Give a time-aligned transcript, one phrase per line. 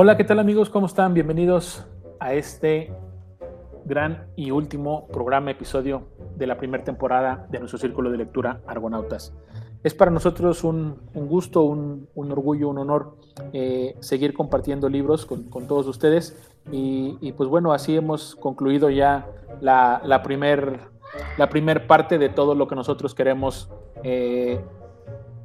[0.00, 0.70] Hola, ¿qué tal amigos?
[0.70, 1.12] ¿Cómo están?
[1.12, 1.84] Bienvenidos
[2.20, 2.92] a este
[3.84, 6.04] gran y último programa, episodio
[6.36, 9.34] de la primera temporada de nuestro círculo de lectura Argonautas.
[9.82, 13.16] Es para nosotros un, gusto, un, orgullo, un honor
[13.52, 16.38] eh, seguir compartiendo libros con, todos ustedes
[16.70, 19.26] y, pues bueno, así hemos concluido ya
[19.60, 20.78] la, la primer,
[21.38, 23.68] la primer parte de todo lo que nosotros queremos
[24.04, 24.60] eh,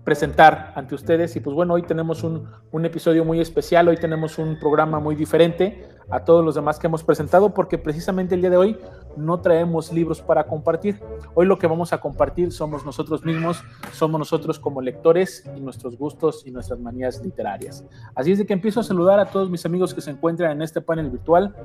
[0.03, 1.35] presentar ante ustedes.
[1.35, 2.47] Y pues bueno, hoy tenemos un,
[2.85, 7.03] episodio muy especial, hoy tenemos un programa muy diferente a todos los demás que hemos
[7.03, 8.77] presentado, porque precisamente el día de hoy
[9.15, 10.99] no traemos libros para compartir.
[11.33, 15.97] Hoy lo que vamos a compartir somos nosotros mismos, somos nosotros como lectores y nuestros
[15.97, 17.85] gustos y nuestras manías literarias.
[18.15, 20.61] Así es de que empiezo a saludar a todos mis amigos que se encuentran en
[20.61, 21.55] este panel virtual.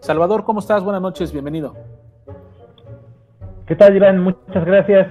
[0.00, 0.84] Salvador, ¿cómo estás?
[0.84, 1.74] Buenas noches, bienvenido.
[3.66, 4.22] ¿Qué tal, Iván?
[4.22, 5.08] Muchas gracias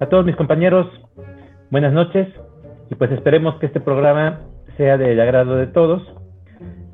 [0.00, 0.86] a todos mis compañeros
[1.70, 2.28] buenas noches
[2.90, 4.40] y pues esperemos que este programa
[4.76, 6.02] sea del agrado de todos.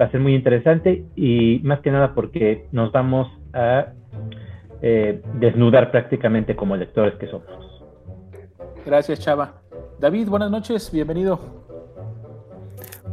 [0.01, 3.93] Va a ser muy interesante y más que nada porque nos vamos a
[4.83, 7.49] eh, desnudar prácticamente como lectores que somos.
[8.85, 9.63] Gracias, Chava.
[10.01, 11.39] David, buenas noches, bienvenido.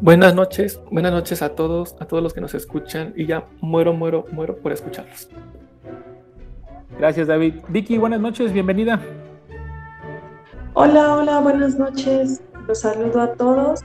[0.01, 3.93] Buenas noches, buenas noches a todos, a todos los que nos escuchan y ya muero,
[3.93, 5.29] muero, muero por escucharlos.
[6.97, 7.55] Gracias, David.
[7.67, 8.99] Vicky, buenas noches, bienvenida.
[10.73, 12.41] Hola, hola, buenas noches.
[12.65, 13.81] Los saludo a todos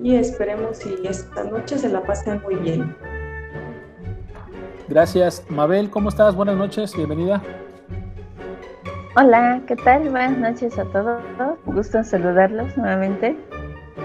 [0.00, 2.94] y esperemos si esta noche se la pasen muy bien.
[4.88, 5.44] Gracias.
[5.48, 6.36] Mabel, ¿cómo estás?
[6.36, 7.42] Buenas noches, bienvenida.
[9.16, 10.10] Hola, ¿qué tal?
[10.10, 11.20] Buenas noches a todos.
[11.66, 13.36] Gusto en saludarlos nuevamente.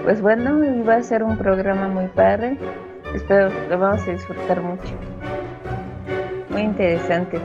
[0.02, 2.58] Pues bueno, va a ser un programa muy padre.
[3.14, 4.92] Espero que lo vamos a disfrutar mucho.
[6.50, 7.38] Muy interesante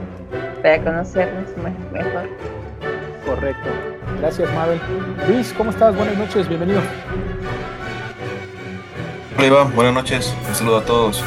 [0.63, 2.27] para conocernos mejor.
[3.23, 3.69] Correcto.
[4.23, 4.79] Gracias, Mabel.
[5.27, 5.93] Luis, ¿cómo estás?
[5.97, 6.79] Buenas noches, bienvenido.
[9.37, 10.33] Hola, Iván, buenas noches.
[10.47, 11.21] Un saludo a todos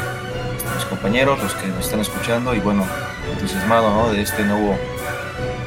[0.73, 2.87] mis compañeros, los que nos están escuchando y bueno,
[3.31, 4.11] entusiasmado ¿no?
[4.11, 4.75] de este nuevo,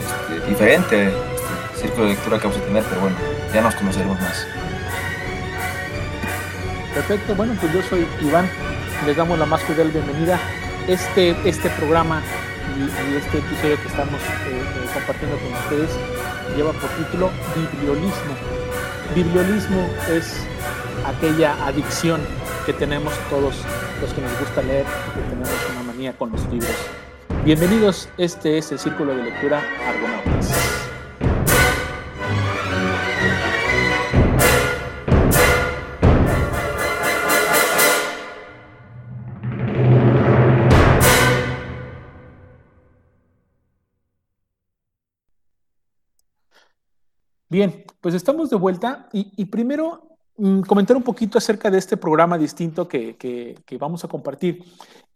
[0.01, 3.17] este, diferente este círculo de lectura que vamos a tener, pero bueno,
[3.55, 4.47] ya nos conoceremos más.
[6.93, 8.51] Perfecto, bueno, pues yo soy Iván,
[9.07, 10.37] les damos la más cordial bienvenida.
[10.89, 12.23] Este, este programa
[12.77, 16.20] y, este episodio que estamos eh, eh, compartiendo con ustedes
[16.57, 18.35] lleva por título Bibliolismo.
[19.15, 20.45] Bibliolismo es
[21.07, 22.21] aquella adicción
[22.67, 23.55] que tenemos todos
[24.01, 24.85] los que nos gusta leer,
[25.15, 26.71] que tenemos una manía con los libros.
[27.45, 30.80] Bienvenidos, este es el Círculo de Lectura Argonautas.
[47.51, 52.39] Bien, pues estamos de vuelta y, primero mm, comentar un poquito acerca de este programa
[52.39, 54.63] distinto que, vamos a compartir.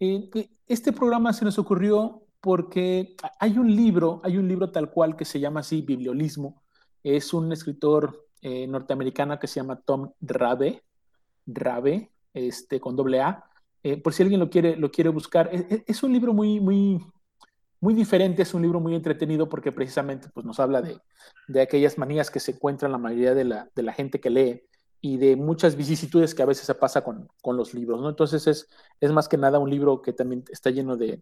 [0.01, 4.91] Eh, eh, este programa se nos ocurrió porque hay un libro, hay un libro tal
[4.91, 6.61] cual que se llama así, Bibliolismo.
[7.05, 10.83] Es un escritor eh, norteamericano que se llama Tom Rabe,
[11.47, 13.45] Rabe, este, con doble A.
[14.03, 17.01] por si alguien lo quiere, lo quiere buscar, es, e, es un libro muy, muy,
[17.85, 20.99] muy diferente, es un libro muy entretenido porque precisamente pues, nos habla de,
[21.49, 24.63] de aquellas manías que se encuentran la mayoría de la, de la, gente que lee
[25.03, 28.09] y de muchas vicisitudes que a veces se pasa con, con los libros, ¿no?
[28.09, 31.21] Entonces es, es, más que nada un libro que también está lleno de,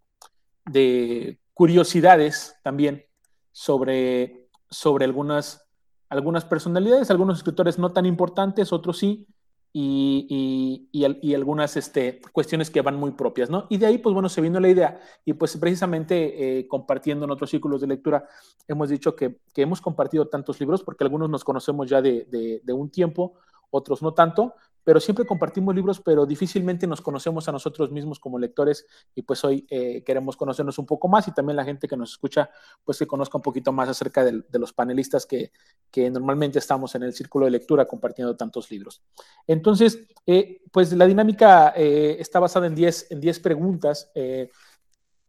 [0.66, 3.06] de curiosidades también
[3.50, 5.66] sobre, sobre algunas,
[6.08, 9.26] algunas personalidades, algunos escritores no tan importantes, otros sí,
[9.74, 13.66] y, y, algunas este, cuestiones que van muy propias, ¿no?
[13.70, 17.30] Y de ahí, pues bueno, se vino la idea y pues precisamente eh, compartiendo en
[17.30, 18.28] otros círculos de lectura,
[18.68, 22.26] hemos dicho que, que, hemos compartido tantos libros porque algunos nos conocemos ya de,
[22.62, 23.34] de un tiempo,
[23.72, 28.38] otros no tanto, pero siempre compartimos libros, pero difícilmente nos conocemos a nosotros mismos como
[28.38, 31.96] lectores y pues hoy eh, queremos conocernos un poco más y también la gente que
[31.96, 32.50] nos escucha
[32.84, 35.52] pues que conozca un poquito más acerca de, los panelistas que,
[35.90, 39.02] que, normalmente estamos en el círculo de lectura compartiendo tantos libros.
[39.46, 44.10] Entonces, eh, pues la dinámica eh, está basada en 10 en diez preguntas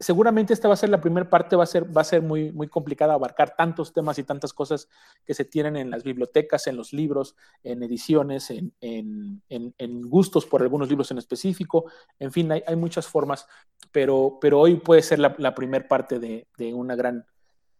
[0.04, 2.52] seguramente esta va a ser la primera parte, va a ser, va a ser muy,
[2.52, 4.88] muy complicada abarcar tantos temas y tantas cosas
[5.24, 10.60] que se tienen en las bibliotecas, en los libros, en ediciones, en, en, gustos por
[10.60, 11.90] algunos libros en específico.
[12.18, 13.46] En fin, hay, hay muchas formas,
[13.92, 17.24] pero, pero hoy puede ser la, primera parte de, de, una gran,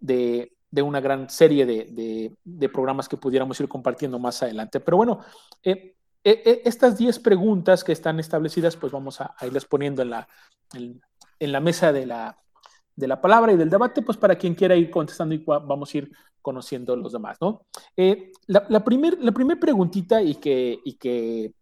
[0.00, 4.80] de, de una gran serie de, de, programas que pudiéramos ir compartiendo más adelante.
[4.80, 5.20] Pero bueno,
[5.62, 5.94] eh,
[6.24, 10.08] eh, eh, estas 10 preguntas que están establecidas, pues vamos a, a irlas poniendo en
[10.08, 10.26] la,
[11.38, 12.38] en la mesa de la,
[12.96, 15.98] de la palabra y del debate, pues para quien quiera ir contestando y vamos a
[15.98, 17.66] ir conociendo los demás, ¿no?
[17.96, 21.54] Eh, la, la primera la primer preguntita y que, y que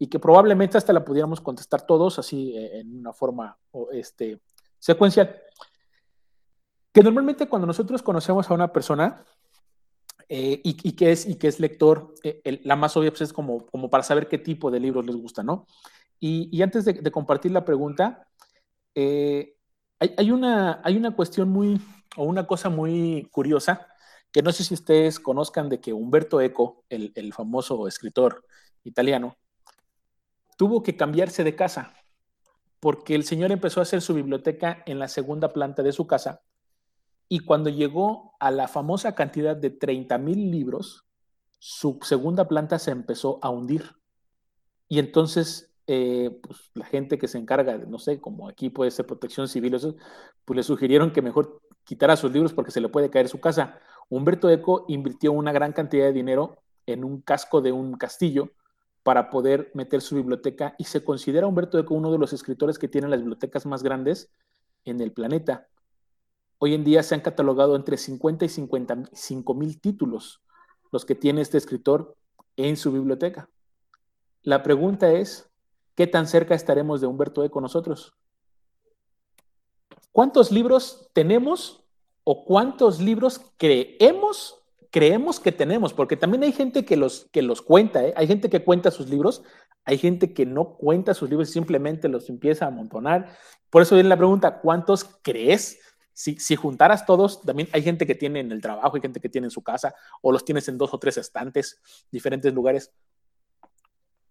[0.00, 3.56] y que probablemente hasta la pudiéramos contestar todos así eh, en una forma
[3.92, 4.40] este,
[4.78, 5.38] secuencial.
[6.90, 9.22] Que normalmente cuando nosotros conocemos a una persona
[10.26, 13.66] eh, y, que es, y que es lector, eh, la más obvia pues, es como,
[13.66, 15.66] como para saber qué tipo de libros les gusta, ¿no?
[16.18, 18.26] Y, antes de, compartir la pregunta,
[18.94, 21.80] hay, hay, una, hay una cuestión muy,
[22.16, 23.86] o una cosa muy curiosa,
[24.32, 28.44] que no sé si ustedes conozcan de que Humberto Eco, el, el famoso escritor
[28.84, 29.36] italiano,
[30.56, 31.94] tuvo que cambiarse de casa
[32.80, 36.42] porque el señor empezó a hacer su biblioteca en la segunda planta de su casa
[37.32, 41.06] y cuando llegó a la famosa cantidad de 30 mil libros,
[41.60, 43.84] su segunda planta se empezó a hundir.
[44.88, 48.92] Y entonces, eh, pues, la gente que se encarga, de, no sé, como aquí puede
[48.92, 49.96] ser protección civil, eso,
[50.44, 53.80] pues le sugirieron que mejor quitara sus libros porque se le puede caer su casa.
[54.08, 58.52] Humberto Eco invirtió una gran cantidad de dinero en un casco de un castillo
[59.02, 62.86] para poder meter su biblioteca y se considera Humberto Eco uno de los escritores que
[62.86, 64.30] tiene las bibliotecas más grandes
[64.84, 65.66] en el planeta.
[66.58, 70.40] Hoy en día se han catalogado entre 50 y 55 mil títulos
[70.92, 72.16] los que tiene este escritor
[72.56, 73.50] en su biblioteca.
[74.42, 75.49] La pregunta es,
[76.00, 78.14] ¿qué tan cerca estaremos de Humberto Eco nosotros?
[80.12, 81.84] ¿Cuántos libros tenemos
[82.24, 84.56] o cuántos libros creemos
[84.90, 88.14] creemos que tenemos, porque también hay gente que los, que los cuenta, ¿eh?
[88.16, 89.42] hay gente que cuenta sus libros,
[89.84, 93.36] hay gente que no cuenta sus libros, simplemente los empieza a amontonar.
[93.68, 95.80] Por eso viene la pregunta, ¿cuántos crees?
[96.14, 99.28] Si, si juntaras todos, también hay gente que tiene en el trabajo, hay gente que
[99.28, 101.78] tiene en su casa, o los tienes en dos o tres estantes,
[102.10, 102.90] diferentes lugares.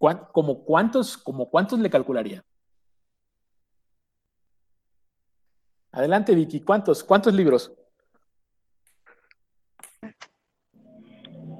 [0.00, 2.42] ¿Como cuántos, como cuántos le calcularía?
[5.92, 7.70] Adelante, Vicky, ¿cuántos, cuántos libros?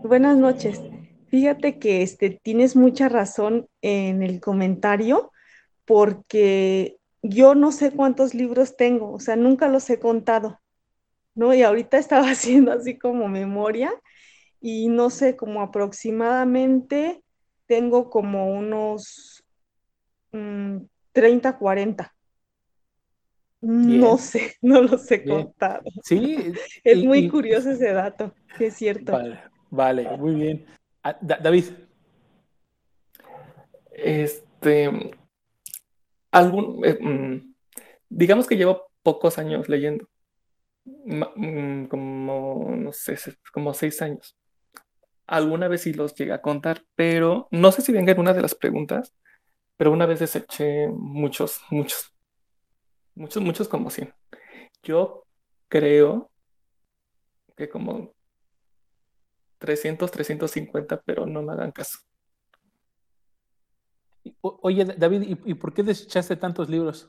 [0.03, 0.81] Buenas noches.
[1.29, 5.33] Fíjate que este, tienes mucha razón en el comentario
[5.85, 10.59] porque yo no sé cuántos libros tengo, o sea, nunca los he contado,
[11.35, 11.53] ¿no?
[11.53, 13.93] Y ahorita estaba haciendo así como memoria
[14.63, 17.23] y no sé, como aproximadamente
[17.71, 19.45] tengo como unos
[20.33, 22.15] 30, mm, 40.
[23.61, 25.85] No sé, no los he contado.
[26.03, 26.53] Sí.
[26.85, 29.17] es muy curioso ese dato, es cierto.
[29.71, 30.67] Vale, muy bien.
[31.05, 31.67] Ah, David.
[33.93, 34.91] Este,
[36.33, 37.55] algún, eh, mm,
[38.09, 40.09] digamos que llevo pocos años leyendo,
[40.85, 43.17] mm, como, no sé,
[43.53, 44.37] como seis años.
[45.31, 48.43] Alguna vez sí los llegué a contar, pero no sé si venga en una de
[48.43, 49.15] las preguntas,
[49.77, 52.13] pero una vez deseché muchos, muchos,
[53.15, 54.13] muchos, muchos como 100.
[54.83, 55.25] Yo
[55.69, 56.33] creo
[57.57, 58.13] que como
[59.59, 62.01] 300, 350, pero no me hagan caso.
[64.41, 67.09] Oye, David, ¿y, por qué desechaste tantos libros?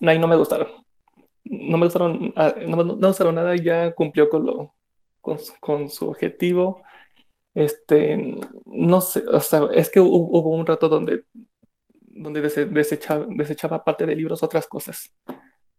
[0.00, 0.68] No, y no me gustaron.
[1.44, 4.74] No me gustaron, ah, no, no gustaron nada y ya cumplió con, lo,
[5.60, 6.82] con, su objetivo.
[7.58, 11.24] Este, no sé, o sea, es que hubo, un rato donde,
[12.02, 15.12] donde desechaba, desechaba parte de libros otras cosas,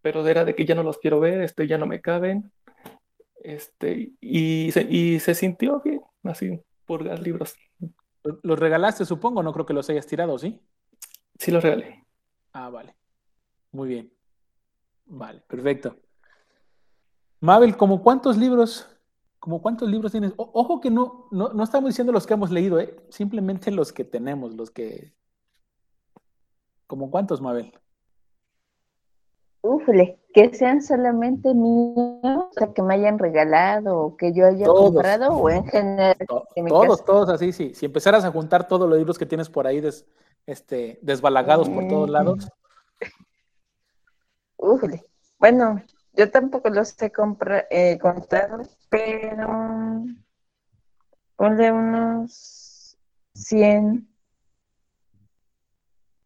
[0.02, 2.52] pero era de que ya no los quiero ver, este, ya no me caben,
[3.46, 7.56] este, y, se, y se sintió bien, así, purgar libros.
[8.44, 9.42] ¿Los regalaste, supongo?
[9.42, 10.60] No creo que los hayas tirado, ¿sí?
[11.38, 12.06] Sí, los regalé.
[12.52, 12.94] Ah, vale.
[13.72, 14.12] Muy bien.
[15.06, 15.96] Vale, perfecto.
[17.40, 18.86] Mabel, ¿como cuántos libros,
[19.40, 20.34] como cuántos libros tienes?
[20.38, 22.96] ojo que no, no, no, estamos diciendo los que hemos leído, ¿eh?
[23.10, 25.14] simplemente los que tenemos, los que...
[26.88, 27.74] ¿Como cuántos, Mabel?
[29.62, 34.66] Ufle, que sean solamente míos, o sea, que me hayan regalado o que yo haya
[34.66, 36.16] comprado o en general.
[36.68, 37.74] todos, todos así, sí.
[37.76, 39.82] Si empezaras a juntar todos los libros que tienes por ahí
[40.46, 42.50] este, desbalagados por todos lados.
[44.58, 45.06] Ufle.
[45.40, 45.82] Bueno,
[46.14, 50.04] yo tampoco los he comprado, eh, contado, pero
[51.36, 52.98] ponle unos
[53.34, 54.08] 100,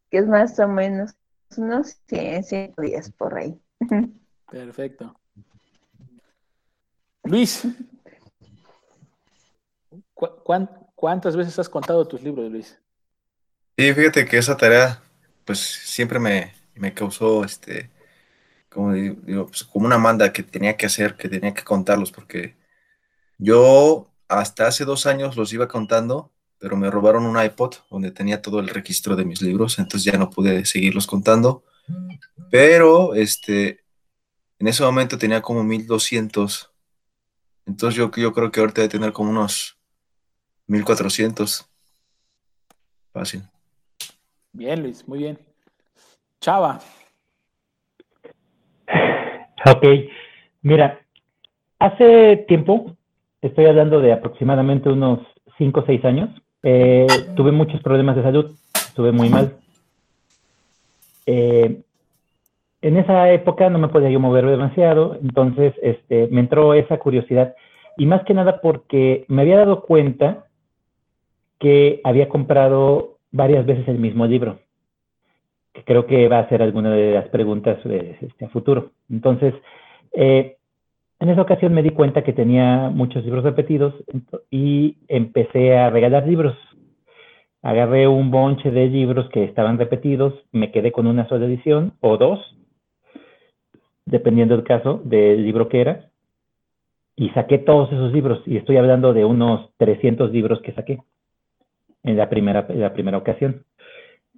[0.09, 1.15] que es más o menos
[1.57, 3.59] unos 100, 110 por ahí.
[4.51, 5.19] Perfecto.
[7.23, 7.65] Luis,
[10.95, 12.79] cuántas veces has contado tus libros, Luis?
[13.77, 15.01] Sí, fíjate que esa tarea,
[15.45, 17.89] pues siempre me, causó, este,
[18.73, 22.55] como digo, pues, como una manda que tenía que hacer, que tenía que contarlos, porque
[23.37, 28.41] yo hasta hace dos años los iba contando pero me robaron un iPod donde tenía
[28.41, 31.65] todo el registro de mis libros, entonces ya no pude seguirlos contando.
[32.49, 33.83] Pero este,
[34.59, 36.71] en ese momento tenía como 1200.
[37.65, 39.77] Entonces yo, yo creo que ahorita debe tener como unos
[40.67, 41.69] 1400.
[43.11, 43.43] Fácil.
[44.53, 45.37] Bien, Luis, muy bien.
[46.39, 46.81] Chava.
[49.65, 49.85] Ok,
[50.61, 50.99] mira,
[51.79, 52.97] hace tiempo,
[53.41, 55.19] estoy hablando de aproximadamente unos
[55.57, 56.29] 5 o 6 años,
[56.63, 59.53] eh, tuve muchos problemas de salud, estuve muy mal.
[61.25, 61.81] Eh,
[62.81, 67.55] en esa época no me podía yo mover demasiado, entonces este, me entró esa curiosidad.
[67.95, 70.47] Y más que nada porque me había dado cuenta
[71.59, 74.59] que había comprado varias veces el mismo libro,
[75.73, 78.91] que creo que va a ser alguna de las preguntas este, a futuro.
[79.09, 79.53] Entonces,
[80.13, 80.57] eh,
[81.19, 83.93] en esa ocasión me di cuenta que tenía muchos libros repetidos
[84.51, 86.55] y empecé a regalar libros.
[87.61, 92.17] Agarré un bonche de libros que estaban repetidos, me quedé con una sola edición o
[92.17, 92.57] dos,
[94.05, 96.09] dependiendo del caso del libro que era,
[97.15, 100.99] y saqué todos esos libros, y estoy hablando de unos 300 libros que saqué
[102.03, 103.63] en la primera, la primera ocasión.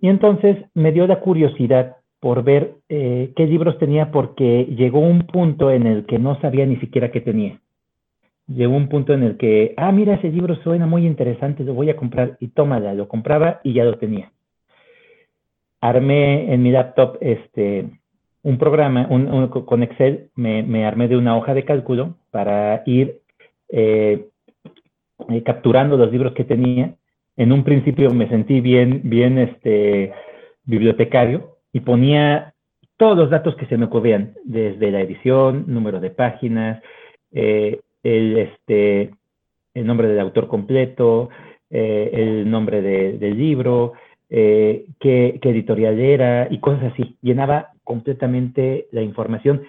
[0.02, 5.28] Y entonces me dio la curiosidad por ver eh, qué libros tenía, porque llegó un
[5.28, 7.60] punto en el que no sabía ni siquiera qué tenía.
[8.48, 11.90] Llegó un punto en el que, ah, mira, ese libro suena muy interesante, lo voy
[11.90, 14.32] a comprar, y tómala, lo compraba y ya lo tenía.
[15.82, 17.90] Armé en mi laptop este,
[18.46, 23.22] un programa, un, con Excel, me, armé de una hoja de cálculo para ir
[23.70, 24.28] eh,
[25.30, 26.96] eh, capturando los libros que tenía.
[27.38, 30.14] En un principio me sentí bien, bien este,
[30.66, 32.54] bibliotecario y ponía
[32.98, 36.82] todos los datos que se me ocurrían, desde la edición, número de páginas,
[37.34, 39.12] eh, el, este,
[39.74, 41.30] el nombre del autor completo,
[41.70, 43.94] el nombre del libro,
[44.30, 47.18] qué, qué, editorial era y cosas así.
[47.22, 49.64] Llenaba completamente la información,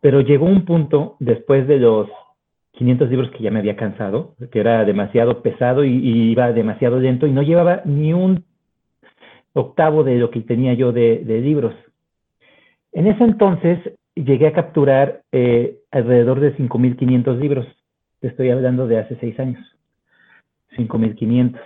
[0.00, 2.08] pero llegó un punto después de los
[2.82, 7.28] 500 libros que ya me había cansado, que era demasiado pesado y, iba demasiado lento
[7.28, 8.44] y no llevaba ni un
[9.52, 11.74] octavo de lo que tenía yo de, libros.
[12.90, 13.78] En ese entonces
[14.16, 17.66] llegué a capturar eh, alrededor de 5.500 libros.
[18.18, 19.64] Te estoy hablando de hace seis años.
[20.76, 21.60] 5.500.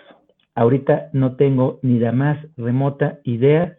[0.55, 3.79] Ahorita no tengo ni la más remota idea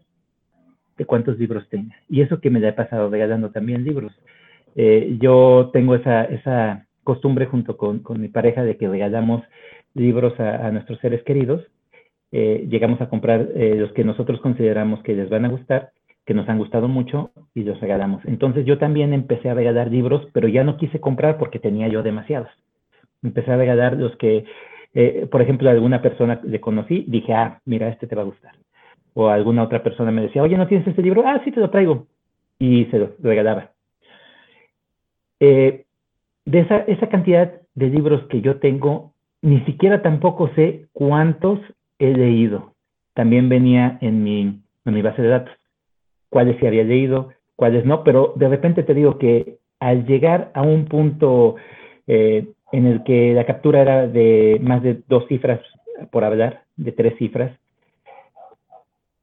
[0.97, 1.95] de cuántos libros tenga.
[2.09, 4.11] Y eso que me la he pasado regalando también libros.
[4.75, 9.41] Eh, yo tengo esa, esa costumbre junto con, con, mi pareja de que regalamos
[9.93, 11.65] libros a, nuestros seres queridos.
[12.33, 15.91] Eh, llegamos a comprar eh, los que nosotros consideramos que les van a gustar,
[16.25, 18.21] que nos han gustado mucho y los regalamos.
[18.25, 22.03] Entonces yo también empecé a regalar libros, pero ya no quise comprar porque tenía yo
[22.03, 22.49] demasiados.
[23.23, 24.43] Empecé a regalar los que,
[25.31, 28.51] por ejemplo, a alguna persona le conocí, dije, ah, mira, este te va a gustar
[29.19, 31.23] o alguna otra persona me decía, oye, ¿no tienes este libro?
[31.25, 32.05] Ah, sí, te lo traigo.
[32.59, 33.71] Y se lo regalaba.
[35.39, 35.86] Eh,
[36.47, 41.59] de esa, esa cantidad de libros que yo tengo, ni siquiera tampoco sé cuántos
[41.99, 42.73] he leído.
[43.13, 45.53] También venía en mi, en mi base de datos.
[46.29, 50.61] Cuáles sí había leído, cuáles no, pero de repente te digo que al llegar a
[50.61, 51.57] un punto
[52.07, 55.59] eh, en el que la captura era de más de dos cifras
[56.11, 57.51] por hablar, de tres cifras,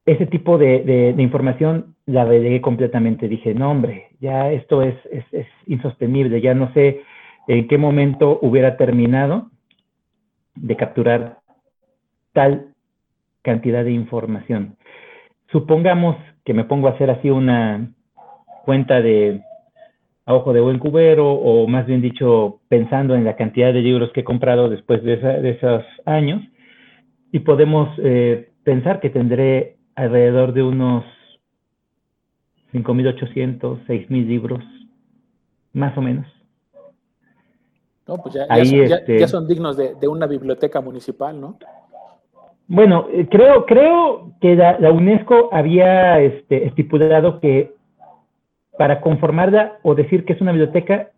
[0.05, 3.27] ese tipo de, información la relegué completamente.
[3.27, 7.01] Dije, no, hombre, ya esto es, es, insostenible, ya no sé
[7.47, 9.49] en qué momento hubiera terminado
[10.55, 11.39] de capturar
[12.33, 12.73] tal
[13.41, 14.77] cantidad de información.
[15.51, 17.91] Supongamos que me pongo a hacer así una
[18.65, 19.41] cuenta de
[20.25, 24.11] a ojo de buen cubero, o más bien dicho, pensando en la cantidad de libros
[24.11, 25.13] que he comprado después de,
[25.51, 26.41] esos años,
[27.31, 31.05] y podemos eh, pensar que tendré alrededor de unos
[32.73, 34.63] 5.800, 6.000 libros,
[35.73, 36.25] más o menos.
[38.07, 41.57] No, pues ya, este son, dignos de, una biblioteca municipal, ¿no?
[42.67, 47.75] Bueno, eh, creo, creo que la, UNESCO había este, estipulado que
[48.77, 51.11] para conformarla o decir que es una biblioteca,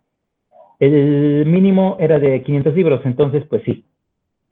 [0.78, 3.84] el mínimo era de 500 libros, entonces pues sí,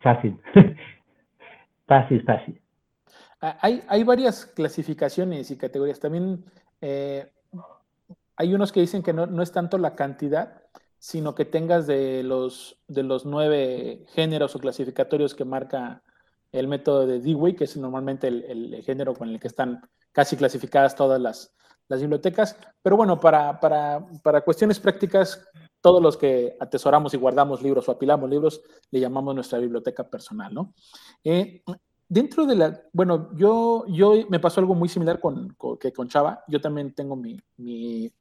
[0.01, 0.39] fácil,
[1.87, 2.61] fácil, fácil.
[3.41, 6.01] Ah, hay, varias clasificaciones y categorías.
[6.01, 6.45] También
[6.81, 7.31] eh,
[8.37, 10.63] hay unos que dicen que no, es tanto la cantidad,
[10.99, 16.03] sino que tengas de los, de los nueve géneros o clasificatorios que marca
[16.53, 20.95] el método de Dewey, que es normalmente el, género con el que están casi clasificadas
[20.95, 21.53] todas las,
[21.89, 22.57] bibliotecas.
[22.83, 25.47] Pero bueno, para, para, cuestiones prácticas,
[25.81, 28.61] todos los que atesoramos y guardamos libros o apilamos libros,
[28.91, 30.75] le llamamos nuestra biblioteca personal, ¿no?
[31.23, 31.63] Eh,
[32.09, 36.45] Dentro de la, bueno, yo, yo me pasó algo muy similar con, que con Chava.
[36.47, 38.13] Yo también tengo mi, mi,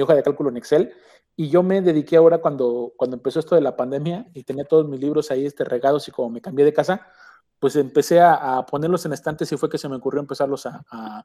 [0.00, 0.92] hoja de cálculo en Excel
[1.40, 4.88] y yo me dediqué ahora cuando, cuando empezó esto de la pandemia y tenía todos
[4.88, 7.06] mis libros ahí este, regados y como me cambié de casa,
[7.60, 11.24] pues empecé a, ponerlos en estantes y fue que se me ocurrió empezarlos a,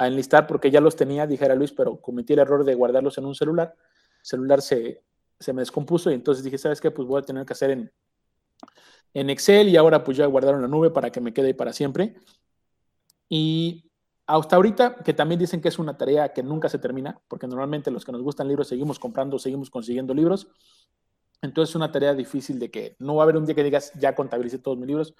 [0.00, 3.36] enlistar porque ya los tenía, dijera Luis, pero cometí el error de guardarlos en un
[3.36, 3.76] celular.
[4.22, 5.04] El celular se,
[5.46, 6.90] me descompuso y entonces dije, ¿sabes qué?
[6.90, 7.92] Pues voy a tener que hacer en,
[9.12, 11.72] en Excel y ahora pues ya guardaron la nube para que me quede ahí para
[11.72, 12.16] siempre.
[13.28, 13.83] Y
[14.26, 17.90] hasta ahorita, que también dicen que es una tarea que nunca se termina, porque normalmente
[17.90, 20.48] los que nos gustan libros seguimos comprando, seguimos consiguiendo libros.
[21.42, 23.92] Entonces es una tarea difícil de que no va a haber un día que digas,
[23.98, 25.14] ya contabilicé todos mis libros.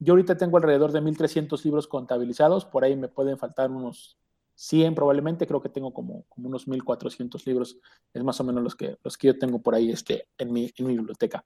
[0.00, 4.18] Yo ahorita tengo alrededor de 1.300 libros contabilizados, por ahí me pueden faltar unos
[4.56, 7.78] 100 probablemente, creo que tengo como, como unos 1.400 libros,
[8.12, 10.72] es más o menos los que, los que yo tengo por ahí este, en, mi,
[10.76, 11.44] en mi biblioteca.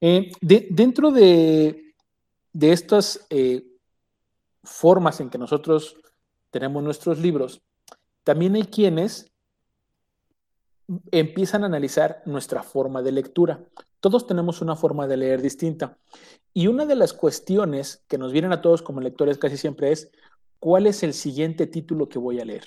[0.00, 1.94] Eh, dentro de,
[2.52, 3.64] de estas eh,
[4.62, 5.96] formas en que nosotros
[6.52, 7.62] tenemos nuestros libros,
[8.22, 9.32] también hay quienes
[11.10, 13.64] empiezan a analizar nuestra forma de lectura.
[14.00, 15.98] Todos tenemos una forma de leer distinta.
[16.52, 20.10] Y una de las cuestiones que nos vienen a todos como lectores casi siempre es,
[20.60, 22.64] ¿cuál es el siguiente título que voy a leer?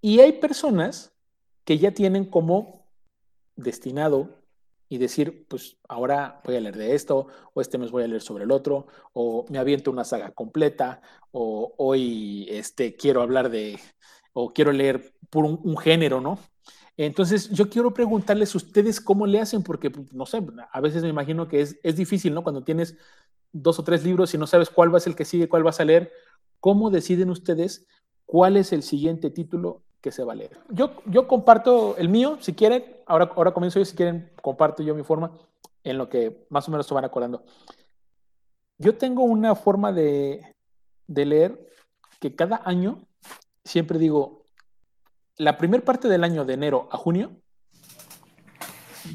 [0.00, 1.12] Y hay personas
[1.64, 2.86] que ya tienen como
[3.56, 4.39] destinado
[4.90, 8.20] y decir, pues ahora voy a leer de esto, o este mes voy a leer
[8.20, 13.78] sobre el otro, o me aviento una saga completa, o hoy este, quiero hablar de,
[14.32, 16.40] o quiero leer por un, género, ¿no?
[16.96, 20.42] Entonces, yo quiero preguntarles ustedes cómo le hacen, porque, pues, no sé,
[20.72, 22.42] a veces me imagino que es, es difícil, ¿no?
[22.42, 22.96] Cuando tienes
[23.52, 25.62] dos o tres libros y no sabes cuál va a ser el que sigue, cuál
[25.62, 26.12] vas a leer,
[26.58, 27.86] ¿cómo deciden ustedes
[28.26, 30.58] cuál es el siguiente título que se va a leer.
[30.70, 34.94] Yo, yo comparto el mío, si quieren, ahora, ahora comienzo yo, si quieren, comparto yo
[34.94, 35.32] mi forma
[35.84, 37.44] en lo que más o menos se van acordando.
[38.78, 40.56] Yo tengo una forma de,
[41.06, 41.70] de leer
[42.18, 43.06] que cada año
[43.64, 44.44] siempre digo,
[45.36, 47.30] la primera parte del año, de enero a junio,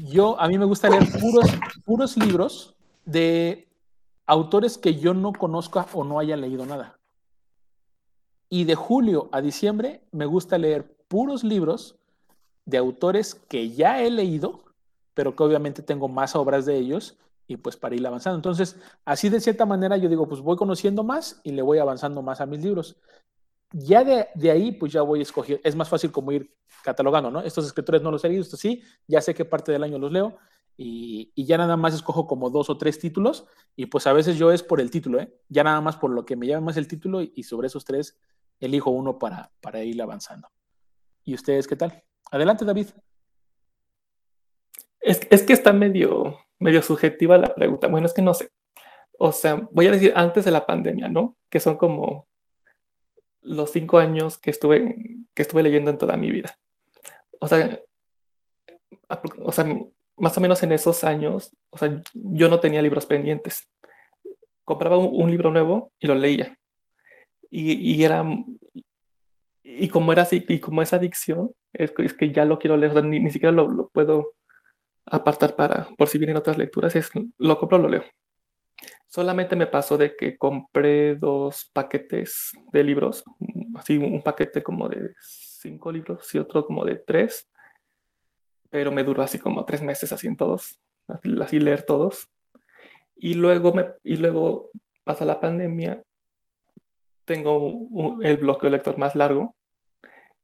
[0.04, 1.46] yo, a mí me gusta leer puros,
[1.84, 3.68] puros libros de
[4.26, 6.95] autores que yo no conozca o no haya leído nada.
[8.48, 11.96] Y de julio a diciembre me gusta leer puros libros
[12.64, 14.64] de autores que ya he leído,
[15.14, 17.16] pero que obviamente tengo más obras de ellos
[17.48, 18.36] y pues para ir avanzando.
[18.36, 22.22] Entonces, así de cierta manera yo digo, pues voy conociendo más y le voy avanzando
[22.22, 22.96] más a mis libros.
[23.72, 27.40] Ya de, de ahí, pues ya voy escogiendo, es más fácil como ir catalogando, ¿no?
[27.40, 30.12] Estos escritores no los he leído, estos sí, ya sé qué parte del año los
[30.12, 30.36] leo
[30.76, 34.36] y, y, ya nada más escojo como dos o tres títulos y pues a veces
[34.36, 35.34] yo es por el título, ¿eh?
[35.48, 38.18] Ya nada más por lo que me llama más el título y sobre esos tres
[38.60, 40.48] elijo uno para, para ir avanzando.
[41.24, 42.02] ¿Y ustedes qué tal?
[42.30, 42.88] Adelante, David.
[45.00, 47.88] Es, es, que está medio, medio subjetiva la pregunta.
[47.88, 48.50] Bueno, es que no sé.
[49.18, 51.36] O sea, voy a decir antes de la pandemia, ¿no?
[51.50, 52.26] Que son como
[53.40, 54.96] los cinco años que estuve,
[55.34, 56.58] que estuve leyendo en toda mi vida.
[57.40, 57.80] O sea,
[59.38, 59.66] o sea,
[60.16, 63.68] más o menos en esos años, o sea, yo no tenía libros pendientes.
[64.64, 66.58] Compraba un, un libro nuevo y lo leía
[67.58, 68.24] y, era,
[69.62, 73.02] y como era así, y como esa adicción, es, es que ya lo quiero leer,
[73.04, 74.34] ni, ni, siquiera lo, lo, puedo
[75.06, 78.04] apartar para, por si vienen otras lecturas, es, lo compro, lo leo.
[79.06, 83.24] Solamente me pasó de que compré dos paquetes de libros,
[83.76, 87.48] así un paquete como de cinco libros y otro como de tres,
[88.68, 90.78] pero me duró así como tres meses así en todos,
[91.40, 92.28] así leer todos.
[93.14, 94.70] Y luego, me, y luego
[95.04, 96.02] pasa la pandemia
[97.26, 99.54] tengo el bloqueo lector más largo.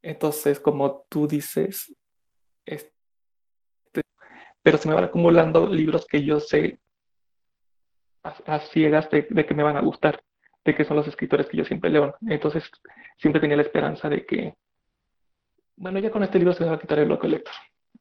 [0.02, 1.94] Entonces, como tú dices,
[2.66, 2.92] este,
[4.62, 6.80] pero se me van acumulando libros que yo sé
[8.24, 10.22] a, ciegas de, que me van a gustar,
[10.64, 12.14] de que son los escritores que yo siempre leo.
[12.28, 12.70] Entonces,
[13.16, 14.54] siempre tenía la esperanza de que,
[15.76, 17.54] bueno, ya con este libro se me va a quitar el bloqueo lector.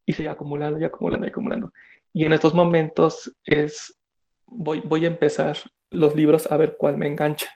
[0.05, 1.71] Y se va acumulando y acumulando y acumulando.
[2.13, 3.99] Y en estos momentos es,
[4.47, 5.57] voy, voy a empezar
[5.91, 7.47] los libros a ver cuál me engancha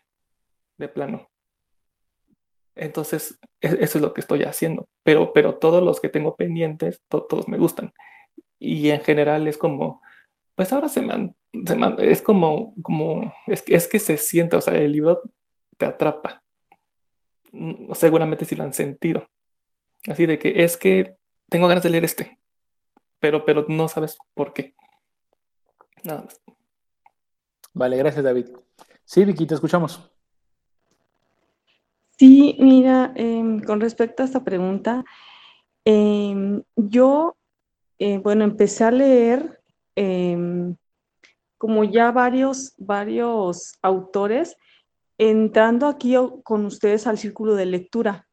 [0.77, 1.29] de plano.
[2.75, 4.87] Entonces, e, eso es lo que estoy haciendo.
[5.03, 7.93] Pero, pero todos los que tengo pendientes, todos me gustan.
[8.59, 10.01] Y en general es como,
[10.55, 11.33] pues ahora se me,
[11.99, 15.21] es como, como, es, es que se siente, o sea, el libro
[15.77, 16.43] te atrapa.
[17.51, 19.27] Mm, seguramente si lo han sentido.
[20.07, 21.15] Así de que es que
[21.49, 22.39] tengo ganas de leer este,
[23.19, 24.75] pero, pero no sabes por qué.
[26.03, 26.41] Nada más.
[27.73, 28.49] Vale, gracias David.
[29.03, 30.14] Sí, Vicky, te escuchamos.
[32.17, 35.03] Sí, mira, em, con respecto a esta pregunta,
[35.85, 37.37] em, yo,
[37.99, 39.61] eh, bueno, empecé a leer
[39.95, 40.75] em,
[41.57, 44.57] como ya varios, varios autores,
[45.17, 48.27] entrando aquí con ustedes al círculo de lectura.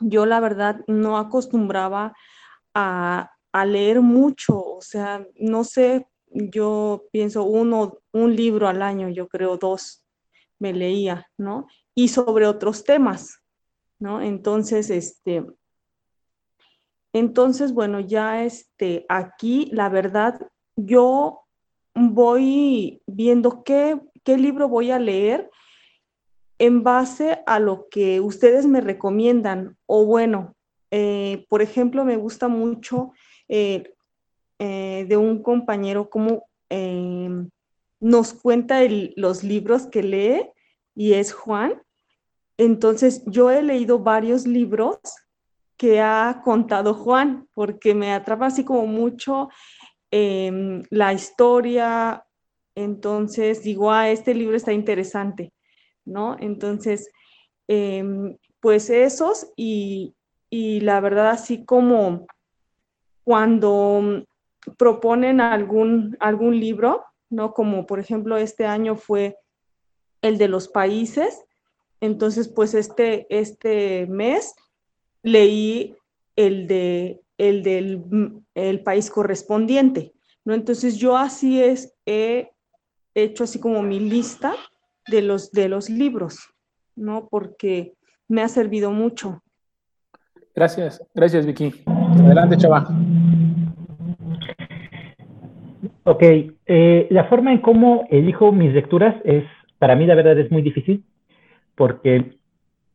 [0.00, 2.14] Yo la verdad no acostumbraba
[2.74, 9.08] a, a leer mucho, o sea, no sé yo pienso uno, un libro al año,
[9.08, 10.04] yo creo dos
[10.58, 11.66] me leía, ¿no?
[11.94, 13.40] Y sobre otros temas,
[13.98, 14.20] ¿no?
[14.20, 15.44] Entonces, este,
[17.12, 20.40] entonces, bueno, ya este, aquí, la verdad,
[20.74, 21.44] yo
[21.94, 25.48] voy viendo qué, qué libro voy a leer
[26.58, 29.76] en base a lo que ustedes me recomiendan.
[29.86, 30.54] O bueno,
[30.90, 33.12] eh, por ejemplo, me gusta mucho
[33.48, 33.94] eh,
[34.58, 36.46] eh, de un compañero como
[38.00, 38.80] nos cuenta
[39.14, 40.50] los libros que lee
[40.94, 41.82] y es Juan.
[42.56, 44.98] Entonces, yo he leído varios libros
[45.76, 49.48] que ha contado Juan, porque me atrapa así como mucho
[50.10, 52.24] em, la historia.
[52.74, 55.52] Entonces, digo, ah, este libro está interesante.
[56.04, 56.36] ¿no?
[56.38, 57.10] Entonces,
[57.68, 60.14] em, pues esos y,
[60.50, 62.26] la verdad así como
[63.24, 64.24] cuando
[64.78, 67.52] proponen algún, algún libro, ¿no?
[67.52, 69.36] Como por ejemplo este año fue
[70.24, 71.44] el de los países,
[72.00, 74.54] entonces pues este, este mes
[75.22, 75.94] leí
[76.34, 78.02] el, de, el del
[78.54, 80.12] el país correspondiente,
[80.44, 80.54] ¿no?
[80.54, 82.50] Entonces yo así es, he
[83.14, 84.54] hecho así como mi lista
[85.08, 86.38] de los, de los libros,
[86.96, 87.28] ¿no?
[87.28, 87.92] Porque
[88.26, 89.42] me ha servido mucho.
[90.54, 91.84] Gracias, gracias Vicky.
[91.86, 92.88] Adelante, Chava.
[96.04, 99.44] Ok, eh, la forma en cómo elijo mis lecturas es,
[99.78, 101.04] para mí la verdad es muy difícil,
[101.74, 102.36] porque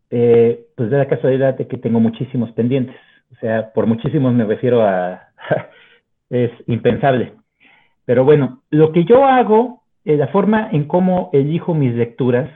[0.09, 2.95] eh, pues da la casualidad de que tengo muchísimos pendientes.
[3.31, 5.29] O sea, por muchísimos me refiero a,
[6.29, 7.33] es impensable.
[8.05, 12.49] Pero bueno, lo que yo hago eh, la forma en cómo elijo mis lecturas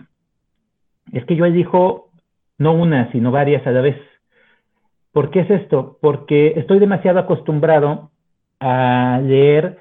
[1.12, 2.10] es que yo elijo
[2.58, 3.98] no una, sino varias a la vez.
[5.12, 5.98] ¿Por qué es esto?
[6.02, 8.10] Porque estoy demasiado acostumbrado
[8.60, 9.78] a leer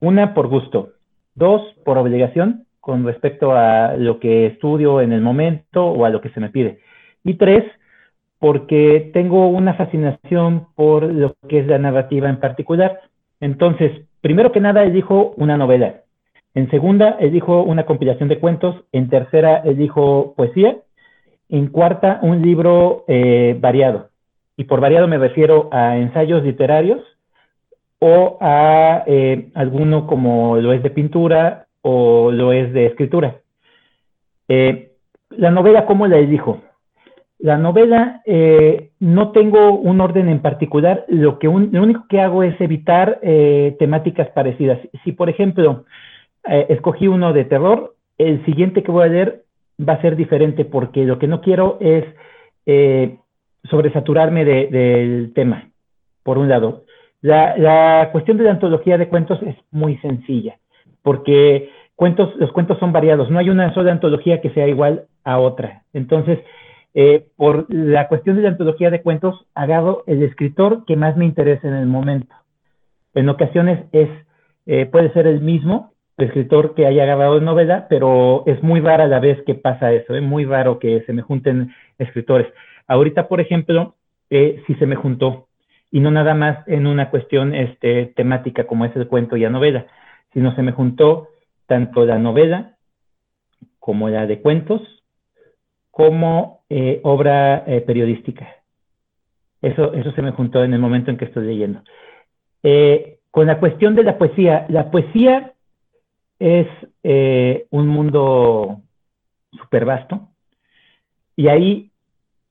[0.00, 0.94] una por gusto,
[1.34, 6.20] dos por obligación con respecto a lo que estudio en el momento o a lo
[6.20, 6.80] que se me pide.
[7.22, 7.64] Y tres,
[8.40, 13.00] porque tengo una fascinación por lo que es la narrativa en particular.
[13.38, 16.00] Entonces, primero que nada, elijo una novela.
[16.54, 18.74] En segunda, elijo una compilación de cuentos.
[18.90, 20.78] En tercera, elijo poesía.
[21.48, 24.08] En cuarta, un libro eh, variado.
[24.56, 27.00] Y por variado me refiero a ensayos literarios
[28.00, 33.36] o a eh, alguno como lo es de pintura o lo es de escritura.
[34.48, 34.92] Eh,
[35.30, 36.62] la novela, ¿cómo la elijo?
[37.38, 38.22] La novela,
[39.00, 43.18] no tengo un orden en particular, lo, que lo único que hago es evitar
[43.80, 44.78] temáticas parecidas.
[45.02, 45.84] Si, por ejemplo,
[46.48, 47.94] eh, escogí uno de terror.
[48.18, 49.44] El siguiente que voy a leer
[49.80, 52.04] va a ser diferente porque lo que no quiero es
[52.66, 53.18] eh,
[53.64, 55.70] sobresaturarme del tema,
[56.22, 56.84] por un lado.
[57.20, 60.56] La, cuestión de la antología de cuentos es muy sencilla,
[61.02, 65.38] porque cuentos, los cuentos son variados, no hay una sola antología que sea igual a
[65.38, 65.82] otra.
[65.92, 66.38] Entonces,
[66.94, 71.24] eh, por la cuestión de la antología de cuentos, agarro el escritor que más me
[71.24, 72.34] interesa en el momento.
[73.14, 74.08] En ocasiones es,
[74.90, 75.92] puede ser el mismo,
[76.24, 80.22] escritor que haya grabado novela, pero es muy rara la vez que pasa eso, es
[80.22, 82.48] muy raro que se me junten escritores.
[82.86, 83.94] Ahorita, por ejemplo,
[84.30, 85.48] eh, sí se me juntó,
[85.90, 89.50] y no nada más en una cuestión este, temática como es el cuento y la
[89.50, 89.86] novela,
[90.32, 91.28] sino se me juntó
[91.66, 92.76] tanto la novela
[93.78, 94.80] como la de cuentos,
[95.90, 98.48] como eh, obra eh, periodística.
[99.60, 101.82] Eso, eso se me juntó en el momento en que estoy leyendo.
[103.30, 105.52] con la cuestión de la poesía, la poesía
[106.42, 106.66] es
[107.04, 108.80] eh, un mundo
[109.52, 110.28] súper vasto
[111.36, 111.92] y ahí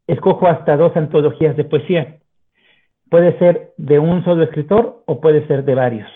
[0.08, 2.20] escojo hasta dos antologías de poesía.
[3.10, 6.10] Puede ser de un solo escritor o puede ser de varios.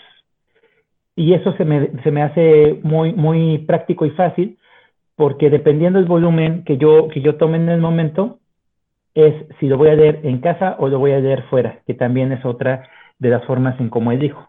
[1.16, 4.58] Y eso se me, se me hace muy, muy práctico y fácil
[5.16, 8.38] porque dependiendo del volumen que yo, que yo tome en el momento,
[9.14, 11.94] es si lo voy a leer en casa o lo voy a leer fuera, que
[11.94, 12.86] también es otra
[13.18, 14.46] de las formas en cómo elijo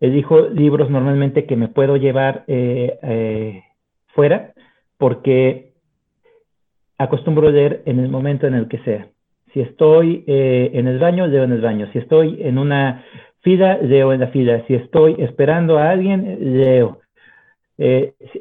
[0.00, 3.62] elijo libros normalmente que me puedo llevar eh, eh,
[4.08, 4.52] fuera
[4.98, 5.72] porque
[6.98, 9.08] acostumbro leer en el momento en el que sea.
[9.52, 11.88] Si estoy eh, en el baño, leo en el baño.
[11.92, 13.04] Si estoy en una
[13.44, 14.64] fila, leo en la fila.
[14.66, 16.98] Si estoy esperando a alguien, leo.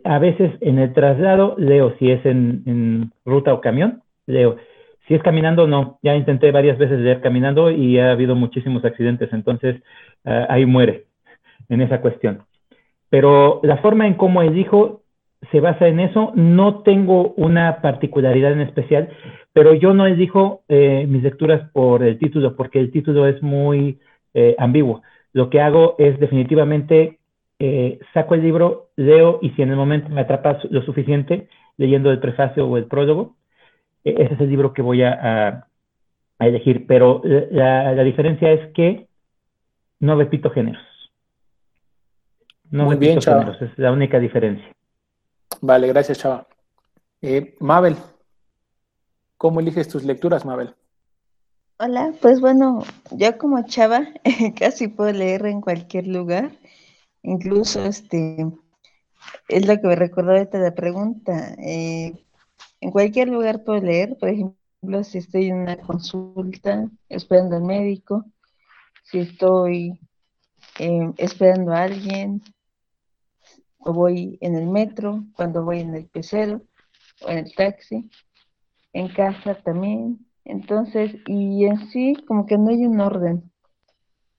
[0.03, 1.93] a veces en el traslado, leo.
[1.99, 4.57] Si es en, ruta o camión, leo.
[5.07, 5.99] Si es caminando, no.
[6.01, 9.83] Ya intenté varias veces leer caminando y ha habido muchísimos accidentes, entonces
[10.25, 11.05] ah, ahí muere
[11.69, 12.43] en esa cuestión.
[13.09, 15.03] Pero la forma en cómo elijo
[15.51, 16.31] se basa en eso.
[16.35, 19.09] No tengo una particularidad en especial,
[19.51, 23.99] pero yo no elijo eh, mis lecturas por el título, porque el título es muy
[24.33, 25.01] eh, ambiguo.
[25.33, 27.19] Lo que hago es definitivamente
[27.59, 32.11] eh, saco el libro, leo y si en el momento me atrapa lo suficiente leyendo
[32.11, 33.35] el prefacio o el prólogo,
[34.03, 35.67] e, ese es el libro que voy a,
[36.39, 36.85] a, elegir.
[36.87, 39.07] Pero la, la, diferencia es que
[39.99, 40.83] no repito géneros.
[42.69, 44.67] No Muy repito bien, géneros, es la única diferencia.
[45.61, 46.47] Vale, gracias, Chava.
[47.21, 47.95] Eh, Mabel,
[49.37, 50.75] ¿cómo eliges tus lecturas, Mabel?
[51.85, 54.07] Hola, pues bueno, yo como chava
[54.57, 56.57] casi puedo leer en cualquier lugar,
[57.23, 58.47] incluso este,
[59.49, 62.13] es lo que me recordó esta la pregunta, eh,
[62.79, 68.23] en cualquier lugar puedo leer, por ejemplo, si estoy en una consulta esperando al médico,
[69.03, 69.99] si estoy
[70.79, 72.41] eh, esperando a alguien,
[73.79, 76.61] o voy en el metro, cuando voy en el pecero,
[77.23, 78.09] o en el taxi,
[78.93, 83.51] en casa también, entonces, y en sí como que no hay un orden.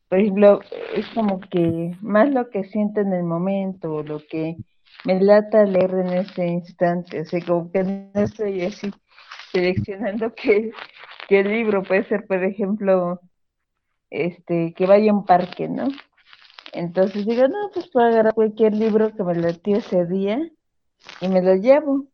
[0.09, 0.61] Por ejemplo,
[0.95, 4.57] es como que más lo que siento en el momento, lo que
[5.05, 8.91] me lata leer en ese instante, o sea, como que no estoy así
[9.53, 10.71] seleccionando qué,
[11.29, 13.21] qué libro, puede ser, por ejemplo,
[14.11, 15.89] este, que vaya a un parque, ¿no?
[16.73, 20.39] Entonces digo, no, pues puedo agarrar cualquier libro que me latió ese día
[21.21, 22.07] y me lo llevo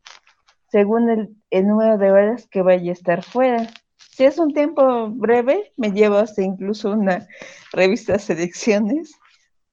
[0.70, 3.66] según el, el, número de horas que vaya a estar fuera.
[4.10, 7.26] Si es un tiempo breve, me llevo hasta incluso una
[7.72, 9.12] revista selecciones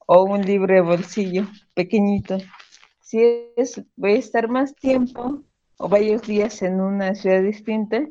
[0.05, 2.37] o un libro de bolsillo pequeñito.
[3.01, 3.21] Si
[3.55, 5.43] es, voy a estar más tiempo
[5.77, 8.01] o varios días en una ciudad distinta,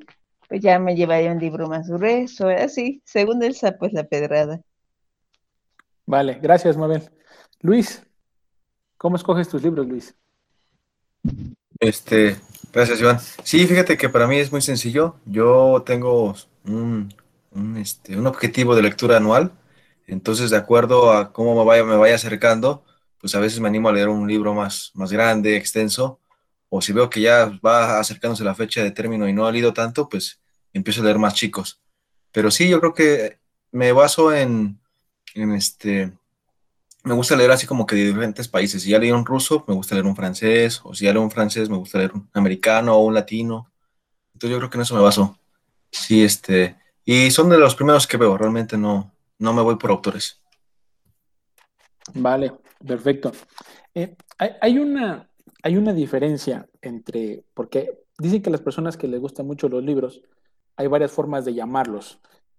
[0.49, 4.61] pues ya me llevaría un libro más grueso, así, según el sapo es la pedrada.
[6.07, 7.03] Vale, gracias, Mabel.
[7.61, 8.07] Luis,
[8.97, 10.15] ¿cómo escoges tus libros, Luis?
[11.81, 12.37] Este,
[12.73, 13.21] gracias, Iván.
[13.43, 15.17] Sí, fíjate que para mí es muy sencillo.
[15.25, 16.35] Yo tengo
[16.65, 17.15] un,
[17.79, 19.53] este, un objetivo de lectura anual.
[20.07, 22.85] Entonces, de acuerdo a cómo me vaya, me vaya acercando,
[23.19, 26.21] pues a veces me animo a leer un libro más, más grande, extenso.
[26.69, 29.73] O si veo que ya va acercándose la fecha de término y no ha leído
[29.73, 30.41] tanto, pues
[30.73, 31.81] empiezo a leer más chicos.
[32.33, 33.39] Pero sí, yo creo que
[33.73, 34.81] me baso en,
[35.35, 36.13] en este,
[37.07, 38.83] me gusta leer así como que de diferentes países.
[38.83, 41.31] Si ya leí un ruso, me gusta leer un francés, o si ya leo un
[41.31, 43.71] francés, me gusta leer un americano o un latino.
[44.33, 45.39] Entonces yo creo que en eso me baso.
[45.89, 49.91] Sí, este, y son de los primeros que veo, realmente no, no me voy por
[49.91, 50.43] autores.
[52.13, 53.31] Vale, perfecto.
[53.95, 55.31] Eh, hay, hay, una,
[55.63, 60.23] hay una diferencia entre, porque dicen que las personas que les gustan mucho los libros,
[60.75, 62.19] hay varias formas de llamarlos,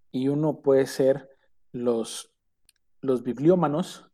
[0.09, 1.27] y uno puede ser
[1.73, 2.31] los,
[3.01, 4.05] los bibliómanos,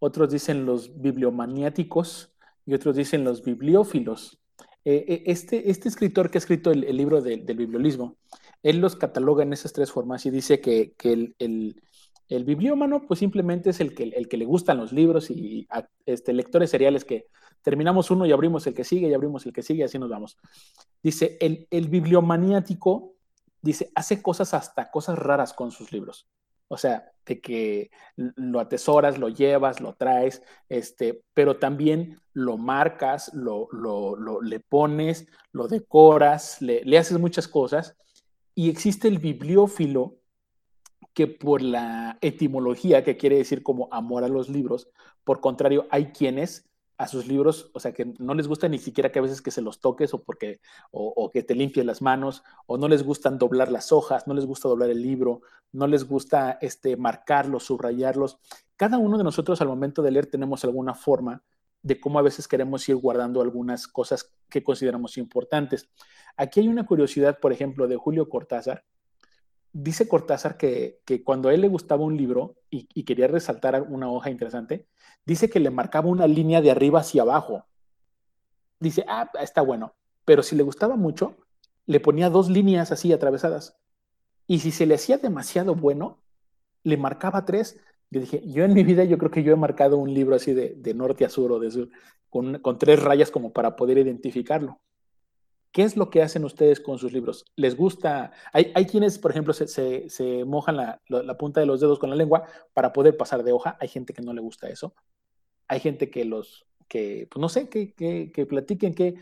[0.00, 2.34] otros dicen los bibliomaniáticos
[2.66, 4.40] y otros dicen los bibliófilos.
[4.84, 8.16] Eh, este, este escritor que ha escrito el, libro de, del bibliolismo,
[8.62, 11.34] él los cataloga en esas tres formas y dice que, el,
[12.28, 15.68] el, bibliómano pues simplemente es el que, el que le gustan los libros y
[16.06, 17.26] este, lectores seriales que
[17.62, 20.08] terminamos uno y abrimos el que sigue y abrimos el que sigue y así nos
[20.08, 20.38] vamos.
[21.02, 23.16] Dice, el, el bibliomaniático,
[23.60, 26.26] dice, hace cosas hasta cosas raras con sus libros.
[26.72, 33.34] O sea, de que lo atesoras, lo llevas, lo traes, este, pero también lo marcas,
[33.34, 37.96] lo, lo, lo le pones, lo decoras, le, le, haces muchas cosas.
[38.54, 40.18] Y existe el bibliófilo
[41.12, 44.88] que por la etimología, que quiere decir como amor a los libros,
[45.24, 46.69] por contrario, hay quienes
[47.00, 49.50] a sus libros, o sea, que no les gusta ni siquiera que a veces que
[49.50, 50.60] se los toques o porque,
[50.90, 54.44] o, que te limpies las manos, o no les gustan doblar las hojas, no les
[54.44, 55.40] gusta doblar el libro,
[55.72, 58.38] no les gusta este, marcarlos, subrayarlos.
[58.76, 61.42] Cada uno de nosotros al momento de leer tenemos alguna forma
[61.80, 65.88] de cómo a veces queremos ir guardando algunas cosas que consideramos importantes.
[66.36, 68.84] Aquí hay una curiosidad, por ejemplo, de Julio Cortázar.
[69.72, 74.10] Dice Cortázar que, que cuando a él le gustaba un libro y, quería resaltar una
[74.10, 74.86] hoja interesante,
[75.24, 77.66] dice que le marcaba una línea de arriba hacia abajo.
[78.80, 79.94] Dice, ah, está bueno.
[80.24, 81.36] Pero si le gustaba mucho,
[81.86, 83.76] le ponía dos líneas así atravesadas.
[84.46, 86.22] Y si se le hacía demasiado bueno,
[86.82, 87.78] le marcaba tres.
[88.10, 90.52] Yo dije, yo en mi vida yo creo que yo he marcado un libro así
[90.52, 91.88] de, de norte a sur o de sur,
[92.28, 94.80] con, con, tres rayas como para poder identificarlo.
[95.72, 97.44] ¿Qué es lo que hacen ustedes con sus libros?
[97.54, 98.32] ¿Les gusta?
[98.52, 102.00] Hay, hay quienes, por ejemplo, se, se, se mojan la, la, punta de los dedos
[102.00, 103.76] con la lengua para poder pasar de hoja.
[103.80, 104.94] Hay gente que no le gusta eso.
[105.68, 109.14] Hay gente que los, que, pues no sé, que, que, que platiquen que,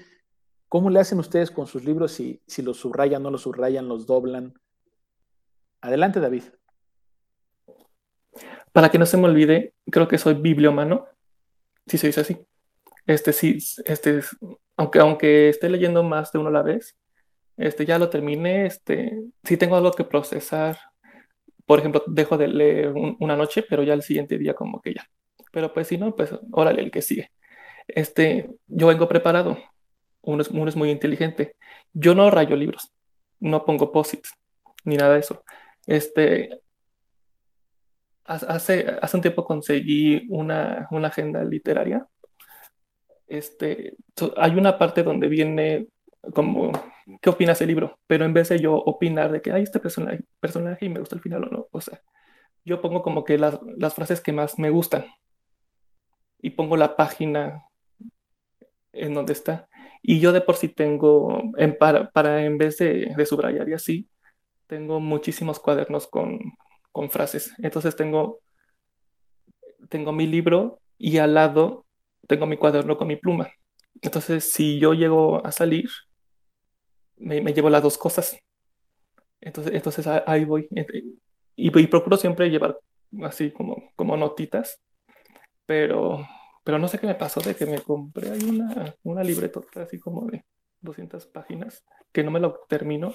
[0.68, 4.06] cómo le hacen ustedes con sus libros, si, si los subrayan, no los subrayan, los
[4.06, 4.54] doblan.
[5.82, 6.44] Adelante, David.
[8.72, 11.06] Para que no se me olvide, creo que soy bibliomano,
[11.86, 12.38] si se dice así.
[13.08, 14.20] Este sí, este,
[14.76, 16.94] aunque, aunque esté leyendo más de uno a la vez,
[17.56, 20.78] este, ya lo terminé, este, sí tengo algo que procesar.
[21.64, 24.92] Por ejemplo, dejo de leer un, una noche, pero ya el siguiente día como que
[24.94, 25.06] ya,
[25.52, 27.30] Pero pues si no, pues órale, el que sigue.
[27.88, 29.58] Este, yo vengo preparado.
[30.20, 31.56] Uno es, uno es muy inteligente.
[31.94, 32.92] Yo no rayo libros,
[33.40, 34.34] no pongo posits,
[34.84, 35.44] ni nada de eso.
[35.86, 36.60] Este,
[38.24, 42.06] hace, hace un tiempo conseguí una, una agenda literaria.
[43.28, 43.96] Este,
[44.36, 45.88] hay una parte donde viene
[46.34, 46.72] como,
[47.20, 47.98] ¿qué opinas del libro?
[48.06, 51.14] Pero en vez de yo opinar de que hay este personaje, personaje y me gusta
[51.14, 52.00] el final o no, o sea,
[52.64, 55.06] yo pongo como que las, las frases que más me gustan
[56.40, 57.64] y pongo la página
[58.92, 59.68] en donde está.
[60.02, 63.72] Y yo de por sí tengo, en, para, para en vez de, de, subrayar y
[63.74, 64.08] así,
[64.66, 66.38] tengo muchísimos cuadernos con,
[66.92, 67.52] con frases.
[67.58, 68.40] Entonces tengo,
[69.88, 71.86] tengo mi libro y al lado
[72.28, 73.50] tengo mi cuaderno con mi pluma.
[74.00, 75.90] Entonces, si yo llego a salir,
[77.16, 78.38] me, me llevo las dos cosas.
[79.40, 80.68] Entonces, entonces ahí voy.
[81.56, 82.78] Y, y, procuro siempre llevar
[83.24, 84.80] así como, como notitas.
[85.66, 86.26] Pero,
[86.62, 89.98] pero no sé qué me pasó de que me compré ahí una, una libretota así
[89.98, 90.44] como de
[90.80, 93.12] 200 páginas, que no me lo termino.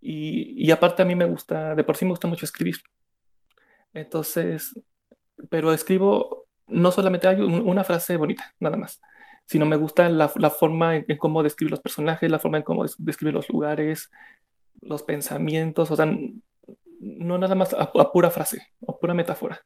[0.00, 2.76] Y, y aparte a mí me gusta, de por sí me gusta mucho escribir.
[3.94, 4.74] Entonces,
[5.48, 9.00] pero escribo, no solamente hay una frase bonita, nada más
[9.46, 13.32] sino me gusta la, forma en, cómo describe los personajes, la forma en cómo describe
[13.32, 14.10] los lugares,
[14.80, 16.06] los pensamientos, o sea,
[17.00, 19.64] no nada más a, pura frase o pura metáfora,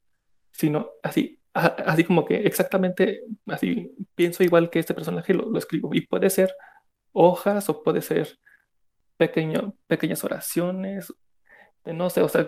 [0.53, 5.95] sino así, así como que exactamente así pienso igual que este personaje lo, lo escribo.
[5.95, 6.55] Y puede ser
[7.13, 8.39] hojas o puede ser
[9.17, 11.13] pequeño, pequeñas oraciones,
[11.87, 12.47] no sé, o sea,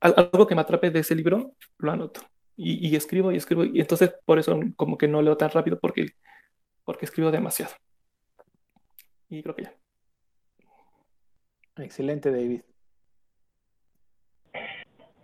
[0.00, 2.22] algo que me atrape de ese libro, lo anoto
[2.56, 6.06] y, escribo y escribo, y entonces por eso como que no leo tan rápido porque,
[6.84, 7.72] porque escribo demasiado.
[9.28, 9.72] Y creo que ya.
[11.76, 12.60] Excelente, David.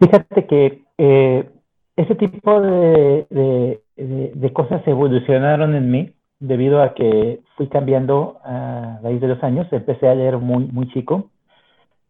[0.01, 1.49] Fíjate que eh,
[1.97, 8.99] ese tipo de, de, de, cosas evolucionaron en mí debido a que fui cambiando a
[9.03, 9.69] raíz de los años.
[9.71, 11.31] Empecé a leer muy, muy chico.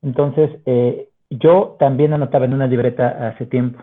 [0.00, 3.82] Entonces, eh, yo también anotaba en una libreta hace tiempo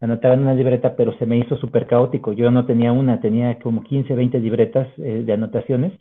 [0.00, 2.32] anotaba en una libreta, pero se me hizo súper caótico.
[2.32, 5.92] Yo no tenía una, tenía como 15, 20 libretas eh, de anotaciones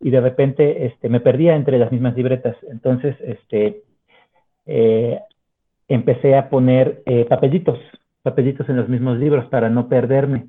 [0.00, 2.56] y de repente este, me perdía entre las mismas libretas.
[2.70, 3.82] Entonces, este,
[4.66, 5.20] eh,
[5.88, 7.78] empecé a poner eh, papelitos,
[8.22, 10.46] papelitos en los mismos libros para no perderme.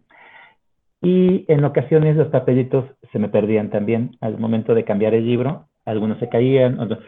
[1.01, 5.67] Y en ocasiones los papelitos se me perdían también al momento de cambiar el libro,
[5.84, 6.79] algunos se caían.
[6.79, 7.03] Otros.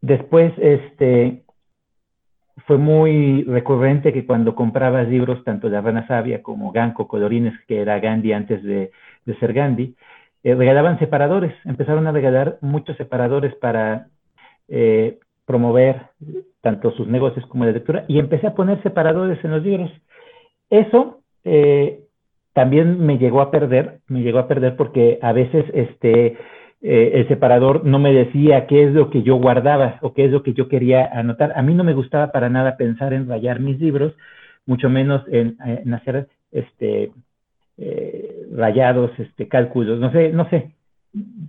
[0.00, 1.42] después, este,
[2.66, 7.80] fue muy recurrente que cuando comprabas libros, tanto de Rana Sabia como Ganco, Colorines, que
[7.80, 8.90] era Gandhi antes de,
[9.24, 9.96] de ser Gandhi,
[10.44, 14.08] eh, regalaban separadores, empezaron a regalar muchos separadores para
[14.68, 16.02] eh, promover
[16.60, 19.90] tanto sus negocios como la lectura, y empecé a poner separadores en los libros.
[20.70, 22.00] Eso eh,
[22.52, 26.36] también me llegó a perder, me llegó a perder porque a veces este,
[26.82, 30.32] eh, el separador no me decía qué es lo que yo guardaba o qué es
[30.32, 31.52] lo que yo quería anotar.
[31.54, 34.14] A mí no me gustaba para nada pensar en rayar mis libros,
[34.66, 35.56] mucho menos en,
[35.94, 37.12] hacer este,
[37.78, 40.72] eh, rayados, este, cálculos, no sé, no sé.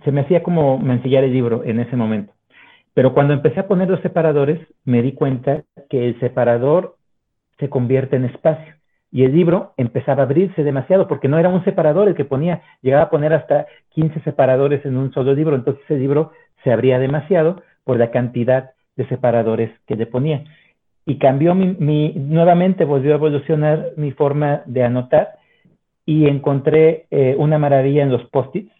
[0.04, 2.32] Se me hacía como mensillar el libro en ese momento.
[2.92, 6.96] Pero cuando empecé a poner los separadores, me di cuenta que el separador
[7.58, 8.74] se convierte en espacio
[9.14, 12.62] y el libro empezaba a abrirse demasiado porque no era un separador el que ponía,
[12.82, 16.32] llegaba a poner hasta 15 separadores en un solo libro, entonces el libro
[16.64, 20.42] se abría demasiado por la cantidad de separadores que le ponía.
[21.06, 25.34] Y cambió mi, nuevamente volvió a evolucionar mi forma de anotar
[26.04, 28.72] y encontré eh, una maravilla en los post-its.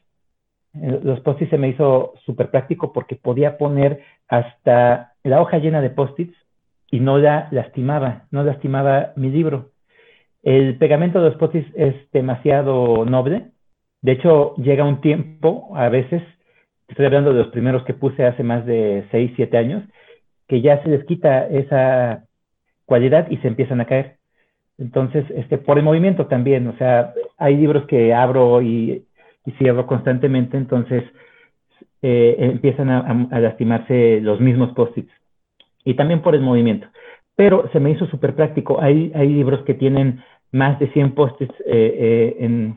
[0.74, 5.80] Eh, los post-its se me hizo súper práctico porque podía poner hasta la hoja llena
[5.80, 6.34] de post-its
[6.90, 9.73] y no la lastimaba, no lastimaba mi libro.
[10.44, 13.46] El pegamento de los potis es demasiado noble.
[14.02, 16.22] De hecho, llega un tiempo, a veces,
[16.86, 19.82] estoy hablando de los primeros que puse hace más de 6, 7 años,
[20.46, 22.26] que ya se les quita esa
[22.84, 24.16] cualidad y se empiezan a caer.
[24.76, 29.06] Entonces, este, por el movimiento también, o sea, hay libros que abro y,
[29.56, 31.04] cierro constantemente, entonces
[32.02, 35.12] eh, empiezan a, lastimarse los mismos post-its.
[35.84, 36.86] Y también por el movimiento.
[37.34, 38.80] Pero se me hizo súper práctico.
[38.80, 40.22] Hay libros que tienen
[40.54, 42.74] más de 100 postes eh, eh,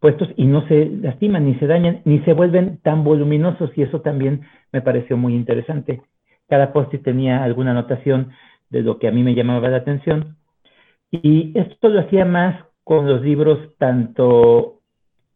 [0.00, 4.00] puestos y no se lastiman, ni se dañan, ni se vuelven tan voluminosos y eso
[4.00, 4.40] también
[4.72, 6.02] me pareció muy interesante.
[6.48, 8.32] Cada post tenía alguna anotación
[8.68, 10.36] de lo que a mí me llamaba la atención
[11.12, 14.80] y esto lo hacía más con los libros tanto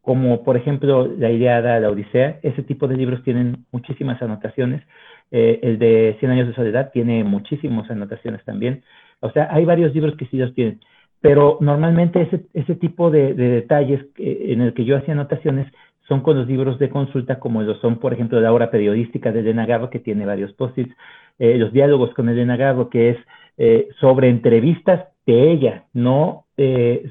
[0.01, 4.83] como por ejemplo La Iliada, La Odisea, ese tipo de libros tienen muchísimas anotaciones.
[5.31, 8.83] Eh, el de Cien años de soledad tiene muchísimas anotaciones también.
[9.21, 10.81] O sea, hay varios libros que sí los tienen
[11.21, 15.71] pero normalmente ese, ese tipo de, detalles en el que yo hacía anotaciones
[16.07, 19.41] son con los libros de consulta, como lo son, por ejemplo, la obra periodística de
[19.41, 20.91] Elena Garro, que tiene varios post-its,
[21.37, 23.17] eh, los diálogos con Elena Garro, que es
[23.57, 27.09] eh, sobre entrevistas de ella, no de,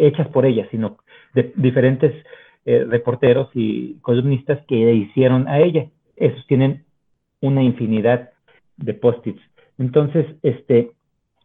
[0.00, 0.98] hechas por ella, sino
[1.34, 2.12] de diferentes
[2.64, 5.86] reporteros y columnistas que le hicieron a ella.
[6.16, 6.84] Esos tienen
[7.40, 8.30] una infinidad
[8.76, 9.40] de post-its.
[9.78, 10.92] Entonces, este,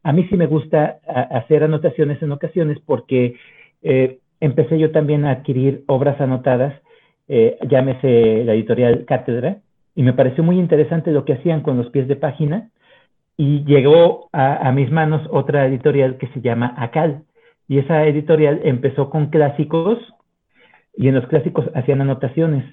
[0.04, 3.36] a mí sí me gusta hacer anotaciones en ocasiones porque
[3.82, 6.74] eh, empecé yo también a adquirir obras anotadas,
[7.28, 9.58] eh, llámese la editorial Cátedra,
[9.96, 12.70] y me pareció muy interesante lo que hacían con los pies de página,
[13.36, 17.24] y llegó a, mis manos otra editorial que se llama Acal,
[17.68, 20.00] y esa editorial empezó con clásicos,
[20.96, 22.64] y en los clásicos hacían anotaciones,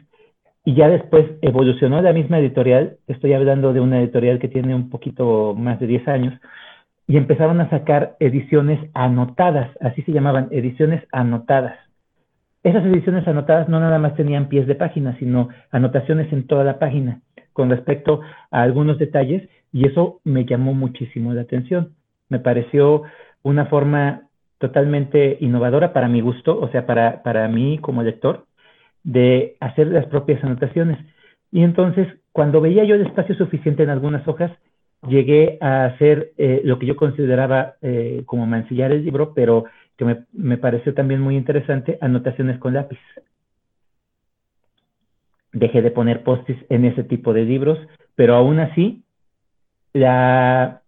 [0.64, 4.88] y ya después evolucionó la misma editorial, estoy hablando de una editorial que tiene un
[4.88, 6.40] poquito más de 10 años,
[7.06, 11.78] y empezaron a sacar ediciones anotadas, así se llamaban, ediciones anotadas.
[12.62, 16.78] Esas ediciones anotadas no nada más tenían pies de página, sino anotaciones en toda la
[16.78, 17.20] página
[17.52, 21.92] con respecto a algunos detalles y eso me llamó muchísimo la atención.
[22.28, 23.02] Me pareció
[23.42, 24.22] una forma
[24.58, 28.46] totalmente innovadora para mi gusto, o sea, para, para mí como lector,
[29.02, 30.98] de hacer las propias anotaciones.
[31.52, 34.50] Y entonces, cuando veía yo el espacio suficiente en algunas hojas,
[35.08, 39.64] llegué a hacer eh, lo que yo consideraba eh, como mancillar el libro, pero
[39.96, 42.98] que me, pareció también muy interesante, anotaciones con lápiz.
[45.52, 47.78] Dejé de poner postis en ese tipo de libros,
[48.16, 49.04] pero aún así,
[49.92, 50.82] la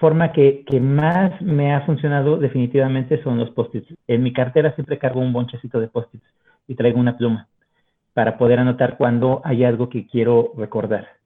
[0.00, 3.74] forma que, que más me ha funcionado definitivamente son los post
[4.06, 6.14] En mi cartera siempre cargo un bonchecito de post
[6.66, 7.48] y traigo una pluma
[8.14, 11.17] para poder anotar cuando hay algo que quiero recordar.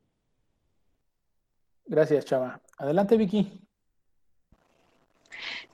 [1.86, 2.60] Gracias, Chava.
[2.78, 3.60] Adelante, Vicky.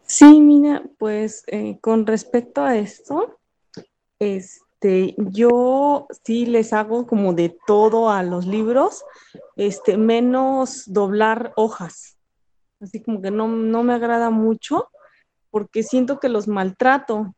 [0.02, 3.38] Sí, mira, pues eh, con respecto a esto,
[4.18, 9.04] este, yo sí les hago como de todo a los libros,
[9.56, 12.18] este, menos doblar hojas.
[12.80, 14.88] Así como que no, me agrada mucho
[15.50, 17.34] porque siento que los maltrato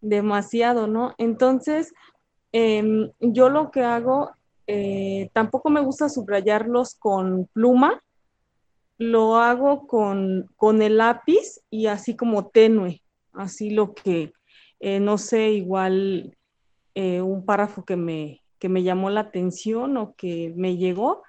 [0.00, 1.14] demasiado, ¿no?
[1.16, 1.92] Entonces,
[2.52, 4.32] em, yo lo que hago,
[4.66, 8.02] eh, tampoco me gusta subrayarlos con pluma,
[8.96, 10.48] lo hago con,
[10.82, 13.02] el lápiz y así como tenue,
[13.32, 14.32] así lo que,
[14.80, 16.36] eh, no sé, igual
[16.94, 21.22] eh, un párrafo que me, que me llamó la atención o que me llegó,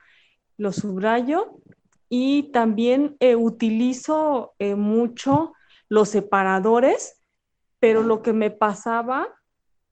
[0.57, 1.59] lo subrayo.
[2.07, 5.53] Y también utilizo mucho
[5.89, 7.19] los separadores,
[7.79, 9.27] pero lo que me pasaba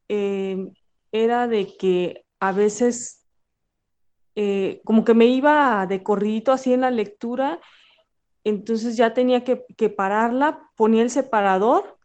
[0.07, 3.22] era de que a veces
[4.35, 7.59] eh, como que me iba de corridito así en la lectura,
[8.43, 11.97] entonces ya tenía que, pararla, ponía el separador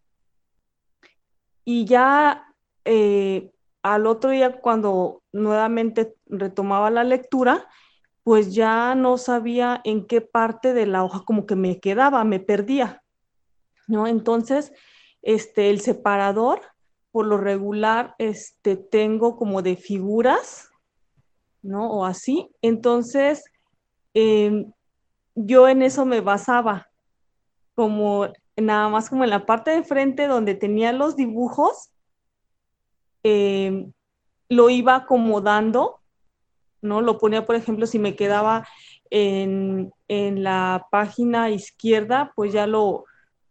[1.65, 2.47] y ya
[2.85, 3.51] eh,
[3.83, 7.67] al otro día cuando nuevamente retomaba la lectura,
[8.23, 12.41] pues ya no sabía en qué parte de la hoja como que me quedaba, me
[12.41, 13.03] perdía,
[13.87, 14.07] ¿no?
[14.07, 14.73] Entonces,
[15.23, 16.61] este, el separador,
[17.11, 20.69] por lo regular, este, tengo como de figuras,
[21.69, 21.91] ¿no?
[21.91, 22.51] O así.
[22.63, 23.45] Entonces,
[24.15, 24.73] em,
[25.35, 26.89] yo en eso me basaba,
[27.75, 31.91] como nada más como en la parte de frente donde tenía los dibujos,
[33.23, 33.93] em,
[34.49, 36.01] lo iba acomodando,
[36.81, 37.03] ¿no?
[37.03, 38.67] Lo ponía, por ejemplo, si me quedaba
[39.11, 43.05] en, la página izquierda, pues ya lo,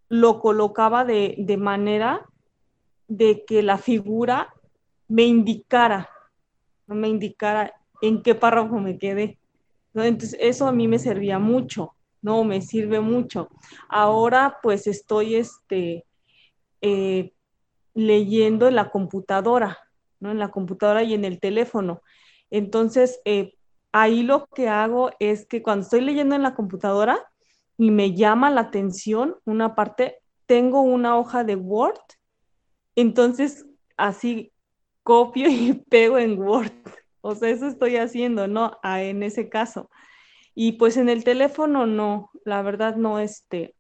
[0.10, 2.26] lo colocaba de, de manera
[3.08, 4.54] de que la figura
[5.08, 6.10] me indicara,
[6.88, 9.38] me indicara en qué párrafo me quedé.
[9.94, 12.44] Entonces, eso a mí me servía mucho, ¿no?
[12.44, 13.50] Me sirve mucho.
[13.90, 16.06] Ahora, pues estoy este,
[16.82, 17.34] eh,
[17.94, 19.80] leyendo en la computadora,
[20.20, 20.32] ¿no?
[20.32, 22.02] En la computadora y en el teléfono.
[22.52, 23.54] Entonces, eh,
[23.92, 27.20] ahí lo que hago es que cuando estoy leyendo en la computadora
[27.78, 32.00] y me llama la atención una parte, tengo una hoja de Word,
[32.96, 33.66] entonces
[33.98, 34.52] así
[35.04, 36.72] copio y pego en Word
[37.28, 38.80] o sea, eso estoy haciendo, ¿no?
[38.84, 39.90] en ese caso.
[40.56, 43.76] Y pues en el teléfono no, la verdad no, este,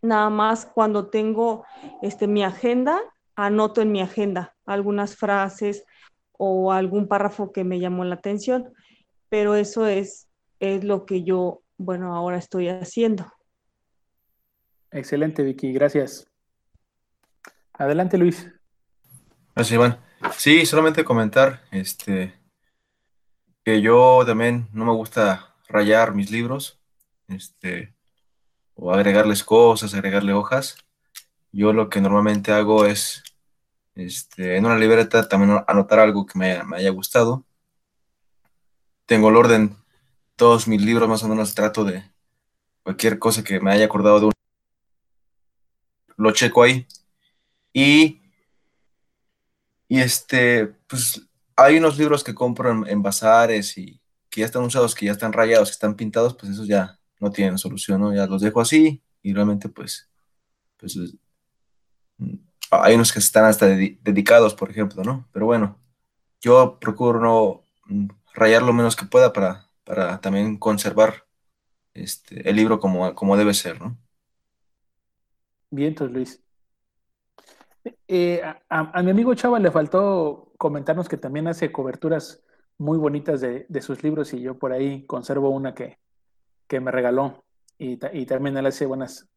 [0.00, 1.64] nada más cuando tengo
[2.02, 3.00] este, mi agenda,
[3.34, 5.84] anoto en mi agenda algunas frases
[6.32, 8.72] o algún párrafo que me llamó la atención,
[9.28, 10.28] pero eso es,
[10.60, 13.26] es lo que yo, bueno, ahora estoy haciendo.
[14.92, 16.28] Excelente, Vicky, gracias.
[17.72, 18.48] Adelante, Luis.
[19.56, 19.98] Gracias, Iván.
[20.36, 22.37] Sí, solamente comentar, este,
[23.76, 26.80] yo también no me gusta rayar mis libros,
[27.28, 27.94] este,
[28.74, 30.76] o agregarles cosas, agregarle hojas.
[31.52, 33.22] Yo lo que normalmente hago es
[33.94, 37.44] este, en una libreta también anotar algo que me, haya gustado.
[39.06, 39.76] Tengo el orden,
[40.36, 42.04] todos mis libros más o menos trato de
[42.82, 44.32] cualquier cosa que me haya acordado de un...
[46.16, 46.86] Lo checo ahí.
[47.72, 48.20] Y,
[49.88, 51.27] y este, pues
[51.58, 54.00] hay unos libros que compro en, en bazares y
[54.30, 57.30] que ya están usados, que ya están rayados, que están pintados, pues esos ya no
[57.30, 58.14] tienen solución, ¿no?
[58.14, 60.08] Ya los dejo así y realmente pues,
[60.76, 60.96] pues
[62.70, 65.26] hay unos que están hasta dedicados, por ejemplo, ¿no?
[65.32, 65.80] Pero bueno,
[66.40, 71.26] yo procuro no mm, rayar lo menos que pueda para, para también conservar
[71.94, 73.96] este, el libro como, como debe ser, ¿no?
[75.70, 76.42] Bien, entonces Luis.
[78.06, 82.42] Eh, a, mi amigo Chava le faltó comentarnos que también hace coberturas
[82.76, 85.98] muy bonitas de, de sus libros y yo por ahí conservo una que,
[86.66, 87.44] que me regaló
[87.78, 89.28] y, y, también él hace buenas,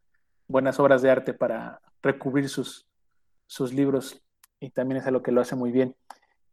[0.47, 2.88] buenas obras de arte para recubrir sus,
[3.47, 4.22] sus libros
[4.59, 5.95] y también es algo que lo hace muy bien.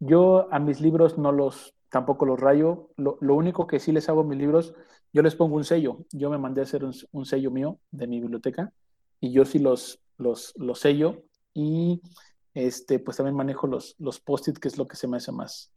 [0.01, 4.09] Yo a mis libros no los, tampoco los rayo, lo, lo único que sí les
[4.09, 4.75] hago a mis libros,
[5.13, 8.21] yo les pongo un sello, yo me mandé a hacer un, sello mío de mi
[8.21, 8.73] biblioteca
[9.21, 11.23] y yo sí los, los, los sello
[11.55, 12.03] y
[12.55, 15.73] este, pues también manejo los, los post-it, que es lo que se me hace más,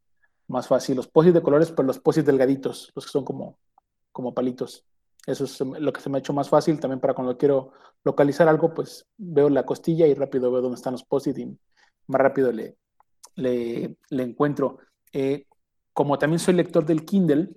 [0.47, 0.95] más fácil.
[0.95, 3.57] Los post-it de colores, pero los post-it delgaditos, los que son como,
[4.11, 4.85] como palitos.
[5.25, 6.79] Eso es lo que se me ha hecho más fácil.
[6.79, 7.71] También para cuando quiero
[8.03, 11.57] localizar algo, pues veo la costilla y rápido veo dónde están los post y
[12.07, 12.77] más rápido le,
[13.35, 14.79] le, encuentro.
[15.13, 15.45] Eh,
[15.93, 17.49] como también soy lector del Kindle,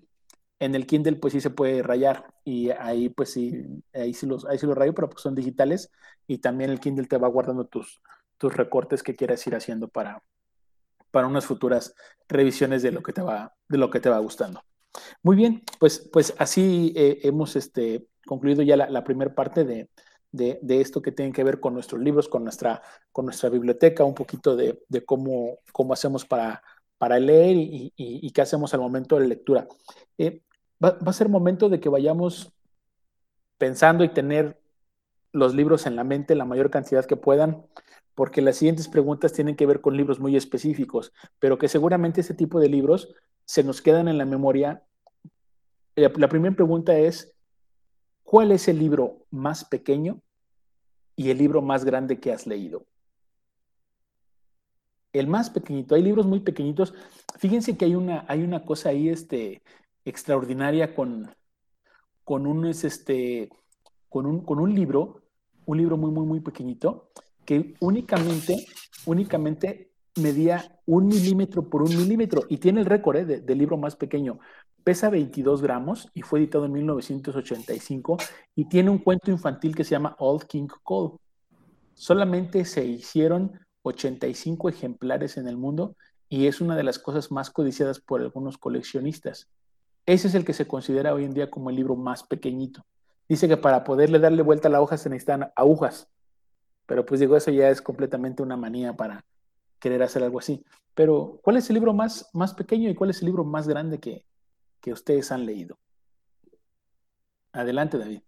[0.58, 4.44] en el Kindle pues sí se puede rayar y ahí pues sí, ahí sí los,
[4.46, 5.90] ahí sí los rayo, pero pues son digitales
[6.26, 8.00] y también el Kindle te va guardando tus,
[8.44, 10.22] tus recortes que quieras ir haciendo para,
[11.10, 11.94] para unas futuras
[12.28, 14.60] revisiones de lo que te va, de lo que te va gustando.
[15.22, 19.88] Muy bien, pues, pues así eh, hemos este, concluido ya la, primera parte de,
[20.68, 22.82] esto que tiene que ver con nuestros libros, con nuestra,
[23.12, 26.62] con nuestra biblioteca, un poquito de, cómo, cómo hacemos para,
[26.98, 29.66] para leer y, qué hacemos al momento de la lectura.
[30.18, 30.42] Eh,
[30.84, 32.52] va, a ser momento de que vayamos
[33.56, 34.60] pensando y tener
[35.34, 37.66] los libros en la mente la mayor cantidad que puedan,
[38.14, 42.34] porque las siguientes preguntas tienen que ver con libros muy específicos, pero que seguramente ese
[42.34, 43.12] tipo de libros
[43.44, 44.84] se nos quedan en la memoria.
[45.96, 47.34] La, primera pregunta es,
[48.22, 50.20] ¿cuál es el libro más pequeño
[51.16, 52.86] y el libro más grande que has leído?
[55.12, 56.94] El más pequeñito, hay libros muy pequeñitos.
[57.38, 59.62] Fíjense que hay una, hay una cosa ahí este,
[60.04, 61.34] extraordinaria con,
[62.22, 63.50] con, un, este,
[64.08, 65.23] con, un, con un libro,
[65.66, 67.10] un libro muy, muy, muy pequeñito,
[67.44, 68.66] que únicamente,
[69.06, 73.40] únicamente medía un milímetro por un milímetro y tiene el récord ¿eh?
[73.40, 74.38] del libro más pequeño.
[74.84, 78.18] Pesa 22 gramos y fue editado en 1985
[78.54, 81.14] y tiene un cuento infantil que se llama Old King Cole.
[81.94, 85.96] Solamente se hicieron 85 ejemplares en el mundo
[86.28, 89.48] y es una de las cosas más codiciadas por algunos coleccionistas.
[90.06, 92.84] Ese es el que se considera hoy en día como el libro más pequeñito.
[93.28, 96.08] Dice que para poderle darle vuelta a la hoja se necesitan agujas,
[96.86, 99.24] pero pues digo, eso ya es completamente una manía para,
[99.84, 100.64] querer hacer algo así.
[100.94, 104.00] Pero, ¿cuál es el libro más, más pequeño y cuál es el libro más grande
[104.00, 104.24] que,
[104.90, 105.78] ustedes han leído?
[107.52, 108.22] Adelante, David.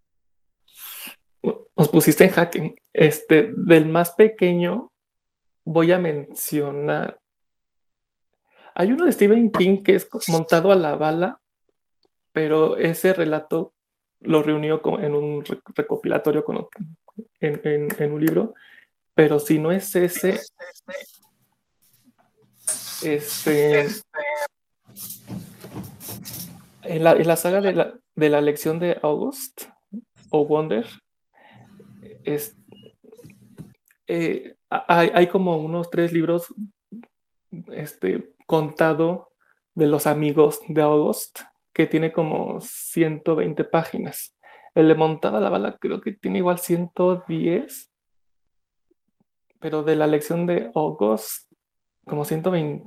[1.41, 2.75] Nos pusiste en jaque.
[2.93, 4.91] Este, del más pequeño,
[5.65, 7.19] voy a mencionar.
[8.75, 11.41] Hay uno de Stephen King que es montado a la bala,
[12.33, 13.73] pero ese relato
[14.21, 15.43] lo reunió en un
[15.75, 16.45] recopilatorio
[17.39, 18.53] en, un libro.
[19.13, 20.39] Pero si no es ese,
[23.03, 23.87] este,
[26.83, 29.63] en, la, saga de la, de la lección de August
[30.29, 30.85] o Wonder,
[32.23, 32.55] es,
[34.07, 36.53] eh, hay, como unos tres libros
[37.71, 39.31] este, contado
[39.73, 41.41] de los amigos de August,
[41.77, 44.35] que tiene como 120 páginas.
[44.73, 47.91] El de Montada la Bala creo que tiene igual 110,
[49.59, 51.51] pero de la lección de August
[52.03, 52.83] como 120,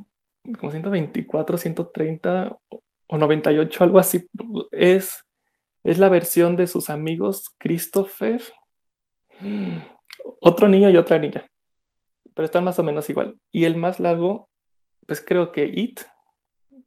[0.59, 2.59] como 124, 130
[3.07, 4.29] o 98, algo así.
[4.73, 5.25] Es,
[5.85, 8.43] es la versión de sus amigos Christopher,
[10.41, 11.49] otro niño y otra niña.
[12.35, 13.39] Pero están más o menos igual.
[13.53, 14.49] Y el más largo,
[15.07, 16.01] pues creo que It,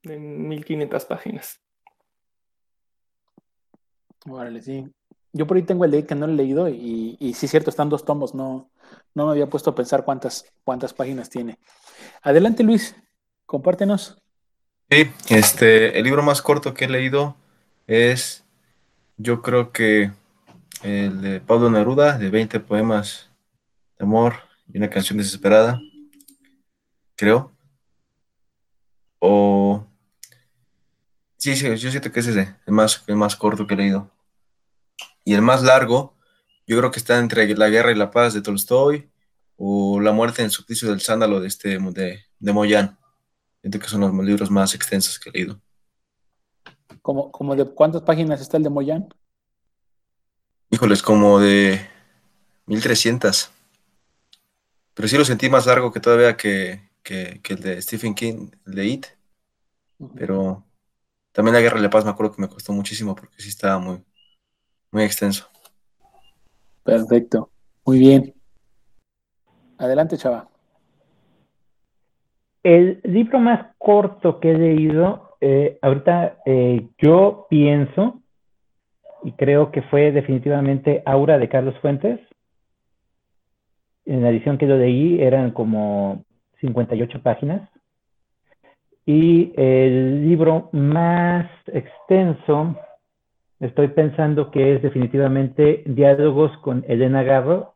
[0.01, 1.62] de 1500 páginas.
[4.29, 4.87] Órale, sí.
[5.31, 7.89] Yo por ahí tengo el de que no he leído y, y sí, cierto, están
[7.89, 8.69] dos tomos, no,
[9.15, 11.57] no me había puesto a pensar cuántas, cuántas páginas tiene.
[12.21, 12.95] Adelante, Luis,
[13.45, 14.17] compártenos.
[14.89, 17.35] Sí, este, el libro más corto que he leído
[17.87, 18.45] es,
[19.17, 20.11] yo creo que
[20.83, 23.29] el de Pablo Neruda, de 20 poemas
[23.97, 24.35] de amor
[24.67, 25.79] y una canción desesperada,
[27.15, 27.51] creo.
[29.19, 29.82] O...
[31.43, 34.09] Sí, sí, yo siento que ese es el más, el más corto que he leído.
[35.25, 36.15] Y el más largo,
[36.65, 39.11] yo creo que está entre La guerra y la paz de Tolstoy
[39.57, 42.97] o La muerte en el suplicio del sándalo de, este, de, de Moyán.
[43.59, 45.59] Siento que son los libros más extensos que he leído.
[47.01, 49.13] ¿Como, como de cuántas páginas está el de Moyán?
[50.69, 51.85] Híjoles, como de
[52.67, 53.51] 1300.
[54.93, 58.75] Pero sí lo sentí más largo que todavía que, que, el de Stephen King, el
[58.75, 59.07] de It.
[60.15, 60.63] Pero
[61.33, 63.79] también la Guerra de la Paz me acuerdo que me costó muchísimo porque sí estaba
[63.79, 64.03] muy,
[64.91, 65.49] muy extenso.
[66.83, 67.49] Perfecto.
[67.85, 68.33] Muy bien.
[69.77, 70.47] Adelante, Chava.
[72.61, 78.21] El libro más corto que he leído, eh, ahorita eh, yo pienso,
[79.23, 82.19] y creo que fue definitivamente Aura de Carlos Fuentes.
[84.05, 86.23] En la edición que yo leí eran como
[86.59, 87.69] 58 páginas.
[89.05, 92.75] Y el libro más extenso,
[93.59, 97.73] estoy pensando que es definitivamente Diálogos con Elena Garro,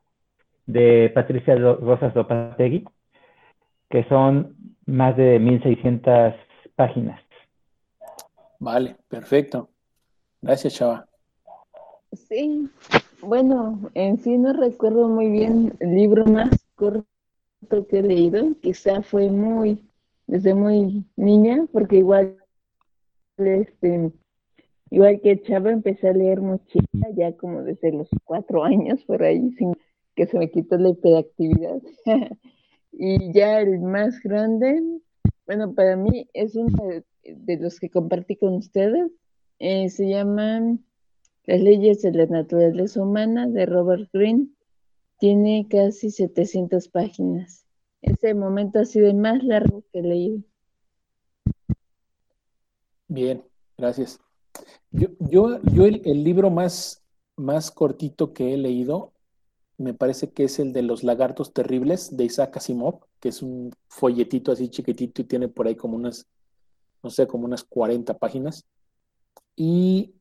[0.65, 2.85] de Patricia Rosas Lopategui,
[3.89, 4.55] que son
[4.85, 6.35] más de 1600
[6.75, 7.21] páginas.
[8.59, 9.69] Vale, perfecto.
[10.41, 11.07] Gracias, Chava.
[12.13, 12.69] Sí,
[13.21, 17.05] bueno, en sí no recuerdo muy bien el libro más corto
[17.89, 19.86] que he leído, quizá fue muy,
[20.27, 22.37] desde muy niña, porque igual,
[23.37, 24.11] este,
[24.91, 29.51] igual que Chava empecé a leer muchísimo, ya como desde los cuatro años por ahí,
[29.53, 29.73] sin
[30.15, 31.81] que se me quitó la hiperactividad.
[32.91, 34.81] y ya el más grande,
[35.45, 36.75] bueno, para mí es uno
[37.23, 39.11] de, los que compartí con ustedes,
[39.59, 40.77] eh, se llama
[41.45, 44.47] Las leyes de la naturaleza humana de Robert Greene
[45.19, 47.66] tiene casi 700 páginas.
[48.01, 50.39] Ese momento ha sido el más largo que he leído.
[53.07, 53.43] Bien,
[53.77, 54.19] gracias.
[54.91, 57.03] Yo, yo, yo el, libro más,
[57.35, 59.13] más cortito que he leído
[59.77, 63.71] me parece que es el de los lagartos terribles de Isaac Asimov, que es un
[63.87, 66.27] folletito así chiquitito y tiene por ahí como unas,
[67.03, 68.65] no sé, como unas 40 páginas.
[69.55, 70.15] Y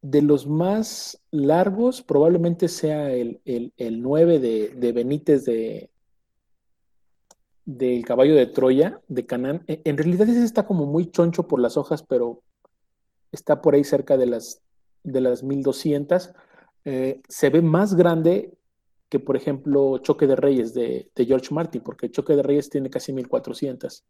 [0.00, 5.90] de los más largos, probablemente sea el, el, 9 de, Benítez de
[7.68, 9.62] del caballo de Troya, de Canaán.
[9.66, 12.42] E, en realidad ese está como muy choncho por las hojas, pero
[13.30, 14.62] está por ahí cerca de las,
[15.04, 16.30] de las 1200.
[16.86, 18.56] Eh, se ve más grande
[19.10, 22.88] que, por ejemplo, Choque de Reyes de, de, George Martin, porque Choque de Reyes tiene
[22.88, 24.02] casi 1400.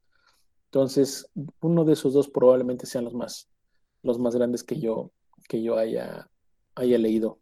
[0.67, 1.29] Entonces,
[1.61, 3.49] uno de esos dos probablemente sean los más,
[4.05, 5.11] los más grandes que yo,
[5.49, 6.31] que yo haya,
[6.77, 7.41] haya leído.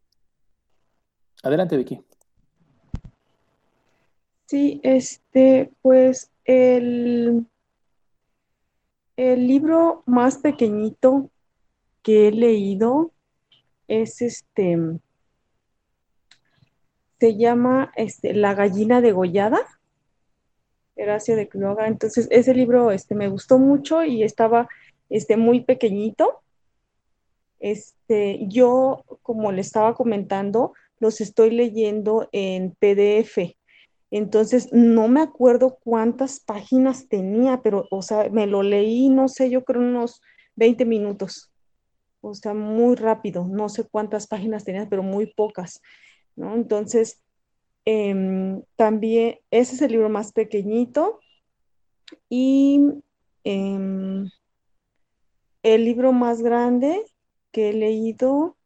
[1.42, 2.00] Adelante, Vicky.
[4.47, 7.47] Sí, este, pues el,
[9.16, 11.30] el libro más pequeñito
[12.03, 13.11] que he leído
[13.88, 14.78] es este,
[17.18, 19.59] se llama este, La gallina degollada,
[20.97, 21.88] Horacio de Quiroga.
[21.88, 24.68] Entonces, ese libro este, me gustó mucho y estaba
[25.09, 26.40] este, muy pequeñito.
[27.59, 33.55] Este, yo, como le estaba comentando, los estoy leyendo en PDF.
[34.16, 39.50] Entonces, no me acuerdo cuántas páginas tenía, pero, o sea, me lo leí, no sé,
[39.50, 40.22] yo creo unos
[40.54, 41.52] 20 minutos.
[42.22, 43.46] O sea, muy rápido.
[43.46, 45.82] No sé cuántas páginas tenía, pero muy pocas.
[46.34, 46.54] ¿no?
[46.54, 47.20] Entonces,
[47.84, 51.20] em, también, ese es el libro más pequeñito.
[52.30, 52.80] Y
[53.44, 54.30] em,
[55.62, 57.04] el libro más grande
[57.52, 58.56] que he leído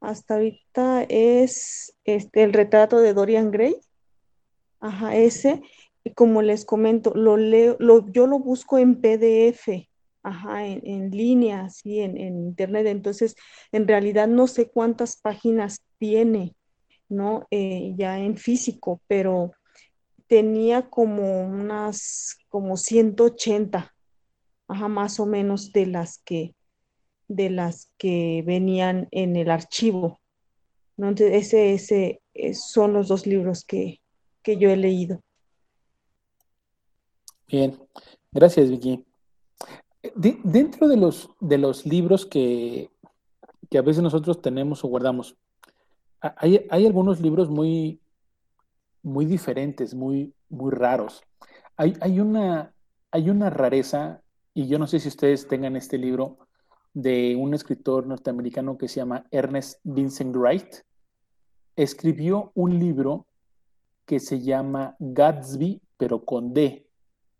[0.00, 3.80] hasta ahorita es este, el retrato de Dorian Gray.
[4.80, 5.62] Ajá, ese.
[6.14, 9.88] Como les comento, lo leo, lo, yo lo busco en PDF,
[10.22, 12.86] ajá, en, línea, así, en, internet.
[12.86, 13.34] Entonces,
[13.72, 16.54] en realidad no sé cuántas páginas tiene,
[17.08, 17.46] ¿no?
[17.50, 19.52] Eh, ya en físico, pero
[20.28, 23.94] tenía como unas, como 180,
[24.68, 26.54] ajá, más o menos de las que,
[27.28, 30.20] de las que venían en el archivo.
[30.96, 31.08] ¿no?
[31.08, 34.00] Entonces, ese, ese eh, son los dos libros que,
[34.54, 35.20] yo he leído.
[37.48, 37.78] Bien,
[38.32, 39.04] gracias Vicky.
[40.14, 42.90] dentro de los, de los libros que,
[43.70, 45.36] que, a veces nosotros tenemos o guardamos,
[46.20, 48.00] hay, hay, algunos libros muy,
[49.02, 51.22] muy diferentes, muy, muy raros.
[51.76, 52.74] Hay, hay, una,
[53.10, 54.22] hay una rareza,
[54.54, 56.38] y yo no sé si ustedes tengan este libro,
[56.96, 60.76] de un escritor norteamericano que se llama Ernest Vincent Wright.
[61.76, 63.26] escribió un libro
[64.06, 66.88] que se llama Gatsby, pero con D.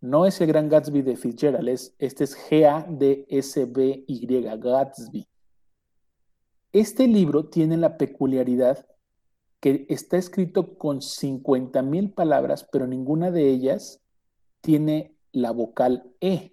[0.01, 4.27] No es el gran Gatsby de Fitzgerald, es, este es G-A-D-S-B-Y,
[4.59, 5.27] Gatsby.
[6.73, 8.87] Este libro tiene la peculiaridad
[9.61, 14.03] que está escrito con 50 mil palabras, pero ninguna de ellas
[14.61, 16.53] tiene la vocal E.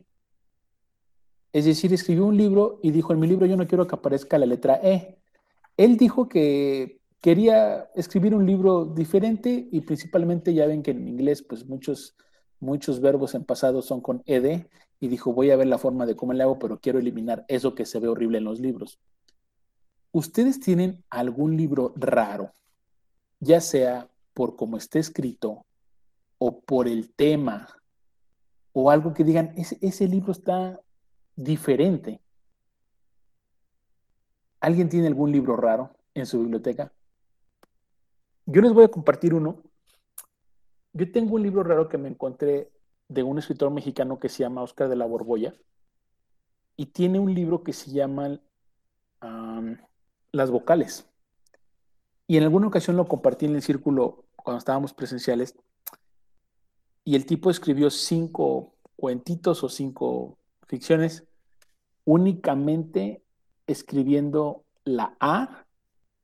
[1.52, 4.38] Es decir, escribió un libro y dijo, en mi libro yo no quiero que aparezca
[4.38, 5.20] la letra E.
[5.76, 11.42] Él dijo que quería escribir un libro diferente y principalmente ya ven que en inglés
[11.42, 12.18] pues muchos,
[12.60, 14.68] muchos verbos en pasado son con ed
[15.00, 17.76] y dijo voy a ver la forma de cómo le hago, pero quiero eliminar eso
[17.76, 19.00] que se ve horrible en los libros.
[20.12, 22.52] ¿Ustedes tienen algún libro raro,
[23.40, 25.66] ya sea por cómo esté escrito
[26.40, 27.70] o por el tema
[28.74, 30.82] o algo que digan, ese, ese libro está
[31.38, 32.20] diferente?
[34.60, 36.92] ¿Alguien tiene algún libro raro en su biblioteca?
[38.46, 39.64] Yo les voy a compartir uno.
[40.94, 42.72] Yo tengo un libro raro que me encontré
[43.08, 45.54] de un escritor mexicano que se llama Oscar de la Borbolla
[46.76, 48.40] y tiene un libro que se llama
[50.32, 51.10] Las vocales.
[52.28, 55.56] Y en alguna ocasión lo compartí en el círculo cuando estábamos presenciales
[57.06, 60.38] y el tipo escribió cinco cuentitos o cinco
[60.68, 61.26] ficciones
[62.06, 63.24] únicamente
[63.68, 65.63] escribiendo la A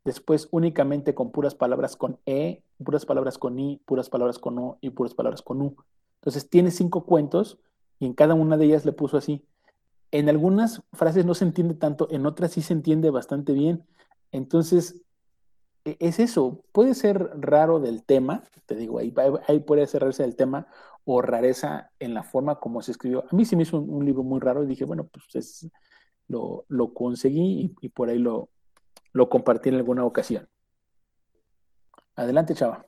[0.05, 4.77] después únicamente con puras palabras con E, puras palabras con I, puras palabras con O
[4.81, 5.75] y puras palabras con U.
[6.15, 7.59] Entonces tiene cinco cuentos
[7.99, 9.45] y en cada una de ellas le puso así.
[10.11, 13.85] En algunas frases no se entiende tanto, en otras sí se entiende bastante bien.
[14.31, 15.01] Entonces,
[15.85, 19.13] e, es eso, puede ser raro del tema, te digo, ahí,
[19.47, 20.67] ahí puede ser rareza del tema
[21.05, 23.25] o rareza en la forma como se escribió.
[23.29, 25.69] A mí sí me hizo un, libro muy raro y dije, bueno, pues
[26.27, 28.49] lo, conseguí y por ahí lo,
[29.13, 30.47] lo compartí en alguna ocasión.
[32.15, 32.85] Adelante, Chava.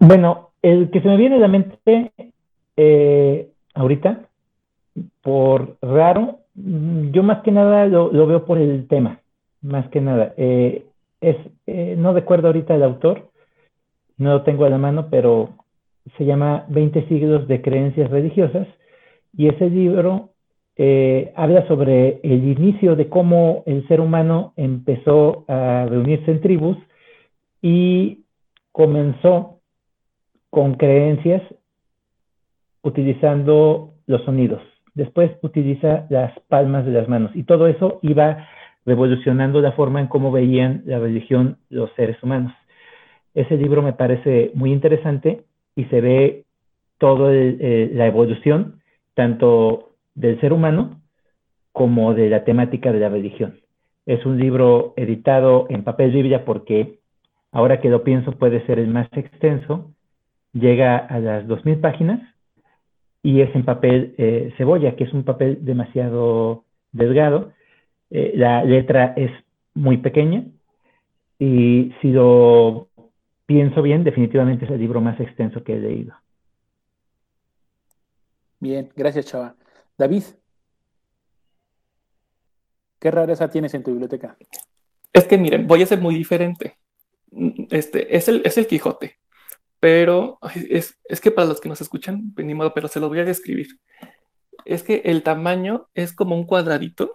[0.00, 2.12] Bueno, el que se me viene a la mente
[2.76, 4.28] eh, ahorita,
[5.22, 9.20] por raro, yo más que nada lo, veo por el tema,
[9.62, 10.34] más que nada.
[10.36, 10.86] Eh,
[11.20, 11.36] es,
[11.66, 13.30] eh, no recuerdo ahorita el autor,
[14.16, 15.50] no lo tengo a la mano, pero
[16.16, 18.66] se llama 20 siglos de creencias religiosas
[19.36, 20.30] y ese libro
[20.80, 26.76] eh, habla sobre el inicio de cómo el ser humano empezó a reunirse en tribus
[27.60, 28.20] y
[28.70, 29.58] comenzó
[30.50, 31.42] con creencias
[32.82, 34.62] utilizando los sonidos.
[34.94, 38.46] Después utiliza las palmas de las manos y todo eso iba
[38.86, 42.52] revolucionando la forma en cómo veían la religión los seres humanos.
[43.34, 45.42] Ese libro me parece muy interesante
[45.74, 46.44] y se ve
[46.98, 48.80] toda eh, la evolución,
[49.14, 49.87] tanto
[50.18, 51.00] del ser humano
[51.72, 53.60] como de la temática de la religión.
[54.04, 56.98] Es un libro editado en papel Biblia porque,
[57.52, 59.92] ahora que lo pienso, puede ser el más extenso.
[60.52, 62.20] Llega a las 2.000 páginas
[63.22, 67.52] y es en papel eh, cebolla, que es un papel demasiado delgado.
[68.10, 69.30] Eh, la letra es
[69.74, 70.46] muy pequeña
[71.38, 72.88] y si lo
[73.46, 76.14] pienso bien, definitivamente es el libro más extenso que he leído.
[78.58, 79.54] Bien, gracias, Chava.
[79.98, 80.22] David,
[83.00, 84.36] ¿qué rareza tienes en tu biblioteca?
[85.12, 86.78] Es que miren, voy a ser muy diferente.
[87.70, 89.18] Este, es el, es el Quijote,
[89.80, 93.18] pero es, que para los que nos escuchan, pues, ni modo, pero se lo voy
[93.18, 93.80] a describir.
[94.64, 97.12] Es que el tamaño es como un cuadradito.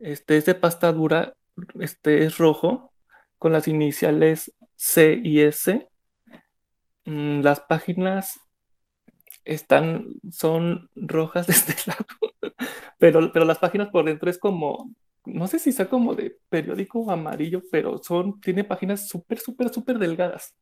[0.00, 1.36] Este es de pasta dura,
[1.78, 2.92] este es rojo,
[3.38, 5.88] con las iniciales C y S.
[7.04, 8.40] Mm, las páginas
[9.44, 12.06] están, son rojas de este lado,
[12.98, 14.90] pero, pero las páginas por dentro es como,
[15.24, 19.98] no sé si sea como de periódico amarillo, pero son, tiene páginas súper, súper, súper
[19.98, 20.54] delgadas,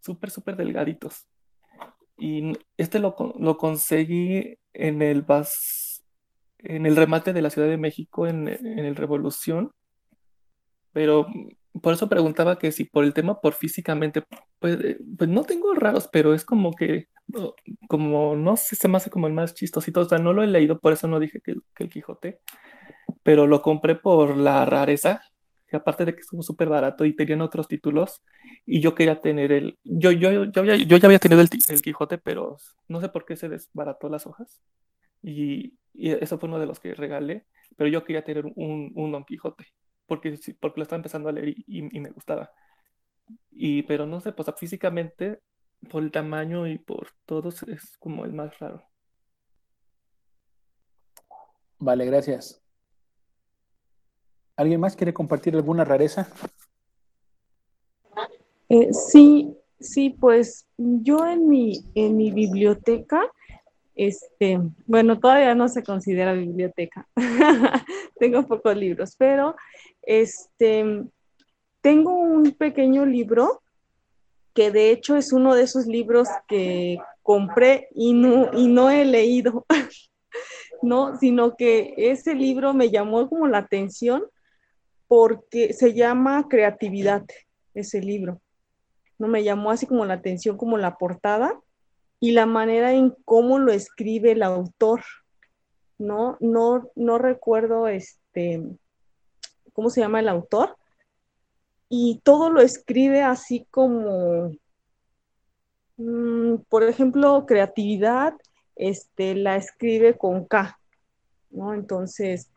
[0.00, 1.26] súper, súper delgaditos.
[2.16, 6.04] Y este lo, lo conseguí en el bas,
[6.58, 9.72] en el remate de la Ciudad de México en, en el Revolución,
[10.92, 11.26] pero
[11.82, 14.22] por eso preguntaba que si por el tema, por físicamente,
[14.58, 17.08] pues, eh, pues no tengo raros, pero es como que,
[17.88, 20.46] como no sé, se me hace como el más chistosito, o sea, no lo he
[20.46, 22.40] leído, por eso no dije que, el Quijote,
[23.22, 25.22] pero lo compré por la rareza,
[25.66, 28.22] que aparte de que estuvo súper barato y tenían otros títulos,
[28.66, 32.18] y yo quería tener el, yo, yo, yo, yo ya había tenido el, el Quijote,
[32.18, 32.56] pero
[32.88, 34.60] no sé por qué se desbarató las hojas,
[35.22, 37.46] y, y eso fue uno de los que regalé,
[37.76, 39.66] pero yo quería tener un, un Don Quijote
[40.06, 42.50] porque, porque lo estaba empezando a leer y, me gustaba.
[43.50, 45.40] Y, pero no sé, pues físicamente,
[45.84, 48.82] por el tamaño y por todo, es como el más raro.
[51.78, 52.62] Vale, gracias.
[54.56, 56.28] ¿Alguien más quiere compartir alguna rareza?
[58.68, 63.20] Eh, sí, sí, pues yo en mi, en mi biblioteca,
[63.94, 67.06] este, bueno, todavía no se considera biblioteca,
[68.18, 69.54] tengo pocos libros, pero
[70.02, 71.04] este,
[71.80, 73.63] tengo un pequeño libro
[74.54, 79.04] que de hecho es uno de esos libros que compré y no, y no he
[79.04, 79.66] leído,
[80.82, 81.18] ¿no?
[81.18, 84.24] Sino que ese libro me llamó como la atención
[85.08, 87.24] porque se llama Creatividad,
[87.74, 88.40] ese libro.
[89.18, 91.60] No me llamó así como la atención como la portada
[92.20, 95.02] y la manera en cómo lo escribe el autor.
[95.98, 98.62] No, no, no recuerdo este,
[99.72, 100.76] ¿cómo se llama el autor?
[101.96, 104.50] Y todo lo escribe así como,
[105.96, 108.34] mm, por ejemplo, creatividad,
[108.74, 110.76] este, la escribe con K,
[111.50, 111.72] ¿no?
[111.72, 112.50] Entonces,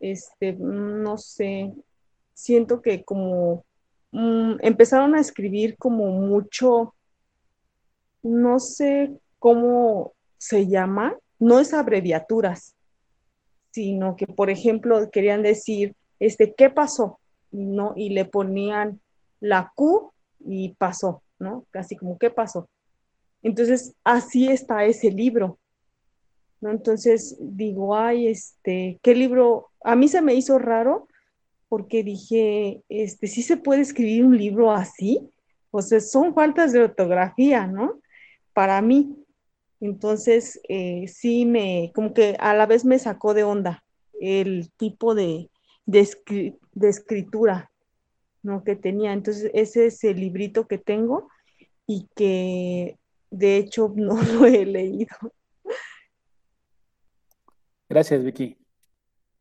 [0.00, 1.74] este, no sé,
[2.32, 3.66] siento que como
[4.12, 6.94] mm, empezaron a escribir como mucho,
[8.22, 12.74] no sé cómo se llama, no es abreviaturas,
[13.70, 17.17] sino que, por ejemplo, querían decir, este, ¿qué pasó?
[17.50, 17.92] ¿No?
[17.96, 19.00] Y le ponían
[19.40, 21.64] la Q y pasó, ¿no?
[21.70, 22.68] Casi como, ¿qué pasó?
[23.42, 25.58] Entonces, así está ese libro,
[26.60, 26.70] ¿no?
[26.70, 29.68] Entonces digo, ay, este, ¿qué libro?
[29.82, 31.08] A mí se me hizo raro
[31.68, 35.30] porque dije, este, ¿sí se puede escribir un libro así?
[35.70, 38.00] O sea, son faltas de ortografía, ¿no?
[38.54, 39.14] Para mí.
[39.80, 43.84] Entonces, eh, sí me, como que a la vez me sacó de onda
[44.20, 45.50] el tipo de,
[45.88, 47.70] de, escritura
[48.42, 48.62] ¿no?
[48.62, 49.12] que tenía.
[49.12, 51.28] Entonces, ese es el librito que tengo
[51.86, 52.98] y que
[53.30, 55.16] de hecho no lo he leído.
[57.88, 58.56] Gracias, Vicky.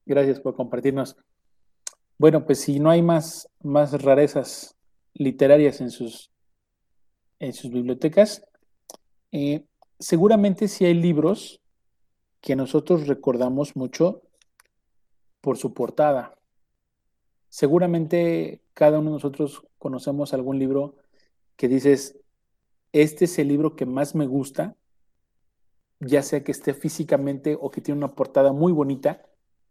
[0.06, 1.18] Gracias por compartirnos.
[2.18, 4.76] Bueno, pues si no hay más, más rarezas
[5.14, 6.32] literarias en sus,
[7.40, 8.42] en sus bibliotecas,
[9.34, 9.66] eh,
[10.00, 11.62] seguramente sí hay libros
[12.40, 14.22] que nosotros recordamos mucho
[15.42, 16.37] por su portada.
[17.58, 20.98] Seguramente cada uno de nosotros conocemos algún libro
[21.56, 22.20] que dices,
[22.92, 24.76] este es el libro que más me gusta,
[26.00, 29.26] ya sea que esté físicamente o que tiene una portada muy bonita,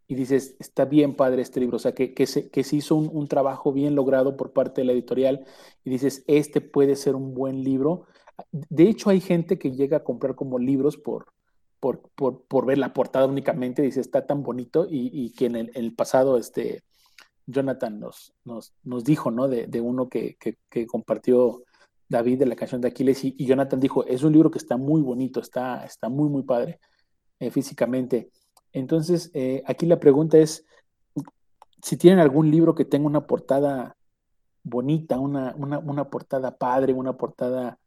[0.09, 2.97] y dices, está bien padre este libro, o sea, que, que, se, que se hizo
[2.97, 5.45] un, un, trabajo bien logrado por parte de la editorial,
[5.85, 8.07] y dices, este puede ser un buen libro.
[8.51, 11.27] De hecho, hay gente que llega a comprar como libros por,
[11.79, 15.55] por, por, por ver la portada únicamente, dice, está tan bonito, y, y que en
[15.55, 16.83] el, en el pasado, este,
[17.47, 19.49] Jonathan nos, nos, nos dijo, ¿no?
[19.49, 21.63] De, de uno que, que, compartió
[22.09, 24.77] David de la canción de Aquiles y, y, Jonathan dijo, es un libro que está
[24.77, 26.81] muy bonito, está, está muy, muy padre
[27.39, 28.31] eh, físicamente.
[28.73, 30.65] Entonces, eh, aquí la pregunta es,
[31.83, 33.97] si tienen algún libro que tenga una portada
[34.63, 37.79] bonita, una, una, una portada padre, una portada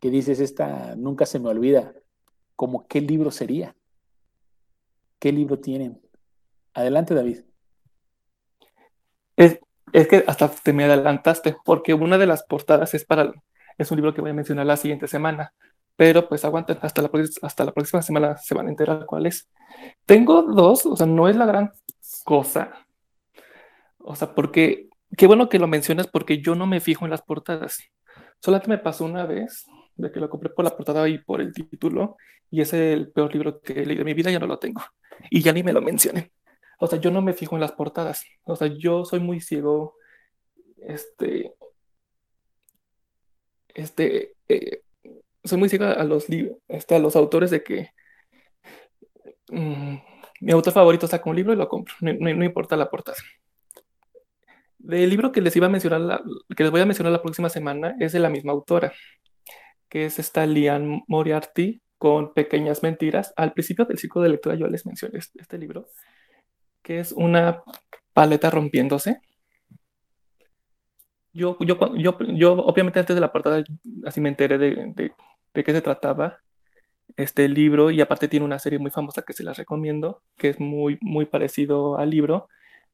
[0.00, 1.92] que dices, esta nunca se me olvida,
[2.54, 3.74] como qué libro sería?
[5.18, 6.00] ¿Qué libro tienen?
[6.74, 7.47] Adelante, David.
[9.38, 9.60] Es,
[10.08, 13.32] que hasta te me adelantaste, porque una de las portadas es para
[13.78, 15.54] es un libro que voy a mencionar la siguiente semana,
[15.94, 17.10] pero pues aguanten, hasta la,
[17.42, 19.48] hasta la próxima semana se van a enterar cuál es.
[20.04, 21.70] Tengo dos, o sea, no es la gran
[22.24, 22.72] cosa,
[23.98, 27.22] o sea, porque qué bueno que lo mencionas porque yo no me fijo en las
[27.22, 27.80] portadas.
[28.40, 31.52] Solamente me pasó una vez de que lo compré por la portada y por el
[31.52, 32.16] título,
[32.50, 34.82] y es el peor libro que he leído en mi vida, ya no lo tengo.
[35.30, 36.28] Y ya ni me lo mencionen
[36.78, 39.96] o sea, yo no me fijo en las portadas, o sea, yo soy muy ciego,
[40.78, 41.54] este,
[43.74, 44.82] este, eh,
[45.44, 47.90] soy muy ciego a los libros, este, a los autores de que
[49.50, 49.96] mmm,
[50.40, 53.18] mi autor favorito saca un libro y lo compro, no, no, no importa la portada.
[54.88, 56.22] El libro que les iba a mencionar, la,
[56.56, 58.92] que les voy a mencionar la próxima semana es de la misma autora,
[59.88, 63.34] que es esta Lian Moriarty con Pequeñas Mentiras.
[63.36, 65.88] Al principio del ciclo de lectura yo les mencioné este, este libro
[66.88, 67.62] que es una
[68.14, 69.20] paleta rompiéndose.
[71.34, 73.62] Yo, yo, yo, obviamente antes de la portada
[74.06, 74.94] así me enteré de,
[75.52, 76.38] de, qué se trataba
[77.18, 80.60] este libro y aparte tiene una serie muy famosa que se las recomiendo, que es
[80.60, 82.48] muy, muy parecido al libro,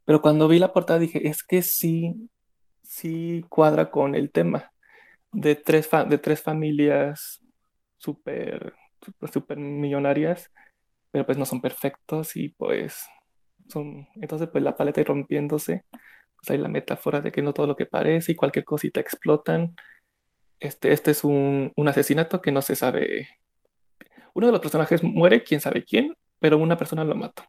[0.04, 2.28] pero cuando vi la portada dije, es que sí,
[2.82, 4.72] sí cuadra con el tema
[5.30, 7.40] de tres, de tres familias
[7.98, 8.74] súper,
[9.32, 10.50] súper millonarias,
[11.12, 13.06] pero pues no son perfectos y pues
[13.68, 15.84] son, entonces, pues la paleta rompiéndose,
[16.36, 19.74] pues hay la metáfora de que no todo lo que parece y cualquier cosita explotan.
[20.60, 23.28] Este, este es un, un asesinato que no se sabe.
[24.34, 27.44] Uno de los personajes muere, quién sabe quién, pero una persona lo mató.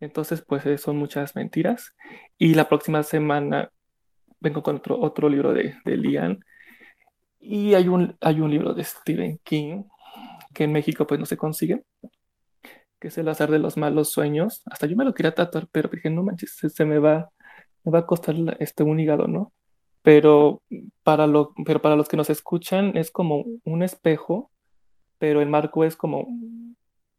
[0.00, 1.94] Entonces, pues eh, son muchas mentiras.
[2.38, 3.70] Y la próxima semana
[4.40, 6.44] vengo con otro, otro libro de, de Lian.
[7.40, 9.84] Y hay un, hay un libro de Stephen King
[10.54, 11.82] que en México pues no se consigue,
[13.04, 14.62] que es El azar de los malos sueños.
[14.64, 17.30] Hasta yo me lo quería tatuar, pero dije, no manches, se, me va,
[17.84, 19.52] me va a costar este, un hígado, ¿no?
[20.00, 20.62] Pero
[21.02, 24.50] para, lo, pero para los que nos escuchan es como un espejo,
[25.18, 26.26] pero el marco es como,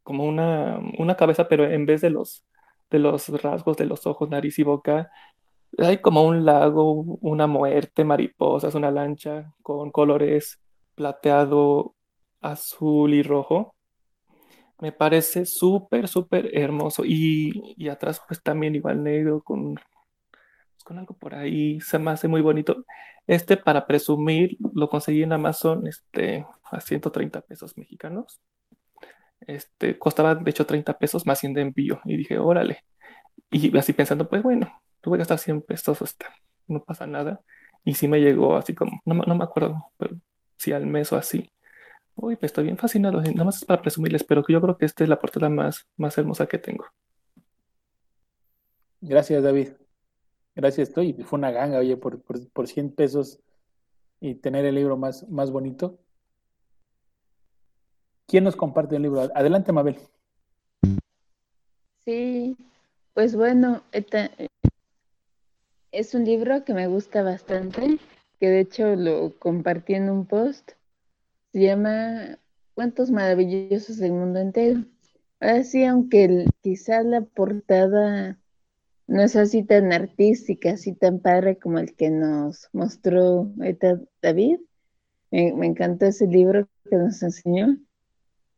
[0.01, 2.43] como una, una cabeza, pero en vez de los,
[2.89, 5.11] de los rasgos de los ojos, nariz y boca,
[5.77, 10.59] hay como un lago, una muerte, mariposas, una lancha con colores
[10.95, 11.93] plateado,
[12.41, 13.74] azul y rojo.
[14.80, 17.03] Me parece súper, súper hermoso.
[17.05, 19.76] Y, y, atrás pues también igual negro con,
[20.84, 21.80] con algo por ahí.
[21.82, 22.86] Se me hace muy bonito.
[23.28, 28.41] Este para presumir lo conseguí en Amazon este, a 130 pesos mexicanos.
[29.41, 32.01] Este, costaba de hecho 30 pesos más 100 de envío.
[32.05, 32.84] Y dije, órale.
[33.51, 36.26] Y así pensando, pues bueno, tuve que gastar 100 pesos, este,
[36.67, 37.41] no pasa nada.
[37.84, 40.15] Y sí me llegó así como, no, no me acuerdo, pero
[40.57, 41.49] sí al mes o así.
[42.16, 43.22] Uy, pues estoy bien fascinado.
[43.22, 46.18] Nada más es para presumirles, pero yo creo que esta es la portada más, más
[46.18, 46.86] hermosa que tengo.
[49.01, 49.70] Gracias, David.
[50.55, 51.13] Gracias, estoy.
[51.24, 53.39] Fue una ganga, oye, por, por, por 100 pesos
[54.22, 55.99] y tener el libro más, más bonito.
[58.28, 59.30] ¿Quién nos comparte el libro?
[59.36, 59.97] Adelante, Mabel.
[62.05, 62.55] Sí,
[63.13, 63.84] pues bueno,
[65.91, 67.99] es un libro que me gusta bastante,
[68.39, 70.72] que de hecho lo compartí en un post
[71.55, 72.37] se llama
[72.73, 74.83] Cuentos maravillosos del mundo entero.
[75.39, 78.37] Ahora sí, aunque quizás la portada
[79.07, 83.53] no es así tan artística, así tan padre como el que nos mostró
[84.21, 84.57] David,
[85.31, 87.77] me, me encantó ese libro que nos enseñó.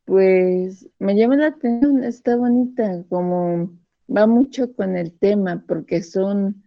[0.06, 3.78] Pues me llama la atención, está bonita, como
[4.10, 6.64] va mucho con el tema, porque son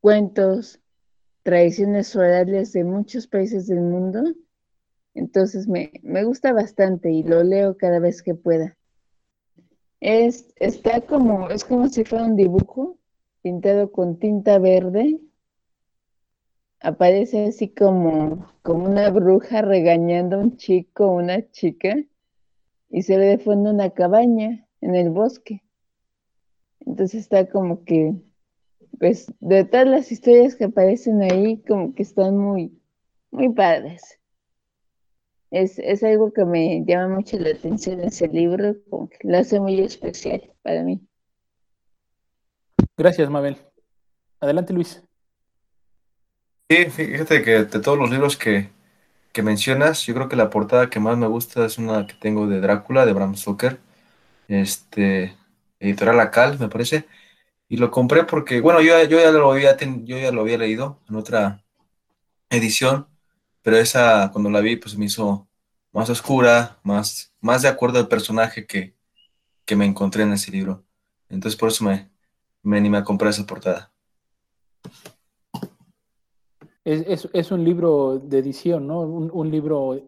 [0.00, 0.80] cuentos,
[1.44, 4.24] tradiciones orales de muchos países del mundo
[5.18, 5.90] entonces me,
[6.24, 8.76] gusta bastante y lo leo cada vez que pueda.
[10.00, 12.98] Es, está como, es como si fuera un dibujo
[13.42, 15.18] pintado con tinta verde.
[16.80, 21.96] Aparece así como, como una bruja regañando a un chico o una chica
[22.88, 25.64] y se ve de fondo una cabaña en el bosque.
[26.86, 28.14] Entonces está como que,
[29.00, 32.80] pues, de todas las historias que aparecen ahí, como que están muy,
[33.32, 34.17] muy padres
[35.50, 39.80] es, algo que me llama mucho la atención ese libro, como que lo hace muy
[39.80, 41.00] especial para mí.
[42.96, 43.56] Gracias, Mabel.
[44.40, 45.02] Adelante, Luis.
[46.68, 48.70] Sí, fíjate que de todos los libros que,
[49.42, 52.60] mencionas, yo creo que la portada que más me gusta es una que tengo de
[52.60, 53.78] Drácula, de Bram Stoker,
[54.48, 55.36] este,
[55.78, 57.04] editorial Acal, me parece,
[57.68, 60.98] y lo compré porque, bueno, yo, yo, ya lo había, yo ya lo había leído
[61.08, 61.62] en otra
[62.50, 63.06] edición,
[63.68, 65.46] pero esa cuando la vi pues me hizo
[65.92, 68.94] más oscura, más, más de acuerdo al personaje que,
[69.76, 70.86] me encontré en ese libro.
[71.28, 72.08] Entonces por eso me,
[72.62, 73.92] me animé a comprar esa portada.
[76.82, 79.02] Es, un libro de edición, ¿no?
[79.02, 80.00] Un, libro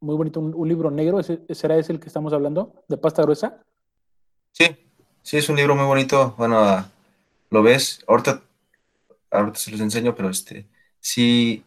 [0.00, 2.84] muy bonito, un, libro negro, ¿será ese el que estamos hablando?
[2.88, 3.62] ¿De pasta gruesa?
[4.52, 4.64] Sí,
[5.20, 6.34] sí, es un libro muy bonito.
[6.38, 6.86] Bueno,
[7.50, 8.42] lo ves, ahorita,
[9.30, 11.66] ahorita se los enseño, pero este, sí,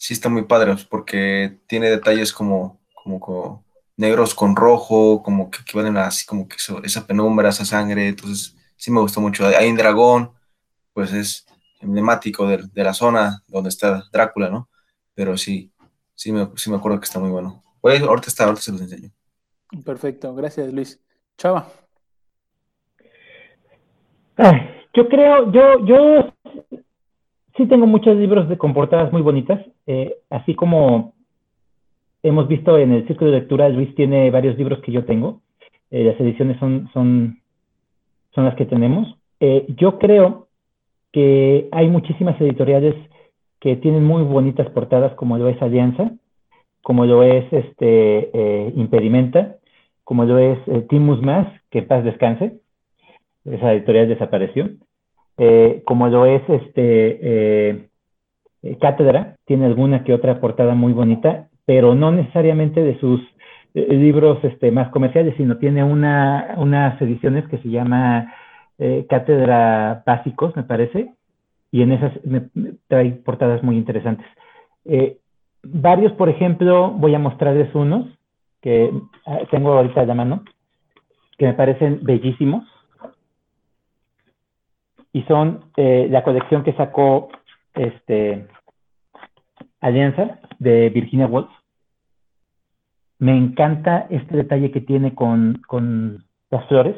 [0.00, 3.66] sí está muy padre, porque tiene detalles como, como,
[3.98, 8.56] negros con rojo, como que equivalen a así como que esa penumbra, esa sangre, entonces
[8.76, 9.46] sí me gustó mucho.
[9.46, 10.32] Hay un dragón,
[10.94, 11.46] pues es
[11.82, 14.70] emblemático de, la zona donde está Drácula, ¿no?
[15.12, 15.70] Pero sí,
[16.14, 17.62] sí me, sí me acuerdo que está muy bueno.
[17.82, 19.10] ahorita está, ahorita se los enseño.
[19.84, 20.98] Perfecto, gracias Luis.
[21.36, 21.70] Chava.
[24.94, 26.32] yo creo, yo, yo
[27.56, 31.14] sí tengo muchos libros de, con portadas muy bonitas, eh, así como
[32.22, 35.40] hemos visto en el círculo de lectura, Luis tiene varios libros que yo tengo.
[35.90, 37.40] Eh, las ediciones son, son,
[38.34, 39.16] son las que tenemos.
[39.40, 40.48] Eh, yo creo
[41.12, 42.94] que hay muchísimas editoriales
[43.58, 46.12] que tienen muy bonitas portadas, como lo es Alianza,
[46.82, 49.56] como lo es este, Impedimenta,
[50.04, 52.60] como lo es Timus Más, que paz descanse.
[53.44, 54.70] Esa editorial desapareció.
[55.42, 57.88] Eh, como lo es este eh,
[58.62, 63.22] eh, Cátedra, tiene alguna que otra portada muy bonita, pero no necesariamente de sus
[63.72, 68.34] libros este, más comerciales, sino tiene una, unas ediciones que se llama
[69.08, 71.14] Cátedra Básicos, me parece,
[71.70, 72.12] y en esas
[72.88, 74.26] trae portadas muy interesantes.
[75.62, 78.06] varios, por ejemplo, voy a mostrarles unos
[78.60, 78.90] que
[79.24, 80.42] ah, tengo ahorita a la mano,
[81.38, 82.64] que me parecen bellísimos.
[85.12, 87.28] Y son eh, la colección que sacó
[87.74, 88.46] este,
[89.80, 91.50] Alianza de Virginia Woolf.
[93.18, 96.96] Me encanta este detalle que tiene con, con las flores,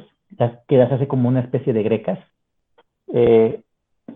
[0.68, 2.18] que las hace como una especie de grecas.
[3.12, 3.60] Eh,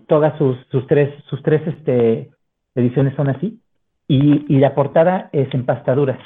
[0.07, 2.31] todas sus, sus, tres, sus tres este,
[2.75, 3.59] ediciones son así.
[4.07, 6.17] Y, y, la portada es en pastadura.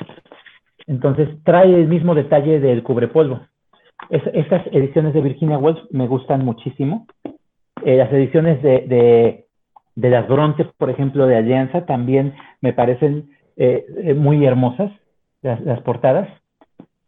[0.86, 3.42] Entonces trae el mismo detalle del cubrepolvo.
[4.10, 7.08] Es, estas ediciones de Virginia Woolf me gustan muchísimo.
[7.84, 9.46] Eh, las ediciones de,
[9.96, 14.92] de, las Brontes, por ejemplo, de Alianza, también me parecen eh, eh muy hermosas,
[15.42, 16.30] las, portadas.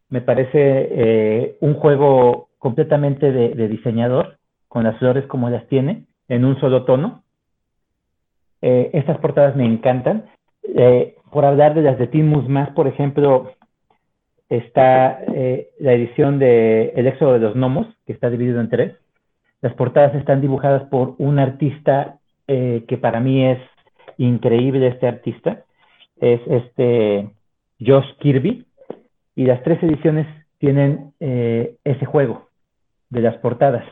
[0.09, 6.45] Me parece eh, un juego completamente de, diseñador, con las flores como las tiene, en
[6.45, 7.23] un solo tono.
[8.61, 10.25] Eh, estas portadas me encantan.
[11.31, 13.51] por hablar de las de Timus más, por ejemplo,
[14.49, 15.19] está
[15.79, 19.02] la edición de El éxodo de los gnomos, que está dividido en tres
[19.63, 23.59] las portadas están dibujadas por un artista eh, que para mí es
[24.17, 25.63] increíble, este artista.
[26.19, 27.29] Es este
[27.79, 28.65] Josh Kirby.
[29.37, 32.49] Y las tres ediciones tienen eh, ese juego
[33.09, 33.85] de las portadas,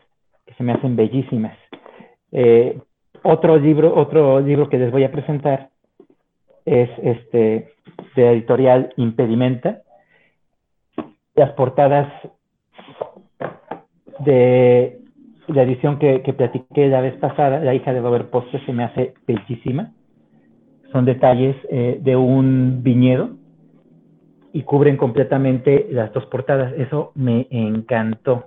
[0.46, 1.58] que se me hacen bellísimas.
[2.34, 2.78] Eh,
[3.24, 5.70] otro libro, otro libro que les voy a presentar
[6.66, 7.72] es este
[8.18, 9.84] de editorial Impedimenta.
[11.34, 12.12] Las portadas
[14.20, 15.01] de
[15.54, 18.84] la edición que, que, platiqué la vez pasada, La hija de Robert Postre, se me
[18.84, 19.92] hace bellísima.
[20.92, 23.32] Son detalles eh, de un viñedo
[24.54, 26.74] y cubren completamente las dos portadas.
[26.78, 28.46] Eso me encantó.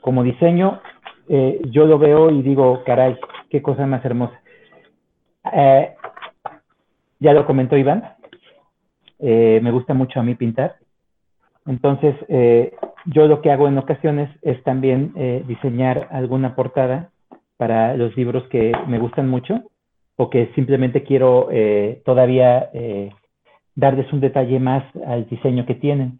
[0.00, 0.80] Como diseño,
[1.28, 3.18] eh, yo lo veo y digo, caray,
[3.50, 4.40] qué cosa más hermosa.
[5.52, 5.94] Eh,
[7.18, 8.14] ya lo comentó Iván,
[9.18, 10.76] me gusta mucho a mí pintar.
[11.70, 12.72] Entonces, eh,
[13.06, 17.10] yo lo que hago en ocasiones es también eh, diseñar alguna portada
[17.58, 19.62] para los libros que me gustan mucho
[20.16, 22.70] o que simplemente quiero eh, todavía
[23.76, 26.18] darles un detalle más al diseño que tienen.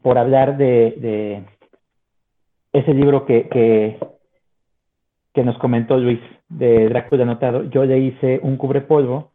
[0.00, 1.42] Por hablar de,
[2.72, 3.98] ese libro que, que,
[5.34, 9.32] que, nos comentó Luis de Drácula Anotado, yo le hice un cubrepolvo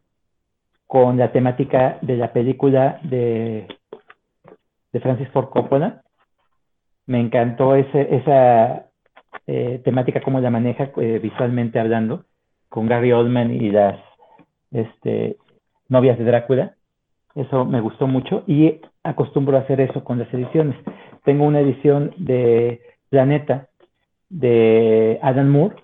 [0.86, 3.66] con la temática de la película de
[4.92, 6.02] de Francis Ford Coppola.
[7.06, 8.86] Me encantó esa
[9.46, 12.24] eh, temática, cómo la maneja eh, visualmente hablando,
[12.68, 13.98] con Gary Oldman y las
[14.70, 15.36] este,
[15.88, 16.74] novias de Drácula.
[17.34, 20.76] Eso me gustó mucho y acostumbro a hacer eso con las ediciones.
[21.24, 23.68] Tengo una edición de Planeta
[24.28, 25.76] de Adam Moore,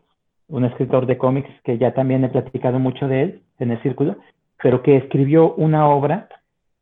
[0.49, 4.17] un escritor de cómics que ya también he platicado mucho de él en el círculo,
[4.63, 6.29] pero que escribió una obra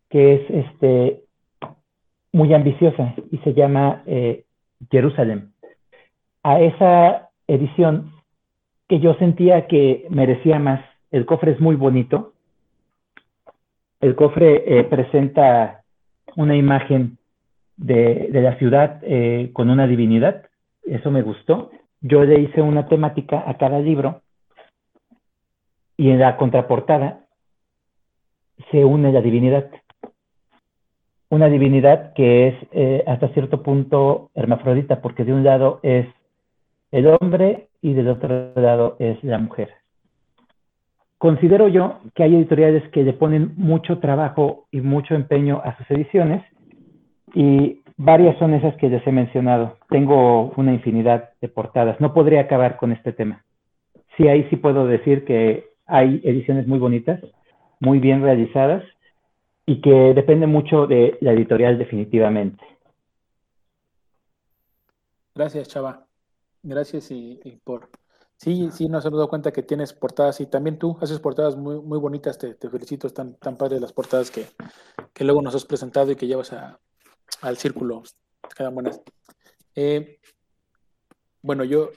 [0.09, 1.26] que es este
[2.37, 4.45] muy ambiciosa y se llama eh,
[4.91, 5.53] Jerusalén.
[6.43, 8.13] A esa edición
[8.89, 10.81] que yo sentía que merecía más,
[11.11, 12.35] el cofre es muy bonito.
[14.01, 15.83] El cofre eh, presenta
[16.37, 17.17] una imagen
[17.79, 20.43] de, de la ciudad eh, con una divinidad,
[20.85, 21.71] eso me gustó.
[22.03, 24.21] Yo le hice una temática a cada libro
[25.97, 27.21] y en la contraportada
[28.71, 29.71] se une la divinidad
[31.29, 36.07] una divinidad que es eh, hasta cierto punto hermafrodita, porque de un lado es
[36.93, 39.71] el hombre y del otro lado es la mujer.
[41.19, 45.91] Considero yo que hay editoriales que le ponen mucho trabajo y mucho empeño a sus
[45.91, 46.43] ediciones
[47.35, 49.79] y varias son esas que les he mencionado.
[49.89, 52.01] Tengo una infinidad de portadas.
[52.01, 53.43] No podría acabar con este tema.
[54.17, 57.21] Sí, ahí sí puedo decir que hay ediciones muy bonitas,
[57.81, 58.83] muy bien realizadas
[59.67, 62.65] y que depende mucho de la editorial definitivamente.
[65.35, 66.07] Gracias, Chava.
[66.63, 67.91] Gracias y, por...
[68.37, 71.81] Sí, sí, nos hemos dado cuenta que tienes portadas y también tú haces portadas muy,
[71.81, 72.39] muy bonitas.
[72.39, 74.47] Te, felicito, están tan padres las portadas que,
[75.13, 76.55] que, luego nos has presentado y que llevas
[77.41, 78.03] al círculo.
[78.57, 79.01] Quedan buenas.
[79.75, 80.21] Eh,
[81.41, 81.91] bueno, yo,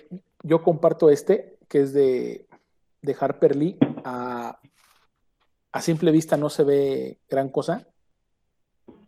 [0.44, 2.48] yo comparto este, que es de,
[3.02, 4.60] de Harper Lee a
[5.72, 7.88] a simple vista no se ve gran cosa.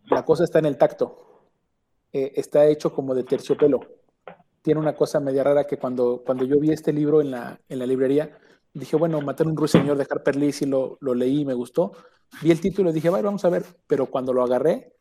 [0.06, 1.48] La cosa está en el tacto.
[2.12, 3.80] Eh, está hecho como de terciopelo.
[4.60, 7.78] Tiene una cosa media rara que cuando, cuando yo vi este libro en la, en
[7.78, 8.38] la librería,
[8.72, 11.92] dije, bueno, Matar un ruiseñor de Harper Lee, sí lo, lo leí y me gustó.
[12.42, 13.64] Vi el título y dije, vaya, vamos a ver.
[13.86, 14.94] Pero cuando lo agarré,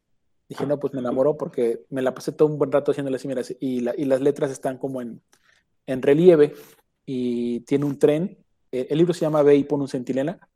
[0.50, 3.24] dije, no, pues me enamoró porque me la pasé todo un buen rato haciendo las
[3.24, 5.22] y, y las letras están como en,
[5.86, 6.54] en relieve
[7.06, 8.44] y tiene un tren.
[8.72, 10.50] Eh, el libro se llama Ve y pone un centinela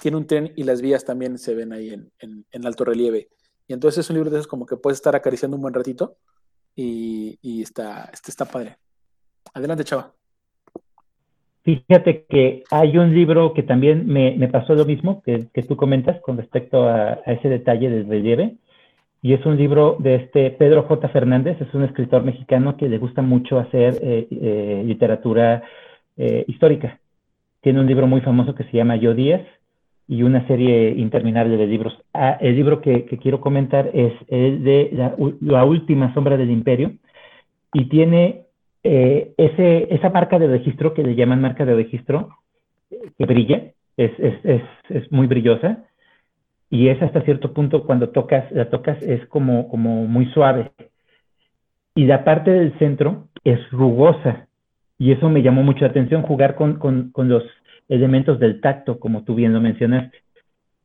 [0.00, 3.28] tiene un tren y las vías también se ven ahí en, en, alto relieve.
[3.66, 6.16] Y entonces es un libro de esos como que puedes estar acariciando un buen ratito
[6.74, 8.78] y, y está, está padre.
[9.54, 10.12] Adelante, chava.
[11.62, 15.76] Fíjate que hay un libro que también me, me pasó lo mismo que, que, tú
[15.76, 18.56] comentas con respecto a, a, ese detalle del relieve,
[19.22, 21.08] y es un libro de este Pedro J.
[21.10, 25.62] Fernández, es un escritor mexicano que le gusta mucho hacer eh, eh, literatura
[26.16, 26.98] eh, histórica.
[27.60, 29.42] Tiene un libro muy famoso que se llama Yo Díaz
[30.10, 31.96] y una serie interminable de libros.
[32.12, 36.50] Ah, el libro que, que, quiero comentar es el de la, la última sombra del
[36.50, 36.94] imperio
[37.72, 38.46] y tiene
[38.82, 42.30] eh, ese, esa marca de registro que le llaman marca de registro,
[42.90, 45.84] que brilla, es, es, es, es, muy brillosa,
[46.70, 50.72] y es hasta cierto punto cuando tocas, la tocas es como, como muy suave.
[51.94, 54.48] Y la parte del centro es rugosa,
[54.98, 57.44] y eso me llamó mucho la atención, jugar con, con, con los
[57.90, 60.16] elementos del tacto, como tú bien lo mencionaste.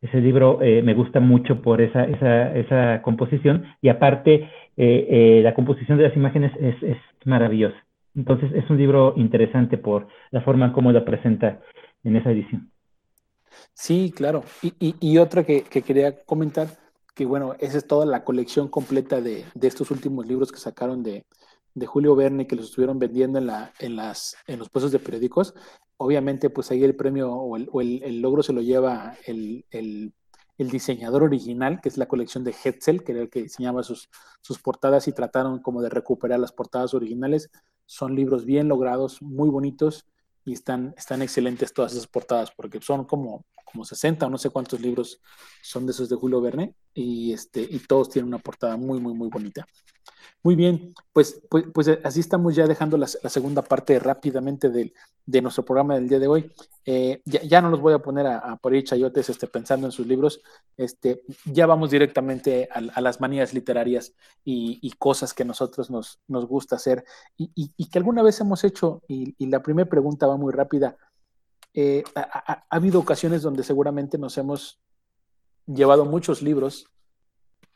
[0.02, 5.41] Ese libro eh, me gusta mucho por esa, esa, esa composición y aparte eh, eh,
[5.44, 7.77] la composición de las imágenes es, es maravillosa.
[8.15, 11.61] Entonces es un libro interesante por la forma en cómo lo presenta
[12.03, 12.69] en esa edición.
[13.73, 14.44] Sí, claro.
[14.61, 16.68] Y, y, y otra que, que, quería comentar,
[17.15, 21.03] que bueno, esa es toda la colección completa de, de estos últimos libros que sacaron
[21.03, 21.23] de,
[21.76, 24.99] de, Julio Verne, que los estuvieron vendiendo en, la, en, las, en los puestos de
[24.99, 25.53] periódicos.
[25.97, 29.65] Obviamente, pues ahí el premio o el, o el, el logro se lo lleva el,
[30.57, 34.10] el diseñador original, que es la colección de Hetzel, que era el que diseñaba sus,
[34.41, 37.49] sus portadas y trataron como de recuperar las portadas originales.
[37.85, 40.06] Son libros bien logrados, muy bonitos
[40.45, 43.45] y están, están excelentes todas esas portadas porque son como,
[43.76, 45.19] como 60 o no sé cuántos libros
[45.61, 49.14] son de esos de Julio Verne y, este, y todos tienen una portada muy, muy,
[49.14, 49.68] muy bonita.
[50.45, 54.93] Muy bien, pues, pues, pues así estamos ya dejando la, segunda parte rápidamente de,
[55.26, 56.52] de, nuestro programa del día de hoy.
[56.85, 60.06] Eh, ya, no los voy a poner a, por ahí chayotes este, pensando en sus
[60.06, 60.41] libros,
[60.77, 66.76] este, ya vamos directamente a, las manías literarias y, cosas que nosotros nos, nos gusta
[66.76, 67.03] hacer
[67.38, 69.02] y, y, que alguna vez hemos hecho.
[69.07, 70.95] Y, la primera pregunta va muy rápida.
[71.77, 74.81] Eh, ha, ha, ha habido ocasiones donde seguramente nos hemos
[75.68, 76.88] llevado muchos libros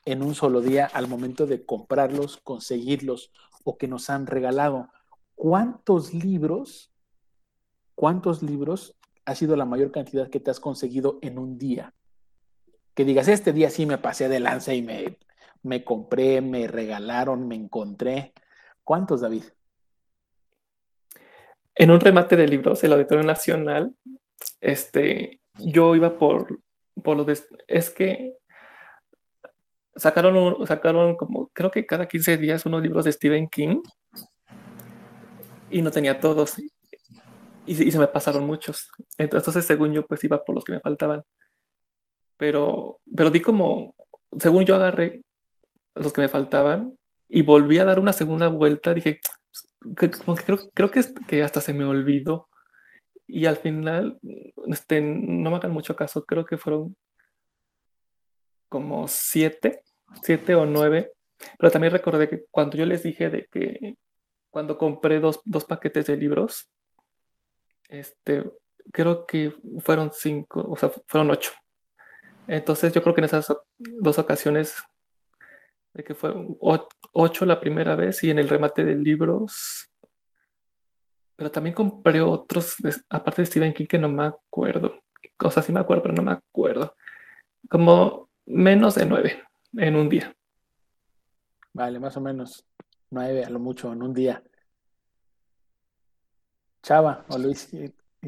[0.06, 3.32] en un solo día al momento de comprarlos, conseguirlos
[3.64, 4.90] o que nos han regalado.
[5.36, 6.92] ¿Cuántos libros,
[7.96, 8.96] cuántos libros
[9.26, 11.94] ha sido la mayor cantidad que te has conseguido en un día?
[12.94, 15.18] Que digas, este día sí me pasé de lanza y me,
[15.62, 18.34] me compré, me regalaron, me encontré.
[18.84, 19.44] ¿Cuántos, David?
[21.80, 23.96] En un remate de libros, el Auditorio Nacional,
[24.60, 26.60] este, yo iba por,
[27.02, 27.40] por lo de,
[27.70, 28.34] es que
[29.96, 33.82] sacaron, sacaron como, creo que cada 15 días unos libros de Stephen King
[35.70, 36.70] y no tenía todos y,
[37.66, 38.92] y, se me pasaron muchos.
[39.18, 41.24] Entonces, según yo, pues iba por los que me faltaban.
[42.36, 43.96] Pero, pero di como,
[44.38, 45.22] según yo agarré
[45.96, 46.98] los que me faltaban
[47.30, 49.22] y volví a dar una segunda vuelta, dije,
[50.26, 52.48] como que creo, creo que, que hasta se me olvidó.
[53.28, 54.20] Y al final,
[54.68, 56.96] este, no me hagan mucho caso, creo que fueron
[58.70, 59.84] como siete,
[60.24, 61.12] siete o nueve.
[61.58, 63.96] Pero también recordé que cuando yo les dije de que
[64.50, 66.70] cuando compré dos, dos paquetes de libros,
[67.88, 68.44] este,
[68.92, 71.52] creo que fueron cinco, o sea, fueron ocho.
[72.48, 74.76] Entonces yo creo que en esas dos ocasiones
[75.94, 76.58] de que fueron
[77.14, 79.90] 8 la primera vez y en el remate de libros.
[81.36, 82.76] Pero también compré otros,
[83.10, 85.02] aparte de Stephen King, que no me acuerdo.
[85.42, 86.96] O sí me acuerdo, pero no me acuerdo.
[87.70, 89.44] Como menos de 9
[89.78, 90.36] en un día.
[91.74, 92.66] Vale, más o menos.
[93.12, 94.44] 9 a lo mucho en un día.
[96.82, 97.70] Chava o Luis,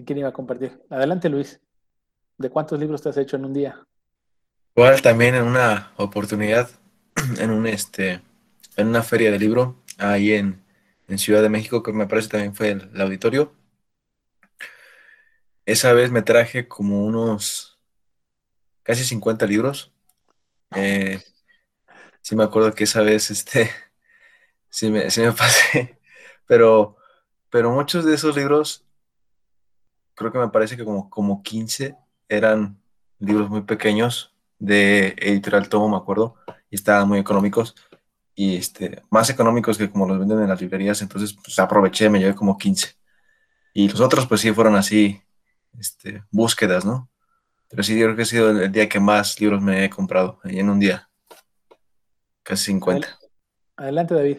[0.06, 0.82] ¿quién iba a compartir?
[0.90, 1.60] Adelante, Luis.
[2.38, 3.86] ¿De cuántos libros te has hecho en un día?
[4.76, 6.70] Igual también en una oportunidad,
[7.40, 8.22] en un este,
[8.78, 10.64] en una feria de libro, ahí en,
[11.08, 13.54] en Ciudad de México, que me parece también fue el, el auditorio.
[15.66, 17.80] Esa vez me traje como unos
[18.84, 19.92] casi 50 libros.
[20.76, 21.22] Eh,
[22.22, 23.70] sí me acuerdo que esa vez, este,
[24.70, 26.00] sí me, sí me pasé,
[26.48, 26.98] pero,
[27.50, 28.86] pero muchos de esos libros,
[30.16, 31.96] creo que me parece que como, como 15
[32.30, 32.80] eran
[33.20, 36.36] libros muy pequeños de Editorial Tomo, me acuerdo,
[36.70, 37.76] y estaban muy económicos,
[38.36, 42.20] y este, más económicos que como los venden en las librerías, entonces pues aproveché, me
[42.20, 42.96] llevé como 15.
[43.74, 45.22] Y los otros pues sí fueron así,
[45.80, 47.10] este, búsquedas, ¿no?
[47.70, 50.40] Pero sí, yo creo que ha sido el día que más libros me he comprado,
[50.44, 51.10] en un día.
[52.44, 53.08] Casi 50.
[53.78, 54.38] Adelante, David.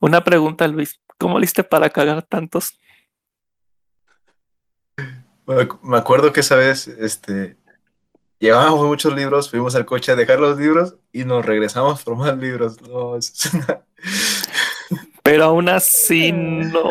[0.00, 1.00] Una pregunta, Luis.
[1.18, 2.78] ¿Cómo liste para cagar tantos?
[5.82, 7.56] Me acuerdo que esa vez este,
[8.38, 12.36] llevábamos muchos libros, fuimos al coche a dejar los libros y nos regresamos por más
[12.36, 12.80] libros.
[12.82, 13.82] No, es una...
[15.22, 16.90] Pero aún así no.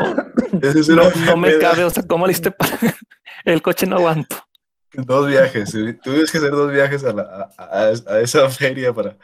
[0.52, 2.78] no, me cabe, o sea, ¿cómo le hiciste para
[3.46, 4.36] el coche no aguanto?
[4.94, 9.18] Dos viajes, tuviste que hacer dos viajes a, la, a, esa feria para,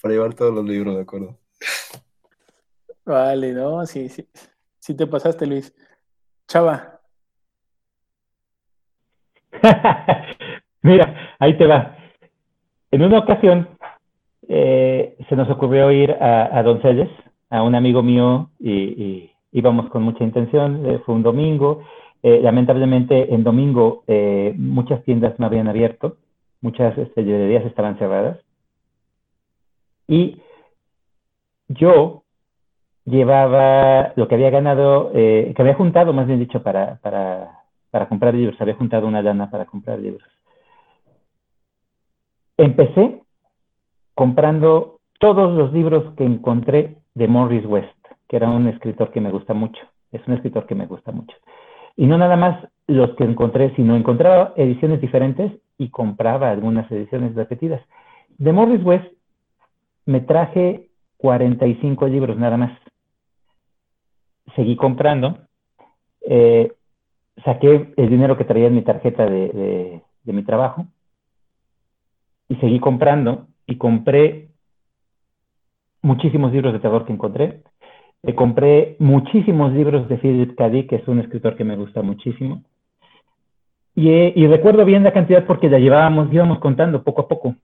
[0.00, 1.38] para llevar todos los libros, ¿de acuerdo?
[3.04, 4.28] Vale, no, sí, sí.
[4.78, 5.72] Sí te pasaste, Luis.
[6.46, 7.00] Chava.
[10.88, 11.96] Mira, ahí te va.
[12.90, 13.68] En una ocasión
[14.48, 17.10] eh, se nos ocurrió ir a, a Donceles,
[17.50, 20.86] a un amigo mío, y, íbamos con mucha intención.
[20.86, 21.82] Eh, fue un domingo.
[22.22, 24.04] Eh, lamentablemente, en domingo
[24.56, 26.16] muchas tiendas no habían abierto,
[26.62, 28.38] muchas este, librerías estaban cerradas.
[30.06, 30.40] Y
[31.68, 32.22] yo
[33.04, 37.60] llevaba lo que había ganado, que había juntado, más bien dicho, para, para,
[37.90, 38.58] para comprar libros.
[38.58, 40.37] Había juntado una lana para comprar libros.
[42.58, 43.22] Empecé
[44.14, 47.96] comprando todos los libros que encontré de Morris West,
[48.28, 49.80] que era un escritor que me gusta mucho.
[50.10, 51.36] Es un escritor que me gusta mucho.
[51.96, 57.36] Y no nada más los que encontré, sino encontraba ediciones diferentes y compraba algunas ediciones
[57.36, 57.80] repetidas.
[58.38, 59.06] De Morris West
[60.04, 62.76] me traje 45 libros nada más.
[64.56, 65.38] Seguí comprando.
[66.22, 66.72] Eh,
[67.44, 70.86] saqué el dinero que traía en mi tarjeta de, de mi trabajo
[72.48, 74.48] y seguí comprando y compré
[76.02, 77.62] muchísimos libros de terror que encontré.
[78.22, 80.68] Eh, compré muchísimos libros de Philip K.
[80.70, 82.62] Dick, que es un escritor que me gusta muchísimo.
[83.94, 87.54] Y, eh, y, recuerdo bien la cantidad porque la llevábamos, íbamos contando poco a poco.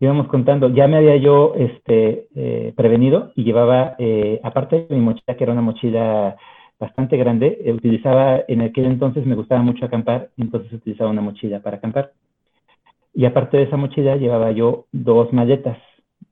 [0.00, 0.68] Íbamos contando.
[0.70, 3.96] Ya me había yo este, eh, prevenido y llevaba,
[4.42, 6.36] aparte de mi mochila, que era una mochila
[6.78, 11.76] bastante grande, utilizaba, en aquel entonces me gustaba mucho acampar, entonces utilizaba una mochila para
[11.76, 12.12] acampar.
[13.12, 15.78] Y aparte de esa mochila llevaba yo dos maletas,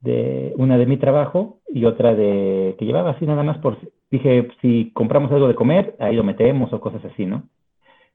[0.01, 3.77] de, una de mi trabajo y otra de que llevaba así nada más por,
[4.09, 7.43] dije, si compramos algo de comer, ahí lo metemos o cosas así, ¿no?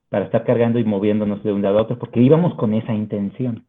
[0.09, 3.65] Para estar cargando y moviéndonos de un lado a otro, porque íbamos con esa intención.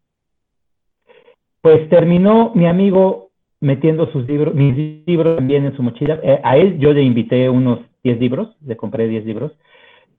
[1.62, 6.20] Pues terminó mi amigo metiendo sus libros, mis libros también en su mochila.
[6.22, 9.52] Eh, a él yo le invité unos 10 libros, le compré 10 libros.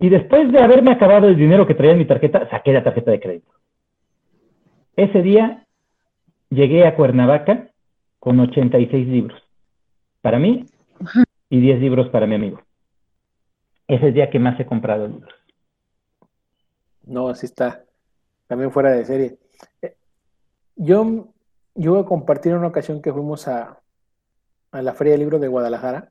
[0.00, 3.12] Y después de haberme acabado el dinero que traía en mi tarjeta, saqué la tarjeta
[3.12, 3.52] de crédito.
[4.96, 5.66] Ese día
[6.48, 7.70] llegué a Cuernavaca
[8.18, 9.42] con 86 libros
[10.22, 10.64] para mí
[11.50, 12.62] y 10 libros para mi amigo.
[13.86, 15.34] Ese es el día que más he comprado libros.
[17.04, 17.84] No, así está.
[18.46, 19.38] También fuera de serie.
[19.82, 19.96] Eh,
[20.76, 21.28] yo,
[21.74, 23.80] yo voy a compartir una ocasión que fuimos a,
[24.72, 26.10] la Feria del Libro de Guadalajara,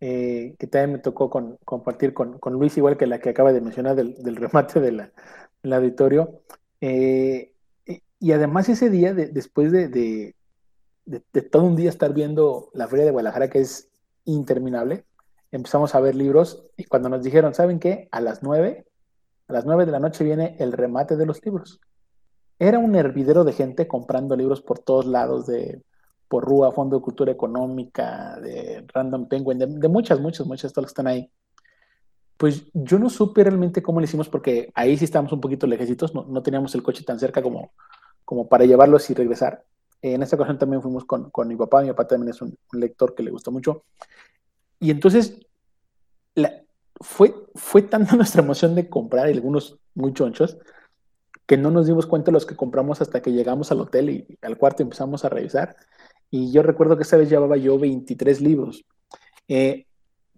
[0.00, 1.28] eh, que también me tocó
[1.64, 6.40] compartir con, Luis, igual que la que acaba de mencionar del, remate del auditorio.
[6.80, 7.52] Eh,
[8.20, 10.34] y además ese día, después de,
[11.50, 13.88] todo un día estar viendo la Feria de Guadalajara, que es
[14.26, 15.06] interminable,
[15.50, 18.08] empezamos a ver libros y cuando nos dijeron, ¿saben qué?
[18.12, 18.84] A las nueve,
[19.48, 21.80] a las nueve de la noche viene el remate de los libros.
[22.58, 25.82] Era un hervidero de gente comprando libros por todos lados, de
[26.28, 30.90] por Rúa, Fondo de Cultura Económica, de Random Penguin, de, muchas, muchas, muchas, todos los
[30.90, 31.30] que están ahí.
[32.36, 36.14] Pues yo no supe realmente cómo lo hicimos porque ahí sí estábamos un poquito lejecitos,
[36.14, 37.72] no, no teníamos el coche tan cerca como,
[38.24, 39.64] como para llevarlos y regresar.
[40.02, 43.14] En esta ocasión también fuimos con, con mi papá, mi papá también es un, lector
[43.14, 43.84] que le gustó mucho.
[44.78, 45.46] Y entonces
[47.00, 50.58] fue, fue tanta nuestra emoción de comprar algunos muy chonchos
[51.46, 54.56] que no nos dimos cuenta los que compramos hasta que llegamos al hotel y, al
[54.56, 55.74] cuarto empezamos a revisar.
[56.30, 58.84] Y yo recuerdo que esa vez llevaba yo 23 libros.
[59.48, 59.86] Eh,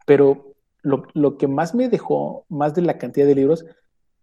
[0.07, 3.67] pero lo, lo, que más me dejó, más de la cantidad de libros,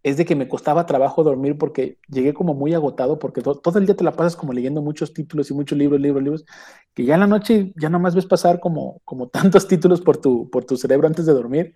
[0.03, 3.85] es de que me costaba trabajo dormir porque llegué como muy agotado porque todo el
[3.85, 6.45] día te la pasas como leyendo muchos títulos y muchos libros, libros, libros,
[6.93, 10.49] que ya en la noche ya nomás ves pasar como, como tantos títulos por tu,
[10.49, 11.73] por tu cerebro antes de dormir.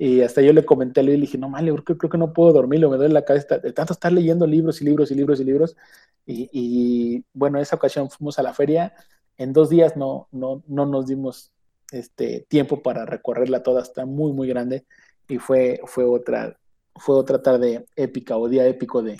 [0.00, 2.32] Y hasta yo le comenté a Luis le dije, no, mal, creo, creo que no
[2.32, 5.40] puedo dormir, me duele la cabeza de tanto estar leyendo libros y libros y libros
[5.40, 5.76] y libros.
[6.24, 8.94] Y, y bueno, esa ocasión fuimos a la feria.
[9.36, 11.52] En dos días no, no, no nos dimos
[11.90, 14.86] este tiempo para recorrerla toda, está muy, muy grande.
[15.26, 16.56] Y fue, fue otra,
[16.98, 19.18] fue otra tarde épica o día épico de,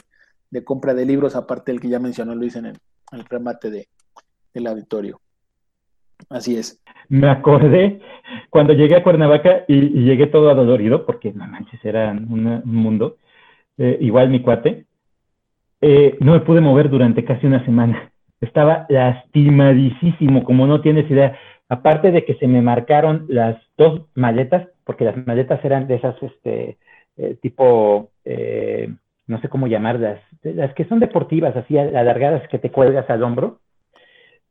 [0.64, 2.76] compra de libros, aparte del que ya mencionó Luis en el,
[3.28, 3.88] remate de,
[4.54, 5.20] del auditorio.
[6.28, 6.82] Así es.
[7.08, 8.00] Me acordé
[8.50, 13.16] cuando llegué a Cuernavaca y, llegué todo adolorido, porque no manches, era un mundo.
[13.78, 14.84] Eh, igual mi cuate.
[15.80, 18.12] Eh, no me pude mover durante casi una semana.
[18.40, 21.38] Estaba lastimadísimo, como no tienes idea.
[21.68, 26.20] Aparte de que se me marcaron las dos maletas, porque las maletas eran de esas,
[26.22, 26.78] este,
[27.18, 28.88] eh, tipo, eh,
[29.26, 33.58] no sé cómo llamarlas, las que son deportivas, así alargadas que te cuelgas al hombro,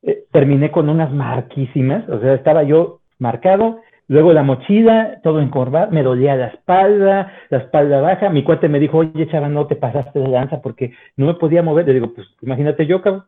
[0.03, 5.91] eh, terminé con unas marquísimas, o sea, estaba yo marcado, Luego la mochila, todo encorvado,
[5.91, 8.29] me dolía la espalda, la espalda baja.
[8.29, 11.61] Mi cuate me dijo, oye, chaval, no te pasaste de lanza porque no me podía
[11.61, 11.85] mover.
[11.85, 13.25] Le digo, pues imagínate yo, cabrón.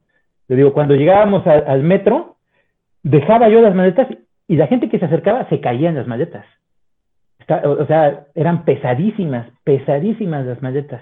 [0.48, 2.38] Le digo, cuando llegábamos al metro,
[3.03, 4.07] dejaba yo las maletas
[4.48, 6.45] y la gente que se acercaba se caía en las maletas.
[7.50, 11.02] O, sea, eran pesadísimas, pesadísimas las maletas.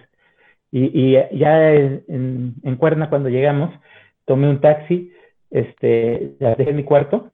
[0.71, 3.73] Y, ya en, en, Cuerna, cuando llegamos,
[4.25, 5.11] tomé un taxi,
[5.49, 7.31] este, dejé en mi cuarto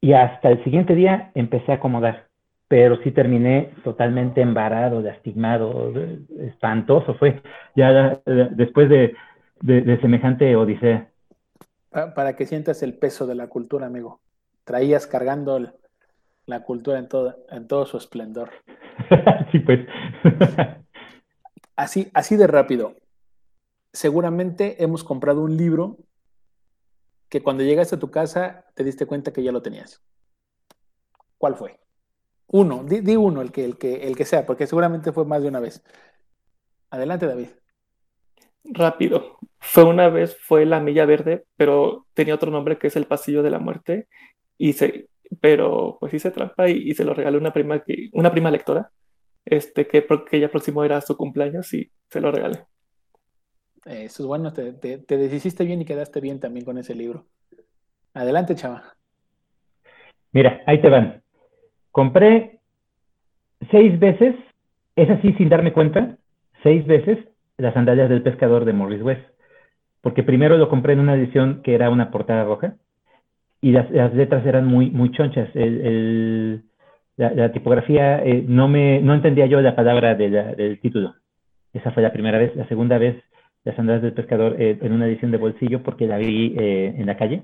[0.00, 2.28] y hasta el siguiente día empecé a acomodar,
[2.68, 5.92] pero sí terminé totalmente embarado, lastimado,
[6.38, 7.42] espantoso fue,
[7.74, 9.14] ya después de,
[10.00, 11.08] semejante odisea.
[11.90, 14.20] Para, que sientas el peso de la cultura, amigo.
[14.64, 15.58] Traías cargando
[16.48, 18.50] la cultura en todo, en todo su esplendor.
[19.52, 19.86] sí, pues.
[21.76, 22.96] así, así de rápido.
[23.92, 25.98] Seguramente hemos comprado un libro
[27.28, 30.02] que cuando llegaste a tu casa te diste cuenta que ya lo tenías?
[31.36, 31.78] ¿Cuál fue?
[32.46, 35.48] Uno, di, uno, el que, el, que, el que sea, porque seguramente fue más de
[35.48, 35.84] una vez.
[36.88, 37.48] Adelante, David.
[38.64, 39.38] Rápido.
[39.60, 43.42] Fue una vez, fue La Milla Verde, pero tenía otro nombre que es El Pasillo
[43.42, 44.08] de la Muerte.
[44.56, 48.50] Y se, pero pues hice trampa y, se lo regalé una prima, que, una prima
[48.50, 48.90] lectora,
[49.44, 52.64] este, que, que ya próximo era su cumpleaños y se lo regalé.
[53.84, 57.26] Eso es bueno, te, te, deshiciste bien y quedaste bien también con ese libro.
[58.12, 58.94] Adelante, chava.
[60.32, 61.22] Mira, ahí te van.
[61.90, 62.60] Compré
[63.70, 64.34] seis veces,
[64.96, 66.18] es así sin darme cuenta,
[66.62, 67.18] seis veces
[67.56, 69.24] las sandalias del pescador de Morris West.
[70.00, 72.76] Porque primero lo compré en una edición que era una portada roja
[73.60, 75.48] y las, letras eran muy, muy chonchas.
[77.16, 81.14] la, tipografía, eh, no, me, no entendía yo la palabra del título.
[81.72, 82.54] Esa fue la primera vez.
[82.56, 83.16] La segunda vez
[83.64, 87.06] las andadas del pescador eh, en una edición de bolsillo porque la vi eh, en
[87.06, 87.42] la calle.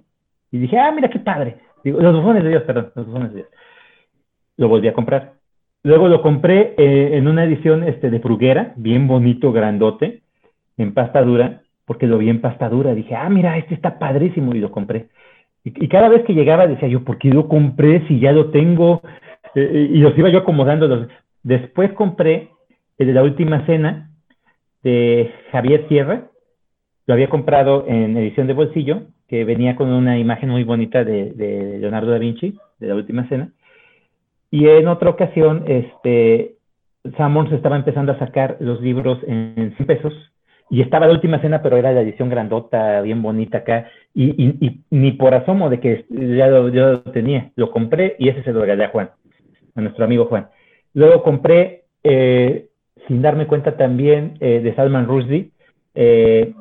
[0.50, 1.58] Y dije, ah, mira qué padre.
[1.82, 3.48] Digo, los bufones de Dios, perdón, los bufones de Dios.
[4.56, 5.34] Lo volví a comprar.
[5.82, 10.22] Luego lo compré eh, en una edición este, de Fruguera, bien bonito, grandote,
[10.78, 12.94] en pasta dura, porque lo vi en pasta dura.
[12.94, 15.08] Dije, ah, mira, este está padrísimo y lo compré.
[15.64, 19.02] Y, cada vez que llegaba decía yo, ¿por qué lo compré si ya lo tengo?
[19.54, 21.06] y los iba yo acomodando.
[21.42, 22.50] Después compré
[22.98, 24.10] el de la última cena,
[24.82, 26.28] de Javier Sierra.
[27.06, 31.78] Lo había comprado en edición de bolsillo, que venía con una imagen muy bonita de,
[31.80, 33.50] Leonardo da Vinci, de la última cena.
[34.50, 36.56] Y en otra ocasión, este,
[37.16, 40.12] Sammons estaba empezando a sacar los libros en 100 pesos
[40.70, 45.12] y estaba la última cena, pero era la edición grandota, bien bonita acá, y, ni
[45.12, 48.84] por asomo de que ya lo, lo tenía, lo compré y ese se lo regalé
[48.84, 49.10] a Juan,
[49.74, 50.48] a nuestro amigo Juan.
[50.94, 52.68] Luego compré eh,
[53.08, 55.50] sin darme cuenta también eh, de Salman Rushdie,
[55.94, 56.52] eh,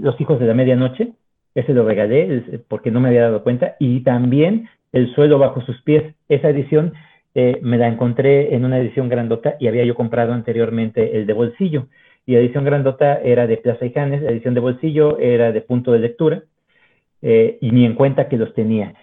[0.00, 1.12] Los hijos de la medianoche,
[1.54, 5.80] ese lo regalé porque no me había dado cuenta, y también El suelo bajo sus
[5.82, 6.92] pies, esa edición
[7.38, 11.34] eh, me la encontré en una edición grandota y había yo comprado anteriormente el de
[11.34, 11.88] bolsillo,
[12.26, 16.00] y edición grandota era de Plaza y Janes, edición de bolsillo era de punto de
[16.00, 16.42] lectura,
[17.22, 18.94] y ni en cuenta que los tenía.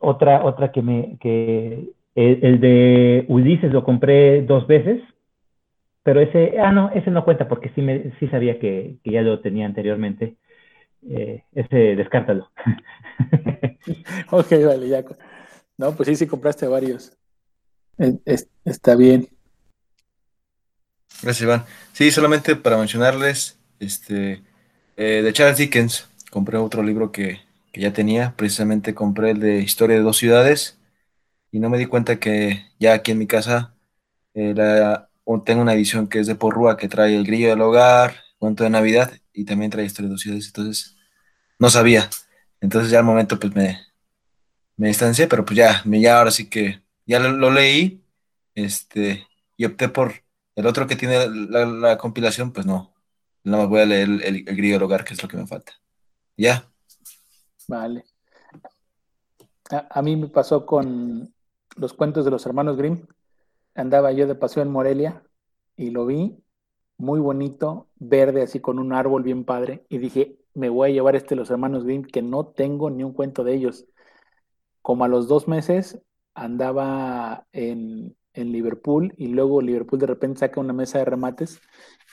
[0.00, 5.00] otra, otra que me, que el, el, de Ulises lo compré dos veces,
[6.08, 9.40] pero ese, ah, no, ese no cuenta porque sí, me, sí sabía que, ya lo
[9.40, 10.36] tenía anteriormente.
[11.06, 12.50] Eh, ese, descártalo.
[14.30, 15.04] ok, vale, ya.
[15.76, 17.16] No, pues sí, sí compraste varios.
[18.64, 19.28] está bien.
[21.22, 21.64] Gracias, Iván.
[21.92, 24.42] Sí, solamente para mencionarles, este,
[24.96, 27.40] eh, de Charles Dickens, compré otro libro que,
[27.72, 30.78] que, ya tenía, precisamente compré el de Historia de dos ciudades,
[31.50, 33.74] y no me di cuenta que ya aquí en mi casa
[34.34, 35.08] era
[35.44, 38.70] tengo una edición que es de Porrúa que trae El Grillo del Hogar, Cuento de
[38.70, 40.96] Navidad y también trae Historia de dos ciudades, entonces
[41.58, 42.08] no sabía.
[42.60, 43.78] Entonces ya al momento pues me,
[44.76, 48.02] me distancié, pero pues ya, ya ahora sí que ya lo, leí
[48.54, 49.26] este,
[49.56, 50.14] y opté por
[50.58, 52.92] el otro que tiene la, compilación, pues no,
[53.44, 55.46] nada más voy a leer el, el, Grillo del Hogar, que es lo que me
[55.46, 55.72] falta.
[56.36, 56.68] Ya.
[57.68, 58.04] Vale.
[59.70, 61.32] A, a mí me pasó con
[61.76, 63.06] los cuentos de los hermanos Grimm
[63.76, 65.22] andaba yo de paseo en Morelia
[65.76, 66.42] y lo vi
[66.96, 71.14] muy bonito, verde, así con un árbol bien padre, y dije, me voy a llevar
[71.14, 73.86] este de los hermanos Grimm, que no tengo ni un cuento de ellos.
[74.82, 76.02] Como a los dos meses
[76.34, 81.60] andaba en, en Liverpool y luego Liverpool de repente saca una mesa de remates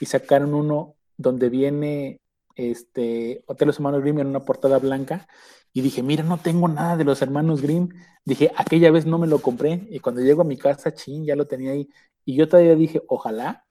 [0.00, 2.20] y sacaron uno donde viene
[2.54, 5.28] este Hotel Los Hermanos Grimm en una portada blanca
[5.72, 7.90] y dije, mira, no tengo nada de los hermanos Grimm.
[8.24, 11.36] Dije, aquella vez no me lo compré y cuando llego a mi casa, chin, ya
[11.36, 11.88] lo tenía ahí.
[12.24, 13.66] Y yo todavía dije, ojalá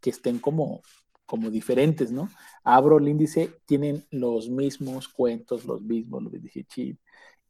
[0.00, 0.82] que estén como,
[1.26, 2.28] como diferentes, ¿no?
[2.64, 6.98] Abro el índice, tienen los mismos cuentos, los mismos, lo dije, chin.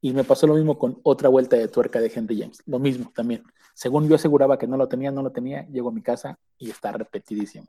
[0.01, 2.63] Y me pasó lo mismo con otra vuelta de tuerca de Henry James.
[2.67, 3.43] Lo mismo también.
[3.75, 6.71] Según yo aseguraba que no lo tenía, no lo tenía, llego a mi casa y
[6.71, 7.67] está repetidísimo.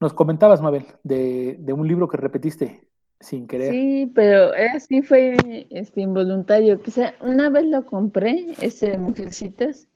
[0.00, 2.88] Nos comentabas, Mabel, de, de un libro que repetiste
[3.20, 3.72] sin querer.
[3.72, 6.80] Sí, pero así fue este, involuntario.
[6.80, 9.88] Quizá una vez lo compré, ese de Mujercitas,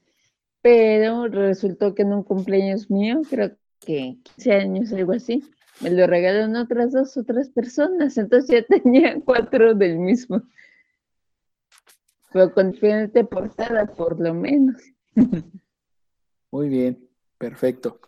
[0.61, 5.43] pero resultó que en un cumpleaños mío, creo que 15 años, algo así,
[5.81, 10.41] me lo regalaron otras dos otras personas, entonces ya tenía cuatro del mismo.
[12.31, 14.81] Pero con diferente portada, por lo menos.
[16.51, 17.99] Muy bien, perfecto.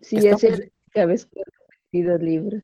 [0.00, 0.44] Sí, Estamos...
[0.44, 2.62] hacer vez repetido libros.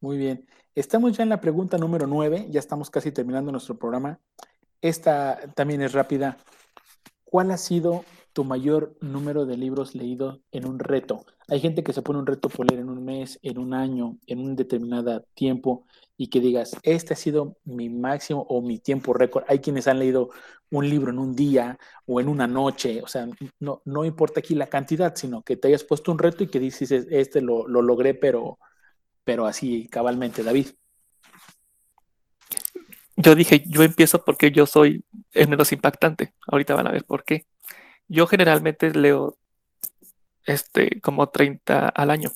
[0.00, 0.46] Muy bien.
[0.74, 4.20] Estamos ya en la pregunta número nueve, ya estamos casi terminando nuestro programa.
[4.80, 6.36] Esta también es rápida.
[7.24, 11.26] ¿Cuál ha sido tu mayor número de libros leídos en un reto?
[11.48, 14.18] Hay gente que se pone un reto por leer en un mes, en un año,
[14.26, 19.14] en un determinado tiempo y que digas, este ha sido mi máximo o mi tiempo
[19.14, 19.44] récord.
[19.48, 20.30] Hay quienes han leído
[20.70, 23.00] un libro en un día o en una noche.
[23.02, 23.26] O sea,
[23.60, 26.60] no, no importa aquí la cantidad, sino que te hayas puesto un reto y que
[26.60, 28.58] dices, este lo, lo logré, pero
[29.28, 30.68] pero así cabalmente, David.
[33.14, 36.32] Yo dije, yo empiezo porque yo soy el menos impactante.
[36.46, 37.46] Ahorita van a ver por qué.
[38.06, 39.36] Yo generalmente leo
[40.48, 42.30] este como 30 al año.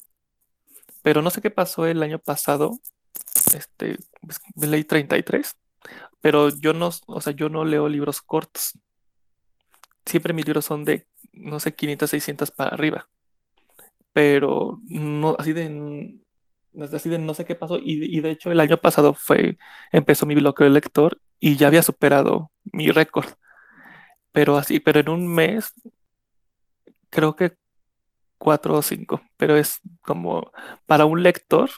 [1.02, 2.78] Pero no sé qué pasó el año pasado.
[3.54, 5.56] Este, pues, leí 33.
[6.20, 8.78] Pero yo no, o sea, yo no leo libros cortos.
[10.06, 13.08] Siempre mis libros son de, no sé, 500, 600 para arriba.
[14.12, 15.66] Pero no, así de
[16.92, 17.78] así de no sé qué pasó.
[17.78, 19.58] Y, de hecho, el año pasado fue,
[19.90, 23.26] empezó mi bloqueo de lector y ya había superado mi récord.
[24.32, 25.72] Pero así, pero en un mes,
[27.10, 27.56] creo que
[28.42, 29.22] cuatro o cinco.
[29.36, 30.50] Pero es como
[30.84, 31.70] para un lector,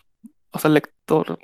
[0.51, 1.39] o sea, lector,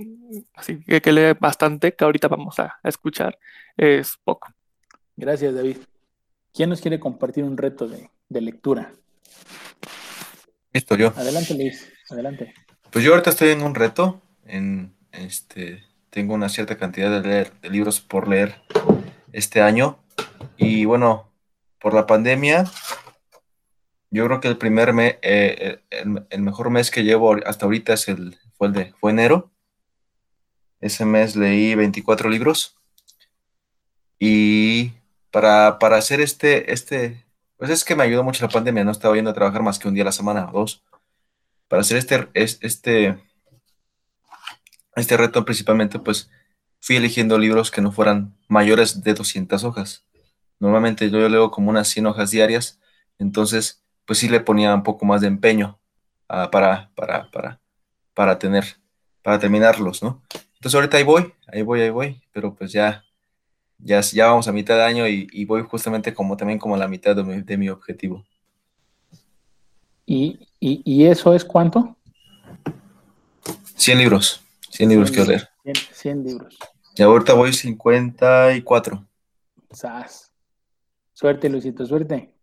[0.55, 3.39] así que, que lee bastante, que ahorita vamos a, escuchar,
[3.77, 4.49] es poco.
[5.17, 5.77] Gracias, David.
[6.55, 8.93] ¿Quién nos quiere compartir un reto de, de lectura?
[10.73, 11.13] Listo, yo.
[11.15, 11.93] Adelante, Luis.
[12.09, 12.55] Adelante.
[12.91, 17.53] Pues yo ahorita estoy en un reto, en este, tengo una cierta cantidad de, leer,
[17.61, 18.55] de libros por leer
[19.33, 19.99] este año
[20.57, 21.31] y bueno,
[21.79, 22.65] por la pandemia,
[24.11, 28.09] yo creo que el primer mes, eh, el, mejor mes que llevo hasta ahorita es
[28.09, 29.51] el, fue el de, fue enero.
[30.81, 32.77] Ese mes leí 24 libros
[34.19, 34.93] y
[35.31, 37.24] para, para hacer este, este,
[37.57, 39.89] pues es que me ayudó mucho la pandemia, no estaba yendo a trabajar más que
[39.89, 40.82] un día a la semana o dos
[41.70, 43.16] para hacer este, este,
[44.97, 46.28] este reto principalmente, pues
[46.81, 50.05] fui eligiendo libros que no fueran mayores de 200 hojas.
[50.59, 52.81] Normalmente yo leo como unas 100 hojas diarias,
[53.19, 53.80] entonces
[54.11, 55.78] pues sí le ponía un poco más de empeño
[56.28, 57.61] uh, para, para, para,
[58.12, 58.65] para tener,
[59.23, 60.20] para terminarlos, ¿no?
[60.55, 63.05] Entonces ahorita ahí voy, ahí voy, ahí voy, pero pues ya,
[63.78, 66.78] ya, ya vamos a mitad de año y, y voy justamente como también como a
[66.78, 68.27] la mitad de mi, de mi objetivo.
[70.05, 71.97] ¿Y, y, eso es cuánto?
[73.77, 74.41] 100 libros.
[74.70, 75.49] 100 libros quiero leer.
[75.93, 76.59] 100, libros.
[76.97, 79.07] Y ahorita voy 54.
[79.70, 80.32] Sas.
[81.12, 82.35] Suerte, Luisito, suerte.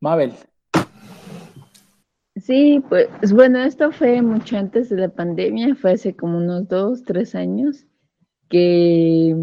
[0.00, 0.34] Mabel.
[2.42, 7.02] Sí, pues bueno, esto fue mucho antes de la pandemia, fue hace como unos dos,
[7.02, 7.86] tres años
[8.50, 9.34] que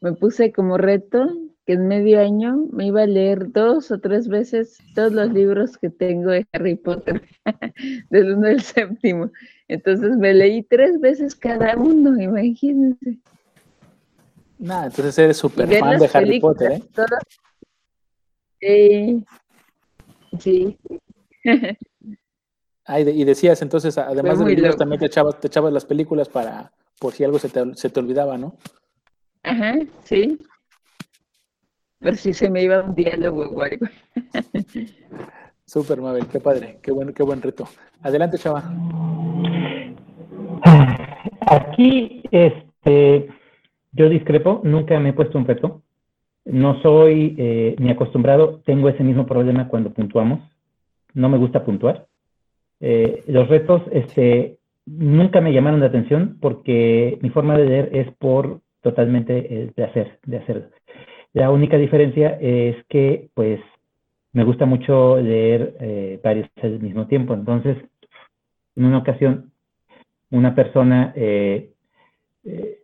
[0.00, 1.28] me puse como reto
[1.66, 5.76] que en medio año me iba a leer dos o tres veces todos los libros
[5.78, 7.22] que tengo de Harry Potter,
[8.10, 9.30] del uno al séptimo.
[9.68, 13.18] Entonces me leí tres veces cada uno, imagínense.
[14.58, 16.82] Nada, entonces eres súper fan de Harry Potter,
[18.60, 19.24] ¿eh?
[20.38, 20.38] Sí.
[20.38, 20.78] Sí.
[22.86, 26.28] ah, y, decías entonces, además de los libros, también te echabas, te echabas las películas
[26.28, 28.56] para, por si algo se te, se te olvidaba, ¿no?
[29.42, 30.38] Ajá, sí.
[31.98, 33.86] Pero si se me iba un diálogo o algo.
[35.66, 37.66] Súper, Mabel, qué padre, qué buen, qué buen reto.
[38.02, 38.64] Adelante, Chava.
[41.46, 43.28] Aquí, este,
[43.92, 45.82] yo discrepo, nunca me he puesto un reto.
[46.44, 50.40] No soy eh, ni acostumbrado, tengo ese mismo problema cuando puntuamos.
[51.14, 52.06] No me gusta puntuar.
[52.82, 58.12] Eh, los retos, este, nunca me llamaron la atención porque mi forma de leer es
[58.18, 60.66] por totalmente de hacer, de hacerlo.
[61.32, 63.60] La única diferencia es que, pues,
[64.32, 67.34] me gusta mucho leer eh, varios al mismo tiempo.
[67.34, 67.76] Entonces,
[68.76, 69.52] en una ocasión,
[70.30, 71.70] una persona eh,
[72.44, 72.78] eh,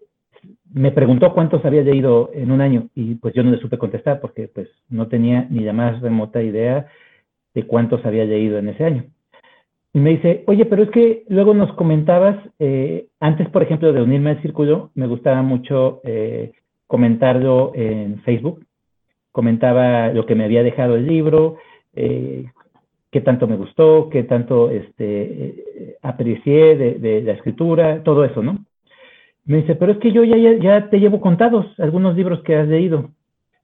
[0.72, 4.20] me preguntó cuántos había leído en un año y pues yo no le supe contestar
[4.20, 6.86] porque pues no tenía ni la más remota idea
[7.54, 9.04] de cuántos había leído en ese año.
[9.98, 14.00] Y me dice, oye, pero es que luego nos comentabas, eh, antes, por ejemplo, de
[14.00, 16.52] unirme al círculo, me gustaba mucho eh,
[16.86, 18.64] comentarlo en Facebook.
[19.32, 21.56] Comentaba lo que me había dejado el libro,
[21.96, 22.44] eh,
[23.10, 28.64] qué tanto me gustó, qué tanto este, aprecié de, la escritura, todo eso, ¿no?
[29.46, 32.68] Me dice, pero es que yo ya, ya, te llevo contados algunos libros que has
[32.68, 33.10] leído.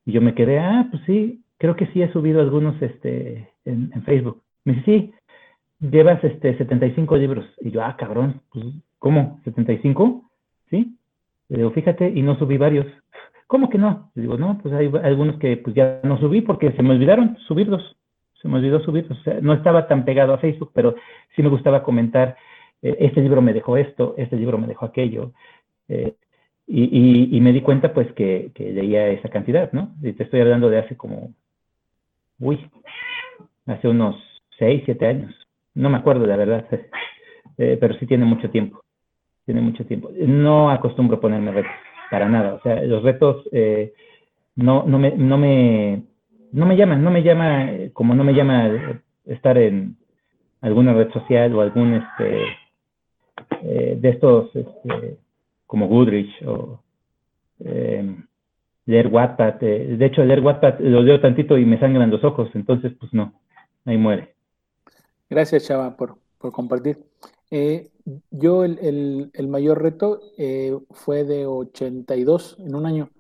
[0.05, 3.93] Y yo me quedé, ah, pues sí, creo que sí he subido algunos este, en,
[3.95, 4.43] en Facebook.
[4.65, 5.13] Me dice, sí,
[5.91, 7.47] llevas este 75 libros.
[7.61, 8.65] Y yo, ah, cabrón, pues,
[8.99, 9.41] ¿cómo?
[9.45, 10.23] ¿75?
[10.71, 10.97] ¿Sí?
[11.49, 12.87] Le digo, fíjate, y no subí varios.
[13.47, 14.11] ¿Cómo que no?
[14.15, 17.37] Le digo, no, pues hay algunos que pues ya no subí porque se me olvidaron
[17.47, 17.97] subirlos.
[18.41, 19.19] Se me olvidó subirlos.
[19.19, 20.95] O sea, no estaba tan pegado a Facebook, pero
[21.37, 22.37] sí me gustaba comentar,
[22.83, 25.33] eh, este libro me dejó esto, este libro me dejó aquello.
[25.89, 26.15] Eh,
[26.67, 29.95] y, me di cuenta pues que, que, leía esa cantidad, ¿no?
[30.03, 31.35] Y te estoy hablando de hace como,
[32.39, 32.59] uy,
[33.67, 34.17] hace unos
[34.59, 35.44] 6, 7 años.
[35.75, 36.67] No me acuerdo, la verdad,
[37.59, 38.83] eh, pero sí tiene mucho tiempo.
[39.45, 40.11] Tiene mucho tiempo.
[40.17, 41.73] No acostumbro ponerme retos,
[42.11, 42.55] para nada.
[42.55, 43.93] O sea, los retos eh,
[44.57, 46.03] no, no, me, no, me,
[46.53, 48.71] no me llaman, no me llama, como no me llama
[49.27, 49.97] estar en
[50.61, 52.43] alguna red social o algún este,
[53.63, 55.19] eh, de estos, este,
[55.67, 56.81] como Goodrich o
[58.87, 59.55] leer Wattpad.
[59.55, 63.33] de hecho, leer Wattpad lo leo tantito y me sangran los ojos, entonces, pues no,
[63.87, 64.34] ahí muere.
[65.35, 66.17] Gracias, Chava, por,
[66.53, 67.05] compartir.
[67.51, 67.91] Eh,
[68.31, 73.11] yo el, mayor reto eh, fue de 82 en un año.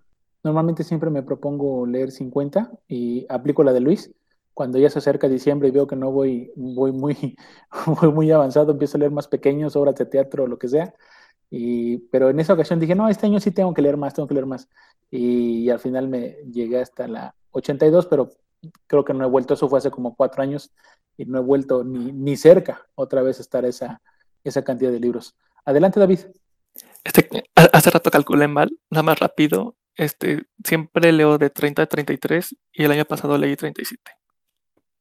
[0.44, 4.12] Normalmente siempre me propongo leer 50 y aplico la de Luis.
[4.52, 7.36] Cuando ya se acerca diciembre y veo que no voy, voy muy,
[8.14, 10.94] muy, avanzado, empiezo a leer más pequeños, obras de teatro lo que sea.
[11.50, 14.28] Y, pero en esa ocasión dije, no, este año sí tengo que leer más, tengo
[14.28, 14.68] que leer más.
[15.10, 18.30] Y, y, al final me llegué hasta la 82, pero
[18.86, 20.72] creo que no he vuelto, eso fue hace como cuatro años
[21.16, 24.02] y no he vuelto ni, ni cerca otra vez a estar esa,
[24.42, 25.36] esa cantidad de libros.
[25.64, 26.20] Adelante, David.
[27.02, 29.76] Este, hace rato calculé mal, nada más rápido.
[29.96, 34.02] Este, siempre leo de 30 a 33 y el año pasado leí 37.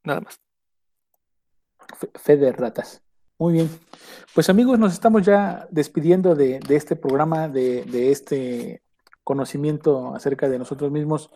[0.03, 0.40] Nada más.
[2.15, 3.02] Fe de ratas.
[3.40, 3.69] Muy bien.
[4.34, 8.84] Pues amigos, nos estamos ya despidiendo de, de este programa, de, de, este
[9.23, 11.31] conocimiento acerca de nosotros mismos.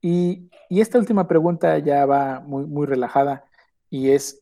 [0.00, 3.44] Y, esta última pregunta ya va muy, muy relajada
[3.90, 4.40] y es,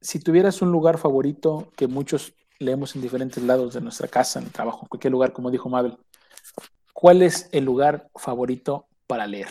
[0.00, 4.46] si tuvieras un lugar favorito que muchos leemos en diferentes lados de nuestra casa, en
[4.46, 5.98] el trabajo, en cualquier lugar, como dijo Mabel,
[6.92, 9.48] ¿cuál es el lugar favorito para leer?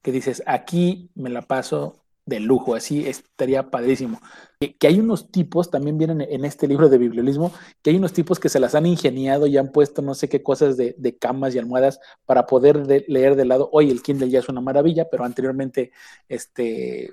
[0.00, 1.99] Que dices, aquí me la paso
[2.30, 4.20] de lujo, así estaría padrísimo.
[4.60, 7.52] Que, hay unos tipos, también vienen en este libro de bibliolismo,
[7.82, 10.42] que hay unos tipos que se las han ingeniado y han puesto no sé qué
[10.42, 13.68] cosas de, camas y almohadas para poder leer de lado.
[13.72, 15.90] Hoy el Kindle ya es una maravilla, pero anteriormente
[16.28, 17.12] este,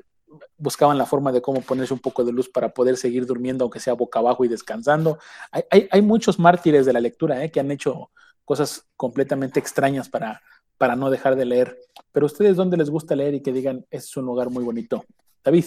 [0.58, 3.80] buscaban la forma de cómo ponerse un poco de luz para poder seguir durmiendo, aunque
[3.80, 5.18] sea boca abajo y descansando.
[5.52, 7.50] Hay, hay, muchos mártires de la lectura ¿eh?
[7.50, 8.12] que han hecho
[8.46, 10.42] cosas completamente extrañas para,
[10.78, 11.78] para no dejar de leer.
[12.12, 15.06] Pero ustedes, ¿dónde les gusta leer y que digan, es un lugar muy bonito?
[15.44, 15.66] David.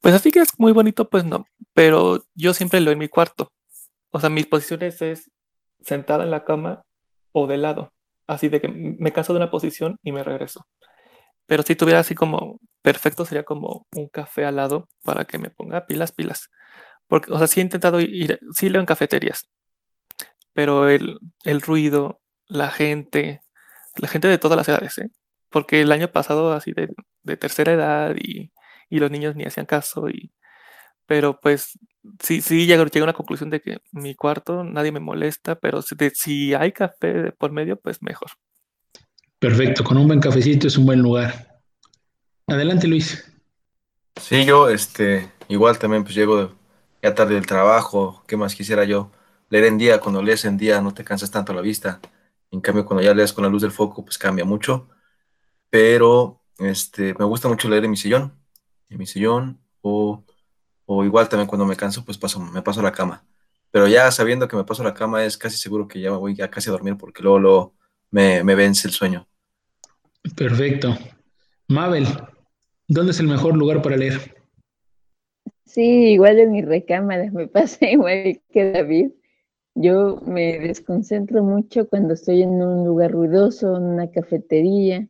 [0.00, 3.52] Pues así que es muy bonito, pues no, pero yo siempre leo en mi cuarto.
[4.10, 5.30] O sea, mis posiciones es
[5.80, 6.84] sentada en la cama
[7.32, 7.92] o de lado.
[8.26, 10.66] Así de que me caso de una posición y me regreso.
[11.46, 15.50] Pero si tuviera así como perfecto, sería como un café al lado para que me
[15.50, 16.50] ponga pilas, pilas.
[17.06, 19.50] Porque, o sea, sí he intentado ir, sí leo en cafeterías,
[20.54, 21.18] pero el,
[21.60, 22.21] ruido,
[22.52, 23.42] la gente,
[23.96, 25.10] la gente de todas las edades, ¿eh?
[25.50, 26.88] Porque el año pasado, así de,
[27.36, 28.50] tercera edad y,
[28.90, 30.32] los niños ni hacían caso, y,
[31.06, 31.78] pero pues
[32.20, 35.96] sí, sí llego, a una conclusión de que mi cuarto nadie me molesta, pero si,
[36.14, 38.30] si hay café por medio, pues mejor.
[39.38, 41.62] Perfecto, con un buen cafecito es un buen lugar.
[42.46, 43.32] Adelante, Luis.
[44.20, 46.52] Sí, yo, este, igual también pues llego
[47.02, 49.10] ya tarde del trabajo, ¿qué más quisiera yo?
[49.48, 52.00] Leer en día, cuando lees en día no te cansas tanto la vista.
[52.52, 54.88] En cambio, cuando ya lees con la luz del foco, pues cambia mucho.
[55.70, 58.34] Pero, este, me gusta mucho leer en mi sillón,
[58.90, 60.22] en mi sillón, o,
[60.86, 63.24] o igual también cuando me canso, pues paso, me paso a la cama.
[63.70, 66.18] Pero ya sabiendo que me paso a la cama es casi seguro que ya me
[66.18, 67.74] voy a casi a dormir porque luego, luego
[68.10, 69.26] me, me vence el sueño.
[70.36, 70.96] Perfecto.
[71.68, 72.06] Mabel,
[72.86, 74.36] ¿dónde es el mejor lugar para leer?
[75.64, 79.12] Sí, igual en mi recámara, me pasa igual que David.
[79.74, 85.08] Yo me desconcentro mucho cuando estoy en un lugar ruidoso, en una cafetería,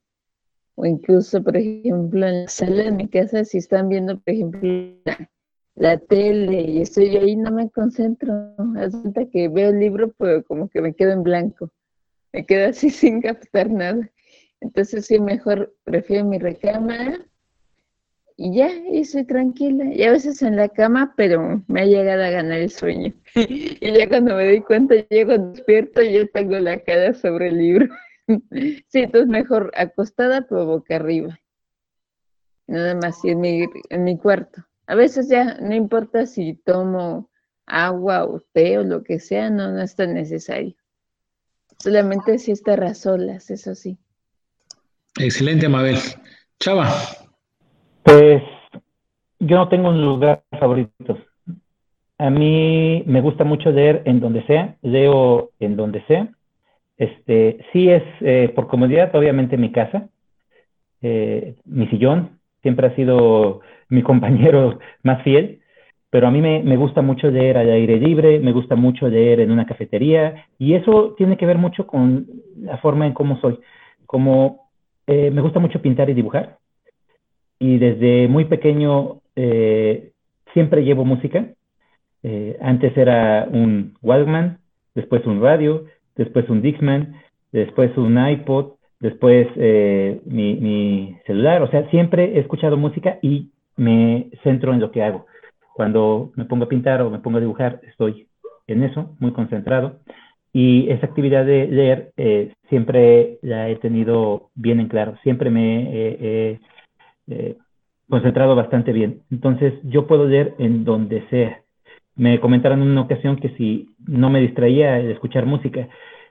[0.77, 4.61] o incluso, por ejemplo, en la sala de mi casa, si están viendo, por ejemplo,
[5.75, 8.55] la, tele y estoy ahí, no me concentro.
[8.77, 11.71] Hasta que veo el libro, pero como que me quedo en blanco.
[12.33, 14.11] Me quedo así sin captar nada.
[14.61, 17.27] Entonces sí, mejor prefiero mi recámara
[18.37, 19.85] y ya, y soy tranquila.
[19.93, 23.13] Y a veces en la cama, pero me ha llegado a ganar el sueño.
[23.35, 27.59] y ya cuando me doy cuenta, llego despierto y yo tengo la cara sobre el
[27.59, 27.89] libro.
[28.89, 31.39] sí, entonces mejor acostada, pero boca arriba.
[32.67, 34.65] Nada más, en mi, en mi cuarto.
[34.87, 37.31] A veces ya no importa si tomo
[37.67, 40.75] agua o té o lo que sea, no, no es tan necesario.
[41.79, 43.99] Solamente si está a solas, eso sí.
[45.19, 45.99] Excelente, Mabel.
[46.61, 46.89] Chava.
[48.03, 48.43] Pues
[49.39, 51.19] yo no tengo un lugar favorito.
[52.19, 56.29] A mí me gusta mucho leer en donde sea, leo en donde sea.
[56.97, 60.09] Este, sí es eh, por comodidad, obviamente mi casa,
[61.01, 65.61] eh, mi sillón, siempre ha sido mi compañero más fiel,
[66.11, 69.41] pero a mí me, me, gusta mucho leer al aire libre, me gusta mucho leer
[69.41, 72.27] en una cafetería, y eso tiene que ver mucho con
[72.57, 73.59] la forma en cómo soy.
[74.07, 74.71] Como
[75.07, 76.59] eh, me gusta mucho pintar y dibujar,
[77.63, 80.11] y desde muy pequeño eh,
[80.53, 81.47] siempre llevo música.
[82.25, 84.59] Eh, antes era un Walkman,
[84.97, 85.85] después un radio,
[86.17, 87.15] después un Dixman,
[87.53, 91.63] después un iPod, después eh, mi, celular.
[91.63, 95.27] O sea, siempre he escuchado música y me centro en lo que hago.
[95.73, 98.27] Cuando me pongo a pintar o me pongo a dibujar, estoy
[98.67, 100.01] en eso, muy concentrado.
[100.53, 102.13] Y esa actividad de leer
[102.69, 105.17] siempre la he tenido bien en claro.
[105.23, 106.59] Siempre me he
[107.29, 107.57] eh,
[108.09, 109.23] concentrado bastante bien.
[109.31, 111.63] Entonces, yo puedo leer en donde sea.
[112.15, 115.89] Me comentaron en una ocasión que si no me distraía de escuchar música.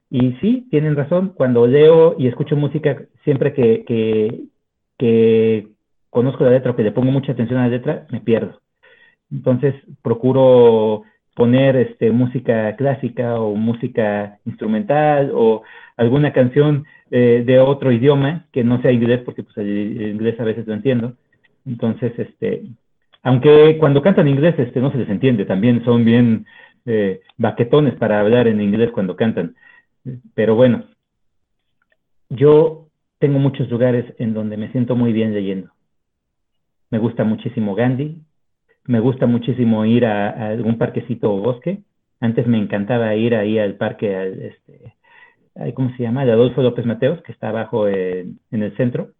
[0.09, 4.43] Y sí, tienen razón, cuando leo y escucho música, siempre que, que,
[4.97, 5.67] que
[6.09, 8.61] conozco la letra o que le pongo mucha atención a la letra, me pierdo.
[9.31, 11.03] Entonces, procuro
[11.41, 15.63] poner este, música clásica o música instrumental o
[15.97, 20.43] alguna canción eh, de otro idioma que no sea inglés, porque pues, el, inglés a
[20.43, 21.15] veces lo entiendo.
[21.65, 22.61] Entonces, este,
[23.23, 26.45] aunque cuando cantan inglés este, no se les entiende, también son bien
[26.85, 29.55] eh, baquetones para hablar en inglés cuando cantan.
[30.35, 30.83] Pero bueno,
[32.29, 32.85] yo
[33.17, 35.71] tengo muchos lugares en donde me siento muy bien leyendo.
[36.91, 38.21] Me gusta muchísimo Gandhi,
[38.85, 41.79] me gusta muchísimo ir a, algún parquecito o bosque.
[42.19, 44.93] Antes me encantaba ir ahí al parque, al, este,
[45.73, 46.25] ¿cómo se llama?
[46.25, 49.11] De Adolfo López Mateos, que está abajo en, el centro,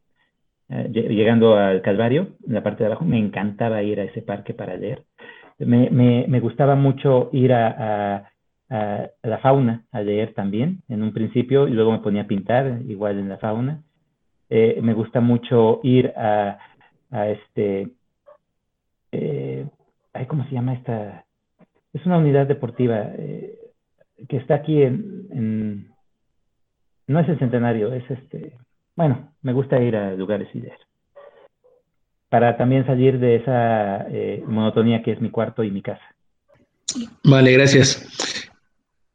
[0.70, 3.06] eh, llegando al Calvario, en la parte de abajo.
[3.06, 5.04] Me encantaba ir a ese parque para leer.
[5.60, 8.32] Me, me, me gustaba mucho ir a,
[8.70, 12.82] a, la fauna a leer también, en un principio, y luego me ponía a pintar,
[12.88, 13.84] igual en la fauna.
[14.50, 16.58] Eh, me gusta mucho ir a,
[17.12, 17.90] a este,
[19.12, 19.51] eh,
[20.28, 21.26] ¿cómo se llama esta?
[21.94, 23.58] Es una unidad deportiva eh,
[24.28, 25.88] que está aquí en,
[27.08, 28.58] no es el centenario, es este,
[28.96, 30.78] bueno, me gusta ir a lugares y leer.
[32.30, 36.04] Para también salir de esa eh, monotonía que es mi cuarto y mi casa.
[37.24, 38.50] Vale, gracias.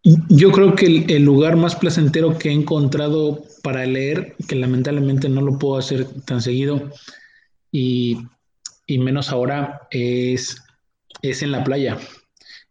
[0.03, 5.41] Yo creo que el, lugar más placentero que he encontrado para leer, que lamentablemente no
[5.41, 6.91] lo puedo hacer tan seguido
[7.73, 8.19] y
[8.89, 10.66] menos ahora, es,
[11.23, 11.99] es en la playa.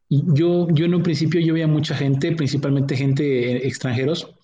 [0.10, 4.36] Yo, yo en un principio yo veía mucha gente, principalmente gente eh, extranjeros,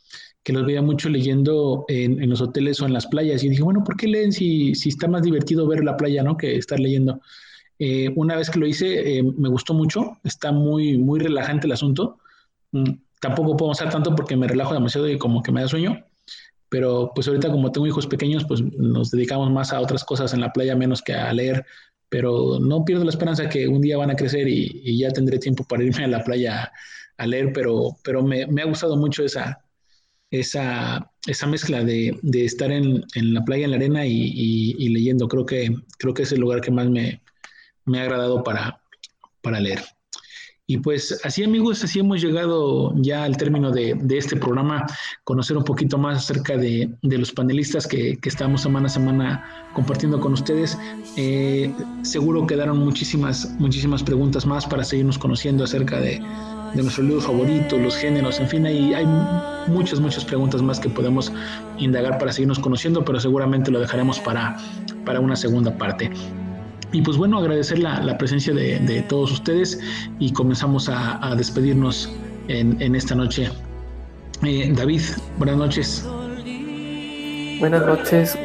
[0.44, 3.44] que los veía mucho leyendo en, los hoteles o en las playas.
[3.44, 6.36] Y dije, bueno, ¿por qué leen si, si está más divertido ver la playa, ¿no?
[6.36, 7.22] Que estar leyendo.
[7.78, 11.73] Eh, una vez que lo hice, eh, me gustó mucho, está muy, muy relajante el
[11.73, 12.18] asunto.
[12.72, 16.03] Mm, tampoco puedo usar tanto porque me relajo demasiado y como que me da sueño.
[16.69, 20.41] Pero pues ahorita como tengo hijos pequeños, pues nos dedicamos más a otras cosas en
[20.41, 21.65] la playa menos que a leer.
[22.11, 25.63] Pero no pierdo la esperanza que un día van a crecer y, ya tendré tiempo
[25.63, 26.71] para irme a la playa
[27.17, 29.63] a, leer, pero, pero me, me ha gustado mucho esa,
[30.31, 35.27] esa, esa mezcla de, de estar en, en, la playa, en la arena y, leyendo.
[35.27, 37.21] Creo que, creo que es el lugar que más me,
[37.85, 38.81] me ha agradado para,
[39.41, 39.79] para leer.
[40.72, 44.85] Y pues así amigos, así hemos llegado ya al término de, este programa,
[45.26, 50.22] conocer un poquito más acerca de, los panelistas que, que, estamos semana a semana compartiendo
[50.22, 50.80] con ustedes.
[51.18, 51.73] Eh,
[52.03, 56.22] seguro quedaron muchísimas, muchísimas preguntas más para seguirnos conociendo acerca de,
[56.73, 59.06] de nuestro libro favorito, los géneros, en fin, hay, hay
[59.68, 61.34] muchas, muchas preguntas más que podemos
[61.80, 64.56] indagar para seguirnos conociendo, pero seguramente lo dejaremos para,
[65.03, 66.10] para una segunda parte.
[66.93, 69.80] Y pues bueno, agradecer la, presencia de, todos ustedes
[70.19, 72.11] y comenzamos a, despedirnos
[72.47, 73.49] en, esta noche.
[74.43, 75.01] Eh, David,
[75.38, 76.05] buenas noches.
[77.59, 78.38] Buenas noches,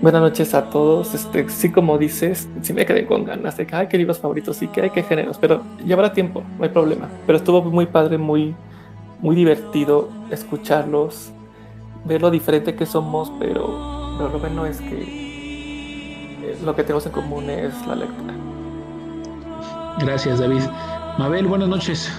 [0.00, 1.14] buenas noches a todos.
[1.14, 4.58] Este, sí, como dices, sí me quedé con ganas de que hay que libros favoritos,
[4.58, 7.08] sí que hay que géneros, pero llevará tiempo, no hay problema.
[7.26, 8.54] Pero estuvo muy padre, muy,
[9.20, 11.32] muy divertido escucharlos,
[12.04, 15.19] ver lo diferente que somos, pero lo bueno es que
[16.64, 18.34] lo que tenemos en común es la lectura.
[20.00, 20.62] Gracias, David.
[21.18, 22.10] Mabel, buenas noches.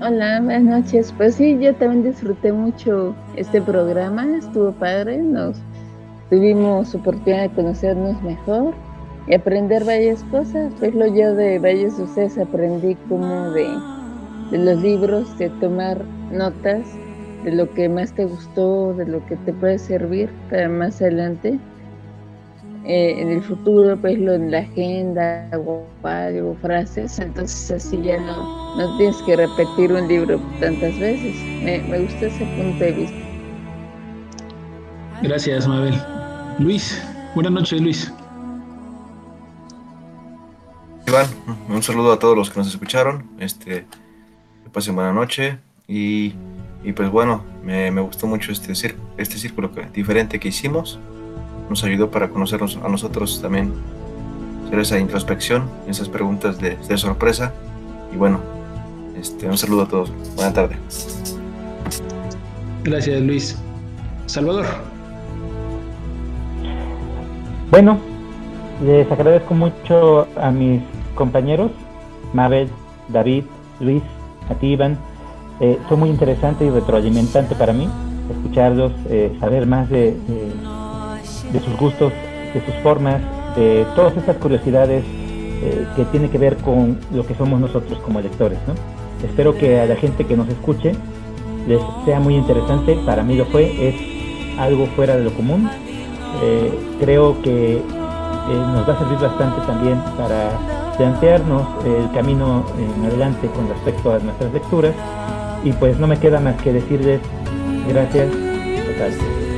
[0.00, 1.14] Hola, buenas noches.
[1.16, 5.56] Pues sí, yo también disfruté mucho este programa, estuvo padre, nos
[6.30, 8.74] tuvimos oportunidad de conocernos mejor
[9.28, 10.72] y aprender varias cosas.
[10.78, 13.68] Pues lo yo de varios de ustedes aprendí como de,
[14.50, 16.02] de los libros, de tomar
[16.32, 16.84] notas
[17.44, 21.58] de lo que más te gustó, de lo que te puede servir para más adelante.
[22.84, 28.18] Eh, en el futuro, pues lo en la agenda o algo, frases, entonces así ya
[28.18, 31.36] no, no tienes que repetir un libro tantas veces.
[31.62, 33.16] Me, me gusta ese punto de vista.
[35.22, 35.94] Gracias, Mabel.
[36.58, 37.00] Luis,
[37.36, 38.12] buenas noches, Luis.
[41.06, 41.26] Iván,
[41.68, 43.28] un saludo a todos los que nos escucharon.
[43.38, 43.86] Este,
[44.64, 46.32] que pasen buena noche y,
[46.82, 50.98] y pues bueno, me, me, gustó mucho este, este círculo que, diferente que hicimos.
[51.72, 53.72] Nos ayudó para conocernos a nosotros también,
[54.66, 57.54] hacer esa introspección, esas preguntas de, de sorpresa.
[58.12, 58.40] Y bueno,
[59.18, 60.12] este, un saludo a todos.
[60.36, 60.76] Buena tarde.
[62.84, 63.56] Gracias, Luis.
[64.26, 64.66] Salvador.
[67.70, 67.96] Bueno,
[68.84, 70.82] les agradezco mucho a mis
[71.14, 71.70] compañeros,
[72.34, 72.68] Mabel,
[73.08, 73.44] David,
[73.80, 74.02] Luis,
[74.50, 74.98] a ti, Iván.
[75.60, 77.88] Eh, fue muy interesante y retroalimentante para mí
[78.30, 80.52] escucharlos, eh, saber más de, de,
[81.52, 82.12] de, sus gustos,
[82.54, 83.20] de sus formas,
[83.56, 88.20] de todas estas curiosidades eh, que tienen que ver con lo que somos nosotros como
[88.20, 88.58] lectores.
[88.66, 88.74] ¿no?
[89.26, 90.92] Espero que a la gente que nos escuche
[91.66, 92.96] les sea muy interesante.
[93.06, 93.94] Para mí lo fue, es
[94.58, 95.68] algo fuera de lo común.
[96.42, 97.80] Eh, creo que
[98.48, 100.50] nos va a servir bastante también para
[100.96, 104.94] plantearnos el camino en adelante con respecto a nuestras lecturas
[105.64, 107.20] y pues no me queda más que decirles
[107.88, 109.51] gracias total.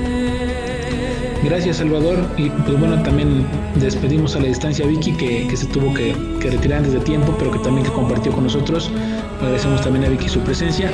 [1.45, 5.93] Gracias Salvador y pues bueno también despedimos a la distancia a Vicky que, se tuvo
[5.93, 8.91] que, retirar antes de tiempo pero que también que compartió con nosotros.
[9.41, 10.91] Agradecemos también a Vicky su presencia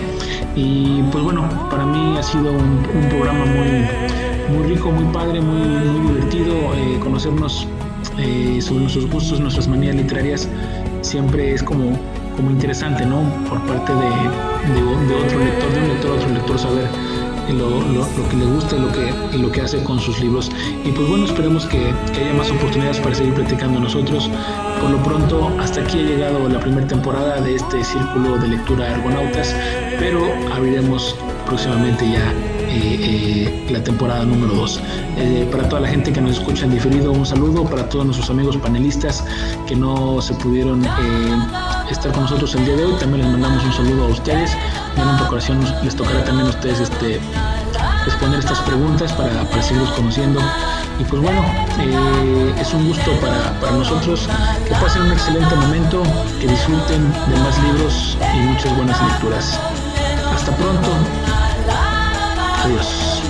[0.56, 5.40] y pues bueno para mí ha sido un, un programa muy, muy rico, muy padre,
[5.40, 7.68] muy, muy divertido eh, conocernos
[8.18, 10.48] eh, sobre nuestros gustos, nuestras manías literarias
[11.02, 11.96] siempre es como,
[12.36, 13.22] como interesante, ¿no?
[13.48, 16.88] Por parte de, de, de otro lector, de un lector a otro lector, saber
[17.52, 20.50] lo, que le gusta y lo que, lo que hace con sus libros.
[20.84, 24.30] Y pues bueno, esperemos que, haya más oportunidades para seguir platicando nosotros.
[24.80, 28.94] Por lo pronto, hasta aquí ha llegado la primera temporada de este círculo de lectura
[28.94, 29.54] Argonautas,
[29.98, 30.22] pero
[30.52, 31.16] abriremos
[31.46, 32.32] próximamente ya
[32.72, 34.80] eh, eh, la temporada número 2.
[35.16, 37.64] Eh, para toda la gente que nos escucha en diferido, un saludo.
[37.64, 39.24] Para todos nuestros amigos panelistas
[39.66, 40.86] que no se pudieron
[41.90, 44.52] estar con nosotros el día de hoy, también les mandamos un saludo a ustedes.
[44.96, 47.20] En otra les tocará también a ustedes este,
[48.04, 50.40] responder estas preguntas para, para seguirlos conociendo.
[51.00, 51.42] Y pues bueno,
[52.60, 54.28] es un gusto para, para, nosotros
[54.68, 56.02] que pasen un excelente momento,
[56.40, 59.58] que disfruten de más libros y muchas buenas lecturas.
[60.32, 61.19] Hasta pronto.
[62.70, 63.20] Cruz.